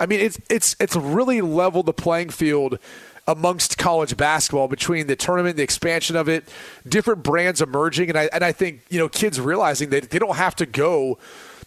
I 0.02 0.06
mean, 0.06 0.20
it's 0.20 0.38
it's 0.50 0.76
it's 0.82 0.98
really 0.98 1.40
leveled 1.40 1.86
the 1.86 1.94
playing 1.94 2.32
field 2.32 2.78
amongst 3.26 3.78
college 3.78 4.18
basketball 4.18 4.68
between 4.68 5.08
the 5.08 5.16
tournament, 5.16 5.56
the 5.56 5.64
expansion 5.64 6.18
of 6.18 6.28
it, 6.28 6.50
different 6.86 7.24
brands 7.24 7.62
emerging, 7.62 8.10
and 8.10 8.18
I 8.18 8.30
and 8.34 8.44
I 8.44 8.52
think 8.52 8.82
you 8.90 9.00
know 9.00 9.08
kids 9.08 9.40
realizing 9.40 9.92
that 9.92 10.10
they 10.10 10.20
don't 10.20 10.36
have 10.36 10.58
to 10.58 10.66
go 10.66 11.18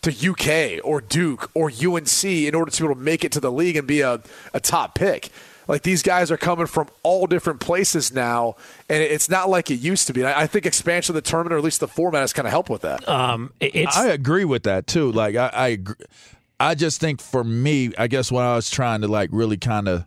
to 0.03 0.11
UK 0.11 0.85
or 0.85 1.01
Duke 1.01 1.51
or 1.55 1.71
UNC 1.71 2.25
in 2.25 2.55
order 2.55 2.71
to 2.71 2.83
be 2.83 2.85
able 2.85 2.95
to 2.95 3.01
make 3.01 3.25
it 3.25 3.33
to 3.33 3.41
the 3.41 3.51
league 3.51 3.77
and 3.77 3.89
be 3.89 4.03
a, 4.03 4.21
a 4.53 4.61
top 4.61 4.95
pick. 4.95 5.31
Like 5.69 5.83
these 5.83 6.03
guys 6.03 6.31
are 6.31 6.37
coming 6.37 6.67
from 6.67 6.89
all 7.03 7.27
different 7.27 7.61
places 7.61 8.13
now, 8.13 8.57
and 8.89 9.03
it's 9.03 9.29
not 9.29 9.49
like 9.49 9.71
it 9.71 9.77
used 9.77 10.07
to 10.09 10.13
be. 10.13 10.25
I 10.25 10.43
I 10.43 10.47
think 10.47 10.67
expansion 10.67 11.17
of 11.17 11.23
the 11.23 11.29
tournament, 11.29 11.55
or 11.55 11.59
at 11.59 11.65
least 11.65 11.81
the 11.81 11.89
format, 11.89 12.21
has 12.21 12.33
kind 12.33 12.47
of 12.47 12.53
helped 12.53 12.69
with 12.71 12.83
that. 12.83 13.09
Um, 13.09 13.53
it's 13.61 13.97
I 13.97 14.09
agree 14.09 14.45
with 14.45 14.65
that 14.65 14.87
too. 14.87 15.11
Like 15.13 15.37
I, 15.37 15.51
I. 15.53 15.79
I 16.61 16.77
just 16.77 17.01
think 17.01 17.21
for 17.21 17.43
me, 17.43 17.91
I 17.99 18.07
guess 18.07 18.31
what 18.31 18.45
I 18.45 18.55
was 18.55 18.71
trying 18.71 19.01
to 19.01 19.09
like 19.09 19.31
really 19.33 19.57
kind 19.57 19.89
of 19.89 20.07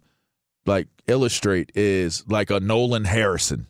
like 0.65 0.87
illustrate 1.05 1.73
is 1.75 2.23
like 2.29 2.49
a 2.49 2.61
Nolan 2.61 3.03
Harrison, 3.03 3.67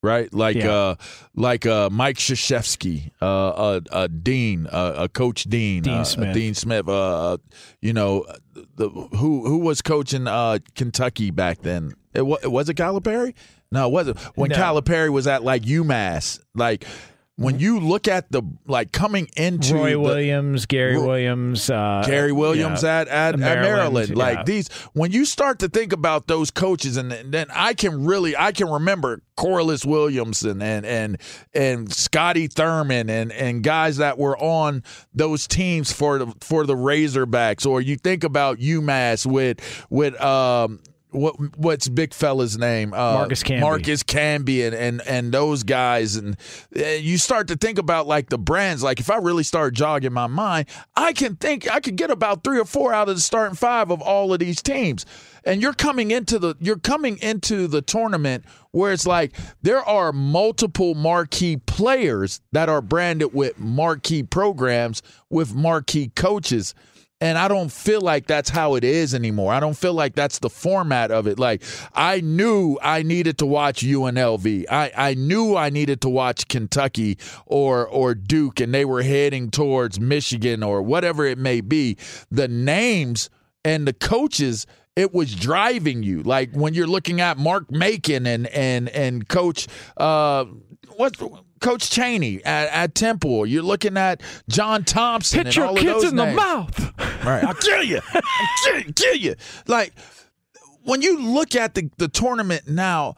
right? 0.00 0.32
Like 0.32 0.56
Yeah. 0.56 0.72
uh, 0.72 0.94
like 1.34 1.66
uh, 1.66 1.90
Mike 1.90 2.18
Krzyzewski, 2.18 3.10
uh, 3.20 3.80
a, 3.90 4.04
a 4.04 4.08
Dean, 4.08 4.68
uh, 4.68 4.94
a 4.96 5.08
Coach 5.08 5.42
Dean, 5.44 5.82
Dean 5.82 5.94
uh, 5.94 6.04
Smith. 6.04 6.34
Dean 6.34 6.54
Smith. 6.54 6.88
Uh, 6.88 7.38
you 7.82 7.92
know, 7.92 8.24
the 8.76 8.88
who 8.88 9.46
who 9.46 9.58
was 9.58 9.82
coaching 9.82 10.26
uh 10.26 10.58
Kentucky 10.74 11.30
back 11.30 11.62
then? 11.62 11.94
It 12.12 12.22
was, 12.22 12.44
was 12.44 12.68
it 12.68 12.76
Calipari? 12.76 13.34
No, 13.72 13.88
it 13.88 13.92
wasn't. 13.92 14.18
When 14.36 14.50
No. 14.50 14.56
Calipari 14.56 15.10
was 15.10 15.26
at 15.26 15.42
like 15.42 15.62
UMass, 15.62 16.40
like. 16.54 16.86
When 17.36 17.58
you 17.58 17.80
look 17.80 18.06
at 18.06 18.30
the 18.30 18.42
like 18.66 18.92
coming 18.92 19.28
into 19.36 19.74
Roy 19.74 19.90
the, 19.90 20.00
Williams, 20.00 20.66
Gary 20.66 20.96
Ro- 20.96 21.06
Williams, 21.06 21.68
uh, 21.68 22.04
Gary 22.06 22.30
Williams 22.30 22.84
yeah, 22.84 23.00
at, 23.00 23.08
at, 23.08 23.34
at 23.34 23.40
Maryland, 23.40 23.60
Maryland. 23.64 24.16
Like 24.16 24.46
these, 24.46 24.68
when 24.92 25.10
you 25.10 25.24
start 25.24 25.58
to 25.58 25.68
think 25.68 25.92
about 25.92 26.28
those 26.28 26.52
coaches, 26.52 26.96
and 26.96 27.10
then 27.10 27.32
then 27.32 27.48
I 27.52 27.74
can 27.74 28.04
really, 28.04 28.36
I 28.36 28.52
can 28.52 28.70
remember 28.70 29.20
Corliss 29.36 29.84
Williamson 29.84 30.62
and 30.62 30.86
and 30.86 31.20
and 31.52 31.92
Scotty 31.92 32.46
Thurman 32.46 33.10
and 33.10 33.32
and 33.32 33.64
guys 33.64 33.96
that 33.96 34.16
were 34.16 34.38
on 34.38 34.84
those 35.12 35.48
teams 35.48 35.92
for 35.92 36.18
the 36.18 36.32
for 36.40 36.66
the 36.66 36.76
Razorbacks. 36.76 37.66
Or 37.66 37.80
you 37.80 37.96
think 37.96 38.22
about 38.22 38.58
UMass 38.58 39.26
with 39.26 39.86
with 39.90 40.20
um. 40.20 40.80
What 41.14 41.56
what's 41.56 41.88
big 41.88 42.12
fella's 42.12 42.58
name? 42.58 42.92
Uh, 42.92 43.14
Marcus 43.14 43.42
Camby. 43.44 43.60
Marcus 43.60 44.02
Camby 44.02 44.66
and, 44.66 44.74
and 44.74 45.00
and 45.06 45.32
those 45.32 45.62
guys, 45.62 46.16
and 46.16 46.36
uh, 46.76 46.84
you 46.84 47.18
start 47.18 47.48
to 47.48 47.56
think 47.56 47.78
about 47.78 48.08
like 48.08 48.30
the 48.30 48.38
brands. 48.38 48.82
Like 48.82 48.98
if 48.98 49.10
I 49.10 49.18
really 49.18 49.44
start 49.44 49.74
jogging 49.74 50.12
my 50.12 50.26
mind, 50.26 50.66
I 50.96 51.12
can 51.12 51.36
think 51.36 51.70
I 51.70 51.78
could 51.78 51.94
get 51.94 52.10
about 52.10 52.42
three 52.42 52.58
or 52.58 52.64
four 52.64 52.92
out 52.92 53.08
of 53.08 53.14
the 53.14 53.20
starting 53.20 53.54
five 53.54 53.90
of 53.92 54.02
all 54.02 54.32
of 54.32 54.40
these 54.40 54.60
teams. 54.60 55.06
And 55.44 55.62
you're 55.62 55.74
coming 55.74 56.10
into 56.10 56.38
the 56.38 56.56
you're 56.58 56.78
coming 56.78 57.18
into 57.18 57.68
the 57.68 57.80
tournament 57.82 58.44
where 58.72 58.92
it's 58.92 59.06
like 59.06 59.34
there 59.62 59.82
are 59.84 60.12
multiple 60.12 60.94
marquee 60.94 61.58
players 61.58 62.40
that 62.50 62.68
are 62.68 62.82
branded 62.82 63.32
with 63.32 63.56
marquee 63.58 64.24
programs 64.24 65.00
with 65.30 65.54
marquee 65.54 66.10
coaches. 66.16 66.74
And 67.20 67.38
I 67.38 67.48
don't 67.48 67.72
feel 67.72 68.00
like 68.00 68.26
that's 68.26 68.50
how 68.50 68.74
it 68.74 68.84
is 68.84 69.14
anymore. 69.14 69.52
I 69.52 69.60
don't 69.60 69.76
feel 69.76 69.94
like 69.94 70.14
that's 70.14 70.40
the 70.40 70.50
format 70.50 71.10
of 71.10 71.26
it. 71.26 71.38
Like 71.38 71.62
I 71.94 72.20
knew 72.20 72.78
I 72.82 73.02
needed 73.02 73.38
to 73.38 73.46
watch 73.46 73.82
UNLV. 73.82 74.64
I, 74.70 74.92
I 74.96 75.14
knew 75.14 75.56
I 75.56 75.70
needed 75.70 76.00
to 76.02 76.08
watch 76.08 76.48
Kentucky 76.48 77.18
or 77.46 77.86
or 77.86 78.14
Duke 78.14 78.60
and 78.60 78.74
they 78.74 78.84
were 78.84 79.02
heading 79.02 79.50
towards 79.50 79.98
Michigan 80.00 80.62
or 80.62 80.82
whatever 80.82 81.24
it 81.24 81.38
may 81.38 81.60
be. 81.60 81.96
The 82.30 82.48
names 82.48 83.30
and 83.64 83.86
the 83.86 83.94
coaches 83.94 84.66
it 84.96 85.12
was 85.12 85.34
driving 85.34 86.02
you 86.02 86.22
like 86.22 86.52
when 86.52 86.74
you're 86.74 86.86
looking 86.86 87.20
at 87.20 87.38
Mark 87.38 87.70
Macon 87.70 88.26
and 88.26 88.46
and 88.48 88.88
and 88.90 89.28
coach 89.28 89.66
uh 89.96 90.44
what 90.96 91.16
Coach 91.64 91.88
Chaney 91.88 92.44
at, 92.44 92.68
at 92.68 92.94
Temple. 92.94 93.46
You're 93.46 93.62
looking 93.62 93.96
at 93.96 94.22
John 94.50 94.84
Thompson. 94.84 95.38
Hit 95.38 95.46
and 95.46 95.56
your 95.56 95.66
all 95.66 95.72
of 95.72 95.78
kids 95.78 96.02
those 96.02 96.10
in 96.10 96.16
the 96.16 96.26
mouth. 96.26 96.78
Right. 97.24 97.42
I'll 97.42 97.54
kill 97.54 97.82
you. 97.82 98.00
I'll 98.12 98.22
kill, 98.64 98.92
kill 98.94 99.16
you. 99.16 99.34
Like 99.66 99.94
when 100.82 101.00
you 101.00 101.18
look 101.18 101.54
at 101.54 101.74
the, 101.74 101.90
the 101.96 102.08
tournament 102.08 102.68
now, 102.68 103.16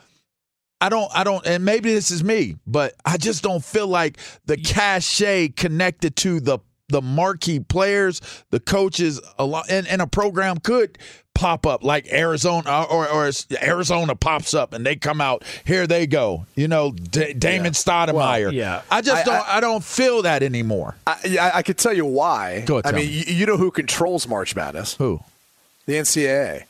I 0.81 0.91
don't 0.91 1.11
I 1.13 1.25
don't 1.25 1.45
and 1.45 1.65
maybe 1.65 1.93
this 1.93 2.13
is 2.13 2.23
me, 2.23 2.57
but 2.67 2.95
I 3.05 3.17
just 3.17 3.43
don't 3.43 3.65
feel 3.65 3.89
like 3.89 4.19
the 4.45 4.57
cachet 4.57 5.49
connected 5.49 6.15
to 6.17 6.39
the 6.39 6.61
the 6.89 7.03
marquee 7.03 7.61
players, 7.61 8.20
the 8.51 8.61
coaches, 8.61 9.20
a 9.39 9.45
lot 9.45 9.66
and, 9.70 9.87
and 9.89 10.01
a 10.03 10.07
program 10.07 10.59
could 10.59 10.99
pop 11.34 11.66
up 11.66 11.84
like 11.84 12.11
Arizona 12.11 12.62
uh, 12.66 12.87
or, 12.89 13.07
or 13.09 13.30
Arizona 13.61 14.14
pops 14.14 14.55
up 14.55 14.72
and 14.72 14.87
they 14.87 14.97
come 14.97 15.20
out 15.20 15.45
here 15.66 15.87
they 15.87 16.07
go 16.07 16.47
you 16.55 16.66
know 16.66 16.93
D- 16.93 17.34
Damon 17.34 17.72
Stoudamire 17.74 18.53
yeah. 18.53 18.80
I 18.91 19.03
just 19.03 19.28
I- 19.28 19.30
don't 19.30 19.49
I, 19.57 19.61
don't 19.61 19.84
feel 19.84 20.22
that 20.22 20.43
anymore 20.43 20.95
I, 21.07 21.18
yeah, 21.26 21.51
I 21.53 21.62
could 21.62 21.76
tell 21.76 21.93
you 21.93 22.07
why. 22.07 22.62
Go 22.62 22.78
ahead, 22.78 22.87
I 22.95 22.97
mean, 22.97 23.07
me. 23.09 23.12
you, 23.12 23.34
you 23.34 23.45
know 23.47 23.59
who 23.59 23.70
controls 23.70 24.26
March 24.26 24.57
Madness? 24.57 24.95
who 24.95 25.20
The 25.84 25.95
NCAA. 25.97 26.64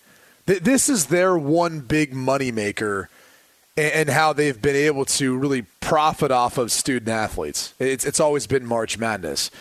Th- 0.48 0.60
This 0.60 0.88
is 0.88 1.06
their 1.06 1.38
one 1.38 1.78
big 1.78 2.12
moneymaker 2.12 3.06
and, 3.76 3.92
and 3.92 4.08
how 4.08 4.32
they've 4.32 4.60
been 4.60 4.74
able 4.74 5.04
to 5.04 5.36
really 5.36 5.62
profit 5.80 6.32
off 6.32 6.58
of 6.58 6.72
student 6.72 7.08
athletes. 7.08 7.72
It's, 7.78 8.04
it's 8.04 8.18
always 8.18 8.48
been 8.48 8.66
March 8.66 8.98
Madness. 8.98 9.52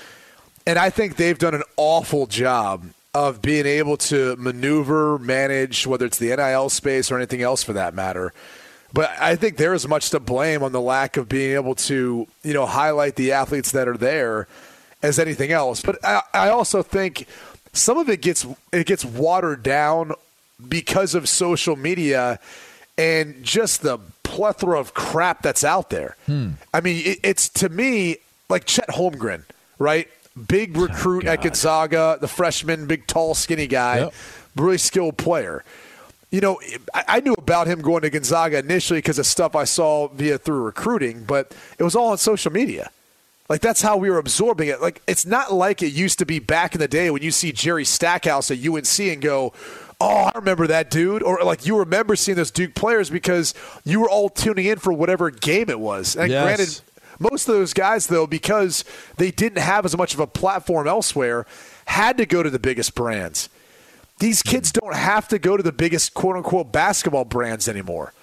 And 0.68 0.80
I 0.80 0.90
think 0.90 1.16
they've 1.16 1.38
done 1.38 1.54
an 1.54 1.64
awful 1.78 2.28
job 2.28 2.86
of 3.14 3.42
being 3.42 3.66
able 3.66 3.98
to 3.98 4.36
maneuver, 4.36 5.18
manage, 5.20 5.88
whether 5.88 6.06
it's 6.06 6.18
the 6.18 6.36
NIL 6.36 6.70
space 6.70 7.12
or 7.12 7.18
anything 7.18 7.42
else 7.42 7.64
for 7.64 7.74
that 7.74 7.94
matter. 7.94 8.34
But 8.94 9.12
I 9.20 9.36
think 9.36 9.58
there 9.58 9.74
is 9.74 9.88
much 9.88 10.10
to 10.12 10.20
blame 10.20 10.64
on 10.64 10.72
the 10.72 10.82
lack 10.82 11.18
of 11.18 11.30
being 11.30 11.54
able 11.54 11.76
to, 11.76 12.28
you 12.44 12.54
know, 12.54 12.66
highlight 12.66 13.16
the 13.16 13.32
athletes 13.34 13.72
that 13.72 13.88
are 13.88 13.98
there 13.98 14.48
as 15.02 15.20
anything 15.20 15.52
else. 15.52 15.82
But 15.82 16.04
I, 16.04 16.22
I 16.34 16.50
also 16.50 16.82
think 16.82 17.28
some 17.74 17.98
of 17.98 18.10
it 18.10 18.22
gets 18.22 18.46
it 18.72 18.86
gets 18.86 19.06
watered 19.06 19.64
down 19.64 20.14
because 20.68 21.14
of 21.16 21.28
social 21.28 21.76
media 21.76 22.40
and 22.98 23.44
just 23.44 23.82
the 23.82 24.00
plethora 24.24 24.80
of 24.80 24.94
crap 24.94 25.42
that's 25.42 25.64
out 25.64 25.90
there. 25.90 26.16
Hmm. 26.26 26.52
I 26.74 26.82
mean, 26.82 27.06
it, 27.06 27.20
it's 27.24 27.50
to 27.50 27.70
me 27.70 28.18
like 28.50 28.66
Chet 28.66 28.90
Holmgren, 28.90 29.44
right? 29.80 30.08
Big 30.48 30.78
oh, 30.78 30.82
recruit 30.82 31.26
at 31.26 31.42
Gonzaga, 31.42 32.18
the 32.20 32.28
freshman, 32.28 32.88
big, 32.88 33.08
tall, 33.08 33.34
skinny 33.36 33.68
guy, 33.68 34.00
Yep. 34.00 34.14
really 34.56 34.78
skilled 34.78 35.18
player. 35.18 35.64
You 36.32 36.42
know, 36.42 36.60
I, 36.94 37.04
I 37.08 37.20
knew 37.22 37.34
about 37.38 37.68
him 37.68 37.82
going 37.82 38.02
to 38.02 38.10
Gonzaga 38.10 38.58
initially 38.60 39.00
because 39.00 39.18
of 39.20 39.26
stuff 39.26 39.56
I 39.56 39.64
saw 39.64 40.08
via 40.10 40.38
through 40.38 40.64
recruiting, 40.64 41.24
but 41.24 41.56
it 41.80 41.84
was 41.84 41.96
all 41.96 42.10
on 42.12 42.18
social 42.18 42.52
media. 42.52 42.90
Like 43.48 43.62
that's 43.62 43.82
how 43.82 43.96
we 43.96 44.10
were 44.10 44.18
absorbing 44.18 44.68
it. 44.70 44.82
Like 44.82 45.02
it's 45.08 45.26
not 45.26 45.54
like 45.54 45.82
it 45.84 45.94
used 45.94 46.20
to 46.20 46.26
be 46.26 46.40
back 46.40 46.74
in 46.76 46.82
the 46.82 46.88
day 46.88 47.10
when 47.12 47.22
you 47.22 47.30
see 47.32 47.52
Jerry 47.52 47.86
Stackhouse 47.86 48.50
at 48.50 48.58
UNC 48.58 49.00
and 49.00 49.22
go, 49.22 49.54
"Oh, 50.02 50.24
I 50.26 50.32
remember 50.34 50.66
that 50.68 50.90
dude," 50.90 51.22
or 51.22 51.38
like 51.44 51.64
you 51.66 51.78
remember 51.78 52.16
seeing 52.16 52.36
those 52.38 52.50
Duke 52.50 52.74
players 52.74 53.12
because 53.12 53.54
you 53.86 54.00
were 54.00 54.10
all 54.10 54.30
tuning 54.30 54.66
in 54.66 54.80
for 54.80 54.92
whatever 54.92 55.30
game 55.30 55.70
it 55.70 55.80
was. 55.80 56.16
And 56.16 56.32
Yes. 56.32 56.44
granted, 56.44 56.82
most 57.20 57.48
of 57.48 57.56
those 57.56 57.74
guys 57.74 58.08
though, 58.08 58.28
because 58.28 58.84
they 59.18 59.32
didn't 59.32 59.60
have 59.60 59.86
as 59.86 59.98
much 59.98 60.14
of 60.14 60.20
a 60.20 60.28
platform 60.28 60.88
elsewhere, 60.88 61.46
had 61.86 62.18
to 62.18 62.26
go 62.26 62.44
to 62.44 62.50
the 62.50 62.60
biggest 62.60 62.96
brands. 62.96 63.50
These 64.20 64.42
kids 64.42 64.72
don't 64.72 64.96
have 64.96 65.28
to 65.30 65.40
go 65.40 65.58
to 65.58 65.64
the 65.64 65.74
biggest 65.74 66.14
quote 66.14 66.36
unquote 66.38 66.72
basketball 66.72 67.26
brands 67.26 67.68
anymore. 67.68 68.14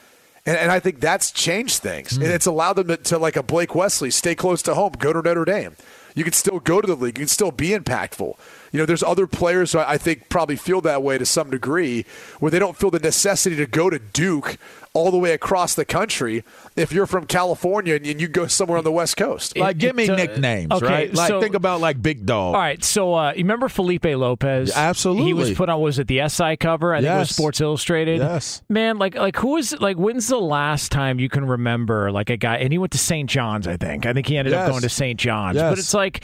And, 0.47 0.57
and 0.57 0.72
I 0.72 0.80
think 0.80 1.01
that's 1.01 1.30
changed 1.30 1.82
things. 1.82 2.16
And 2.16 2.26
hmm. 2.26 2.32
it's 2.32 2.47
allowed 2.47 2.74
them 2.74 2.88
to, 2.88 2.97
to, 2.97 3.18
like 3.18 3.36
a 3.36 3.43
Blake 3.43 3.74
Wesley, 3.74 4.11
stay 4.11 4.34
close 4.34 4.62
to 4.62 4.74
home, 4.74 4.93
go 4.99 5.12
to 5.12 5.22
Notre 5.22 5.45
Dame. 5.45 5.76
You 6.14 6.24
can 6.24 6.32
still 6.32 6.61
go 6.61 6.80
to 6.80 6.86
the 6.86 6.97
league. 6.97 7.18
You 7.18 7.22
can 7.22 7.28
still 7.28 7.53
be 7.53 7.70
impactful. 7.70 8.36
You 8.72 8.78
know, 8.78 8.86
there's 8.86 9.02
other 9.02 9.26
players 9.26 9.72
who 9.72 9.78
I 9.78 9.92
I 9.92 9.98
think 9.98 10.28
probably 10.30 10.56
feel 10.56 10.80
that 10.80 11.02
way 11.02 11.18
to 11.18 11.26
some 11.26 11.50
degree, 11.50 12.06
where 12.40 12.50
they 12.50 12.58
don't 12.58 12.76
feel 12.76 12.90
the 12.90 12.98
necessity 12.98 13.54
to 13.56 13.66
go 13.66 13.90
to 13.90 13.98
Duke 13.98 14.56
all 14.94 15.10
the 15.10 15.18
way 15.18 15.32
across 15.32 15.74
the 15.74 15.84
country 15.84 16.44
if 16.76 16.92
you're 16.92 17.06
from 17.06 17.26
California 17.26 17.94
and 17.94 18.20
you 18.20 18.28
go 18.28 18.46
somewhere 18.46 18.76
on 18.78 18.84
the 18.84 18.92
West 18.92 19.16
Coast. 19.16 19.56
Like, 19.56 19.78
give 19.78 19.96
me 19.96 20.02
It's, 20.02 20.10
uh, 20.10 20.16
nicknames, 20.16 20.70
okay, 20.72 20.86
right? 20.86 21.14
Like, 21.14 21.28
so- 21.28 21.40
think 21.40 21.54
about 21.54 21.80
like 21.80 22.02
Big 22.02 22.26
Dog. 22.26 22.54
All 22.54 22.60
right, 22.60 22.82
so 22.82 23.14
uh, 23.14 23.30
you 23.32 23.38
remember 23.38 23.68
Felipe 23.68 24.04
Lopez? 24.04 24.72
Absolutely. 24.74 25.24
He 25.24 25.32
was 25.34 25.52
put 25.52 25.68
on 25.68 25.80
was 25.80 25.98
it 25.98 26.08
the 26.08 26.28
SI 26.28 26.56
cover? 26.56 26.94
I 26.94 27.00
think 27.00 27.14
it 27.14 27.18
was 27.18 27.30
Sports 27.34 27.60
Illustrated. 27.60 28.18
Yes. 28.20 28.62
Man, 28.68 28.98
like 28.98 29.14
like 29.14 29.36
who 29.36 29.56
is 29.56 29.78
like 29.80 29.96
when's 29.96 30.28
the 30.28 30.38
last 30.40 30.92
time 30.92 31.18
you 31.18 31.28
can 31.28 31.46
remember 31.46 32.10
like 32.12 32.30
a 32.30 32.36
guy 32.36 32.56
and 32.56 32.72
he 32.72 32.78
went 32.78 32.92
to 32.92 32.98
St. 32.98 33.28
John's, 33.28 33.66
I 33.66 33.76
think. 33.76 34.06
I 34.06 34.12
think 34.12 34.26
he 34.26 34.36
ended 34.36 34.54
up 34.54 34.68
going 34.70 34.82
to 34.82 34.88
St. 34.88 35.18
John's. 35.18 35.56
Yes. 35.56 35.70
But 35.70 35.78
it's 35.78 35.94
like 35.94 36.22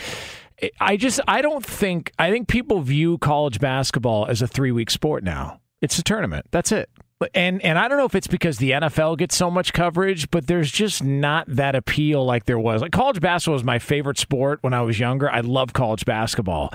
I 0.80 0.96
just 0.96 1.20
I 1.28 1.42
don't 1.42 1.64
think 1.64 2.12
I 2.18 2.30
think 2.30 2.48
people 2.48 2.80
view 2.80 3.18
college 3.18 3.60
basketball 3.60 4.26
as 4.26 4.42
a 4.42 4.46
3-week 4.46 4.90
sport 4.90 5.22
now. 5.24 5.60
It's 5.80 5.98
a 5.98 6.02
tournament. 6.02 6.46
That's 6.50 6.72
it. 6.72 6.90
And 7.34 7.60
and 7.64 7.78
I 7.78 7.88
don't 7.88 7.98
know 7.98 8.04
if 8.04 8.14
it's 8.14 8.26
because 8.28 8.58
the 8.58 8.72
NFL 8.72 9.18
gets 9.18 9.36
so 9.36 9.50
much 9.50 9.72
coverage, 9.72 10.30
but 10.30 10.46
there's 10.46 10.70
just 10.70 11.02
not 11.02 11.46
that 11.48 11.74
appeal 11.74 12.24
like 12.24 12.44
there 12.44 12.58
was. 12.58 12.80
Like 12.80 12.92
college 12.92 13.20
basketball 13.20 13.54
was 13.54 13.64
my 13.64 13.78
favorite 13.78 14.18
sport 14.18 14.58
when 14.62 14.72
I 14.72 14.82
was 14.82 15.00
younger. 15.00 15.30
I 15.30 15.40
love 15.40 15.72
college 15.72 16.04
basketball. 16.04 16.72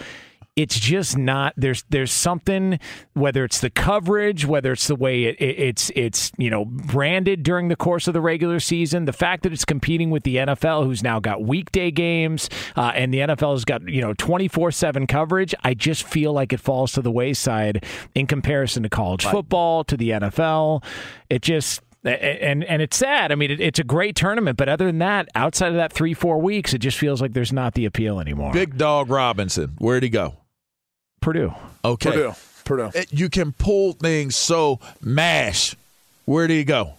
It's 0.56 0.80
just 0.80 1.18
not 1.18 1.54
there's 1.58 1.84
there's 1.90 2.12
something 2.12 2.80
whether 3.14 3.44
it's 3.44 3.60
the 3.60 3.72
coverage, 3.72 4.46
whether 4.46 4.72
it's 4.72 4.88
the 4.88 4.96
way 4.96 5.24
it, 5.24 5.36
it, 5.42 5.60
it's 5.60 5.92
it's 5.96 6.32
you 6.38 6.50
know 6.52 6.66
branded 6.66 7.42
during 7.42 7.70
the 7.70 7.76
course 7.76 8.08
of 8.08 8.14
the 8.14 8.22
regular 8.22 8.60
season, 8.60 9.06
the 9.06 9.14
fact 9.14 9.44
that 9.44 9.54
it's 9.54 9.66
competing 9.66 10.12
with 10.12 10.24
the 10.24 10.36
NFL, 10.36 10.86
who's 10.86 11.02
now 11.02 11.20
got 11.20 11.44
weekday 11.44 11.90
games, 11.90 12.52
uh, 12.76 12.92
and 12.94 13.12
the 13.12 13.20
NFL 13.20 13.54
has 13.54 13.66
got 13.66 13.88
you 13.90 14.02
know 14.02 14.14
twenty 14.14 14.48
four 14.48 14.70
seven 14.72 15.08
coverage. 15.08 15.56
I 15.64 15.74
just 15.74 16.04
feel 16.04 16.34
like 16.34 16.54
it 16.54 16.60
falls 16.60 16.92
to 16.94 17.02
the 17.02 17.12
wayside 17.12 17.84
in 18.14 18.28
comparison 18.28 18.84
to 18.84 18.90
college 18.90 19.26
football, 19.26 19.84
to 19.86 19.98
the 19.98 20.12
NFL. 20.12 20.84
It 21.32 21.42
just 21.42 21.82
and 22.04 22.64
and 22.64 22.82
it's 22.82 22.98
sad. 22.98 23.32
I 23.32 23.36
mean, 23.36 23.52
it, 23.52 23.60
it's 23.60 23.80
a 23.80 23.84
great 23.84 24.16
tournament, 24.16 24.58
but 24.58 24.70
other 24.70 24.86
than 24.86 25.00
that, 25.00 25.30
outside 25.36 25.70
of 25.70 25.76
that 25.76 25.94
three 25.94 26.14
four 26.14 26.40
weeks, 26.40 26.74
it 26.74 26.80
just 26.80 26.98
feels 26.98 27.22
like 27.22 27.34
there's 27.34 27.54
not 27.54 27.74
the 27.74 27.86
appeal 27.86 28.20
anymore. 28.20 28.52
Big 28.54 28.78
Dog 28.78 29.10
Robinson. 29.10 29.76
Where'd 29.80 30.04
he 30.04 30.10
go? 30.10 30.36
Purdue. 31.24 31.54
Okay. 31.86 32.12
Purdue. 32.12 32.34
Purdue. 32.66 32.92
It- 32.94 33.14
you 33.14 33.30
can 33.30 33.52
pull 33.54 33.94
things 33.94 34.36
so 34.36 34.80
mash. 35.02 35.76
Where 36.26 36.48
did 36.48 36.56
he 36.56 36.64
go? 36.64 36.94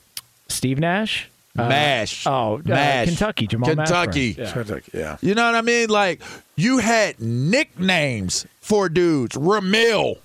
Steve 0.49 0.79
Nash. 0.79 1.29
Uh, 1.57 1.68
mash. 1.68 2.27
oh, 2.27 2.57
uh, 2.57 2.62
mash. 2.64 3.07
Kentucky, 3.07 3.47
Jamal 3.47 3.68
Kentucky. 3.68 4.35
Mashburn. 4.35 4.83
Yeah. 4.93 5.01
yeah. 5.01 5.16
You 5.20 5.35
know 5.37 5.45
what 5.47 5.55
I 5.55 5.61
mean? 5.62 5.89
Like 5.89 6.20
you 6.57 6.79
had 6.79 7.20
nicknames 7.20 8.45
for 8.61 8.89
dudes. 8.89 9.37
Ramil. 9.37 10.16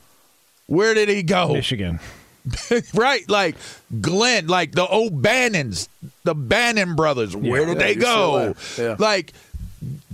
Where 0.68 0.94
did 0.94 1.08
he 1.10 1.22
go? 1.24 1.54
Michigan. 1.54 2.00
right? 2.94 3.28
Like 3.30 3.56
Glenn, 4.02 4.48
like 4.48 4.72
the 4.72 4.88
O'Bannons, 4.92 5.88
the 6.24 6.34
Bannon 6.34 6.96
brothers. 6.96 7.36
Where 7.36 7.66
did 7.66 7.78
Yeah, 7.78 7.84
they 7.84 7.96
go? 7.96 8.56
Yeah. 8.78 8.96
Like 8.98 9.28
th- 9.32 9.36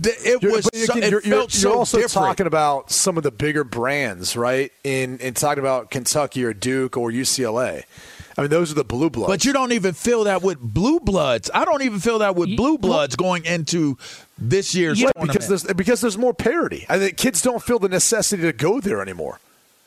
it 0.03 0.41
You're- 0.41 0.55
was. 0.55 0.69
you're, 0.73 0.85
so, 0.85 0.97
it 0.97 1.09
you're- 1.11 1.21
felt 1.21 1.31
you're 1.31 1.49
so 1.49 1.77
also 1.79 1.97
different. 1.97 2.11
talking 2.27 2.47
about 2.47 2.91
some 2.91 3.17
of 3.17 3.23
the 3.23 3.31
bigger 3.31 3.63
brands, 3.63 4.35
right? 4.37 4.71
In 4.83 5.17
in 5.19 5.33
talking 5.33 5.59
about 5.59 5.89
Kentucky 5.91 6.43
or 6.43 6.53
Duke 6.53 6.97
or 6.97 7.09
UCLA. 7.11 7.83
I 8.37 8.41
mean, 8.41 8.49
those 8.49 8.69
are 8.69 8.75
the 8.75 8.83
blue 8.83 9.09
bloods. 9.09 9.31
But 9.31 9.45
you 9.45 9.53
don't 9.53 9.71
even 9.71 9.93
feel 9.93 10.25
that 10.25 10.41
with 10.43 10.59
blue 10.59 10.99
bloods. 10.99 11.49
I 11.53 11.63
don't 11.63 11.81
even 11.83 11.99
feel 12.01 12.19
that 12.19 12.35
with 12.35 12.55
blue 12.57 12.77
bloods 12.77 13.15
going 13.15 13.45
into 13.45 13.97
this 14.37 14.75
year's 14.75 15.01
Right, 15.01 15.13
tournament. 15.15 15.39
because 15.39 15.47
there's 15.63 15.73
because 15.75 16.01
there's 16.01 16.17
more 16.17 16.33
parity. 16.33 16.85
I 16.89 16.99
think 16.99 17.15
kids 17.17 17.41
don't 17.41 17.63
feel 17.63 17.79
the 17.79 17.87
necessity 17.87 18.43
to 18.43 18.51
go 18.51 18.81
there 18.81 19.01
anymore. 19.01 19.39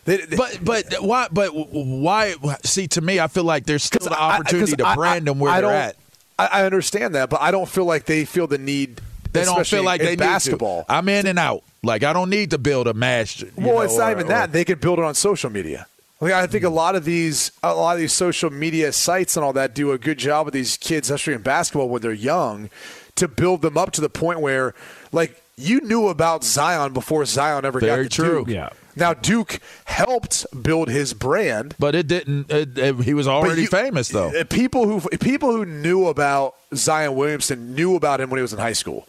They, 0.06 0.16
they- 0.16 0.36
but 0.36 0.60
but 0.64 0.86
why? 1.02 1.28
But 1.30 1.50
why? 1.50 2.34
See, 2.64 2.88
to 2.88 3.02
me, 3.02 3.20
I 3.20 3.26
feel 3.28 3.44
like 3.44 3.66
there's 3.66 3.84
still 3.84 4.08
the 4.08 4.18
opportunity 4.18 4.22
I- 4.22 4.34
opportunity 4.38 4.70
'cause 4.72 4.76
to 4.78 4.88
I- 4.88 4.94
brand 4.94 5.26
them 5.26 5.38
where 5.38 5.52
I 5.52 5.60
they're 5.60 5.70
at. 5.70 5.96
I, 6.38 6.46
I 6.46 6.64
understand 6.64 7.14
that, 7.16 7.28
but 7.28 7.42
I 7.42 7.50
don't 7.50 7.68
feel 7.68 7.84
like 7.84 8.06
they 8.06 8.24
feel 8.24 8.46
the 8.46 8.56
need. 8.58 9.02
They 9.32 9.44
don't 9.44 9.66
feel 9.66 9.82
like 9.84 10.00
they 10.00 10.16
basketball. 10.16 10.78
need 10.78 10.84
to. 10.86 10.92
I'm 10.92 11.08
in 11.08 11.26
and 11.26 11.38
out. 11.38 11.62
Like 11.82 12.02
I 12.02 12.12
don't 12.12 12.30
need 12.30 12.50
to 12.50 12.58
build 12.58 12.86
a 12.88 12.94
match. 12.94 13.42
you 13.42 13.50
Well, 13.56 13.66
know, 13.76 13.80
it's 13.82 13.96
not 13.96 14.08
or- 14.08 14.12
even 14.12 14.26
or- 14.26 14.28
that. 14.30 14.52
They 14.52 14.64
could 14.64 14.80
build 14.80 14.98
it 14.98 15.04
on 15.04 15.14
social 15.14 15.50
media. 15.50 15.86
Like, 16.20 16.32
I 16.32 16.48
think 16.48 16.64
a 16.64 16.68
lot 16.68 16.96
of 16.96 17.04
these, 17.04 17.52
a 17.62 17.72
lot 17.74 17.92
of 17.94 18.00
these 18.00 18.12
social 18.12 18.50
media 18.50 18.92
sites 18.92 19.36
and 19.36 19.44
all 19.44 19.52
that 19.52 19.72
do 19.72 19.92
a 19.92 19.98
good 19.98 20.18
job 20.18 20.46
with 20.46 20.54
these 20.54 20.76
kids, 20.76 21.08
especially 21.08 21.34
in 21.34 21.42
basketball 21.42 21.88
when 21.88 22.02
they're 22.02 22.12
young, 22.12 22.70
to 23.14 23.28
build 23.28 23.62
them 23.62 23.78
up 23.78 23.92
to 23.92 24.00
the 24.00 24.08
point 24.08 24.40
where, 24.40 24.74
like, 25.12 25.40
you 25.56 25.80
knew 25.82 26.08
about 26.08 26.42
Zion 26.42 26.92
before 26.92 27.24
Zion 27.24 27.64
ever 27.64 27.78
Very 27.78 28.02
got 28.04 28.10
to 28.10 28.16
true. 28.22 28.38
Duke. 28.44 28.48
Yeah. 28.48 28.70
Now 28.96 29.14
Duke 29.14 29.60
helped 29.84 30.44
build 30.60 30.88
his 30.88 31.14
brand, 31.14 31.76
But 31.78 31.94
it 31.94 32.08
didn't. 32.08 32.50
It, 32.50 32.76
it- 32.76 32.96
he 33.04 33.14
was 33.14 33.28
already 33.28 33.62
you- 33.62 33.68
famous 33.68 34.08
though. 34.08 34.32
People 34.50 34.88
who 34.88 35.08
people 35.18 35.52
who 35.52 35.64
knew 35.64 36.06
about 36.08 36.56
Zion 36.74 37.14
Williamson 37.14 37.76
knew 37.76 37.94
about 37.94 38.20
him 38.20 38.28
when 38.28 38.38
he 38.38 38.42
was 38.42 38.52
in 38.52 38.58
high 38.58 38.72
school. 38.72 39.06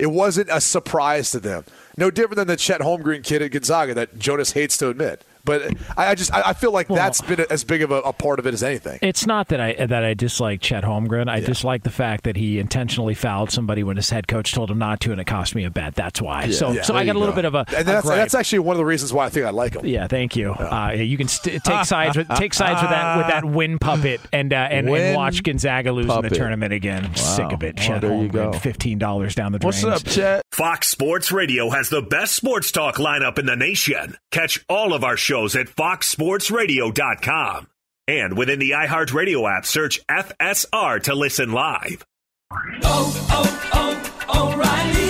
It 0.00 0.10
wasn't 0.10 0.48
a 0.50 0.62
surprise 0.62 1.30
to 1.32 1.40
them. 1.40 1.66
No 1.98 2.10
different 2.10 2.36
than 2.36 2.48
the 2.48 2.56
Chet 2.56 2.80
Holmgren 2.80 3.22
kid 3.22 3.42
at 3.42 3.50
Gonzaga 3.50 3.92
that 3.92 4.18
Jonas 4.18 4.52
hates 4.52 4.78
to 4.78 4.88
admit. 4.88 5.26
But 5.50 5.74
I 5.96 6.10
I 6.10 6.14
just 6.14 6.32
I 6.32 6.42
I 6.50 6.52
feel 6.52 6.72
like 6.72 6.88
that's 6.88 7.20
been 7.20 7.44
as 7.50 7.64
big 7.64 7.82
of 7.82 7.90
a, 7.90 7.96
a 8.02 8.12
part 8.12 8.38
of 8.38 8.46
it 8.46 8.54
as 8.54 8.62
anything. 8.62 8.98
It's 9.02 9.26
not 9.26 9.48
that 9.48 9.60
I 9.60 9.86
that 9.86 10.04
I 10.04 10.14
dislike 10.14 10.60
Chet 10.60 10.84
Holmgren. 10.84 11.28
I 11.28 11.40
dislike 11.40 11.82
the 11.82 11.90
fact 11.90 12.24
that 12.24 12.36
he 12.36 12.58
intentionally 12.58 13.14
fouled 13.14 13.50
somebody 13.50 13.82
when 13.82 13.96
his 13.96 14.10
head 14.10 14.28
coach 14.28 14.52
told 14.52 14.70
him 14.70 14.78
not 14.78 15.00
to, 15.00 15.12
and 15.12 15.20
it 15.20 15.26
cost 15.26 15.54
me 15.54 15.64
a 15.64 15.70
bet. 15.70 15.94
That's 15.94 16.20
why. 16.22 16.50
so 16.50 16.70
Yeah. 16.72 16.82
so 16.82 16.94
I 16.94 16.98
There 17.04 17.14
got 17.14 17.16
a 17.16 17.18
little 17.18 17.32
go. 17.32 17.36
bit 17.36 17.44
of 17.46 17.54
a. 17.54 17.64
And 17.68 17.78
a 17.80 17.84
that's 17.84 18.06
gripe. 18.06 18.18
that's 18.18 18.34
actually 18.34 18.60
one 18.60 18.74
of 18.74 18.78
the 18.78 18.84
reasons 18.84 19.12
why 19.12 19.26
I 19.26 19.28
think 19.28 19.46
I 19.46 19.50
like 19.50 19.74
him. 19.74 19.84
Yeah, 19.86 20.06
thank 20.06 20.36
you. 20.36 20.52
Uh, 20.52 20.92
you 20.96 21.16
can 21.16 21.26
st- 21.28 21.62
take 21.64 21.84
sides 21.84 22.16
with 22.16 22.28
take 22.36 22.54
sides 22.54 22.80
with 22.82 22.90
that 22.90 23.16
with 23.18 23.26
that 23.26 23.44
win 23.56 23.78
puppet 23.78 24.20
and 24.32 24.52
uh, 24.52 24.56
and, 24.70 24.88
and 24.88 25.16
watch 25.16 25.42
Gonzaga 25.42 25.90
lose 25.92 26.10
in 26.14 26.22
the 26.22 26.30
tournament 26.30 26.72
again. 26.72 27.06
I'm 27.06 27.14
sick 27.16 27.50
of 27.52 27.62
it. 27.62 27.76
Well, 27.78 27.86
Chet 27.86 28.00
there 28.02 28.22
you 28.22 28.28
go. 28.28 28.50
Holmgren, 28.52 28.60
fifteen 28.60 28.98
dollars 28.98 29.34
down 29.34 29.52
the 29.52 29.58
drain. 29.58 29.68
What's 29.68 29.84
up, 29.84 30.04
Chet? 30.04 30.42
Fox 30.52 30.88
Sports 30.88 31.32
Radio 31.32 31.70
has 31.70 31.88
the 31.88 32.02
best 32.02 32.34
sports 32.36 32.70
talk 32.70 32.96
lineup 32.96 33.38
in 33.38 33.46
the 33.46 33.56
nation. 33.56 34.16
Catch 34.30 34.64
all 34.68 34.92
of 34.92 35.02
our 35.04 35.16
shows 35.16 35.39
at 35.56 35.66
foxsportsradio.com. 35.66 37.66
And 38.08 38.36
within 38.36 38.58
the 38.58 38.70
iHeartRadio 38.70 39.48
app, 39.50 39.64
search 39.64 40.04
FSR 40.08 41.02
to 41.04 41.14
listen 41.14 41.52
live. 41.52 42.04
Oh, 42.82 43.28
oh, 43.30 44.26
oh, 44.28 44.52
O'Reilly. 44.52 45.09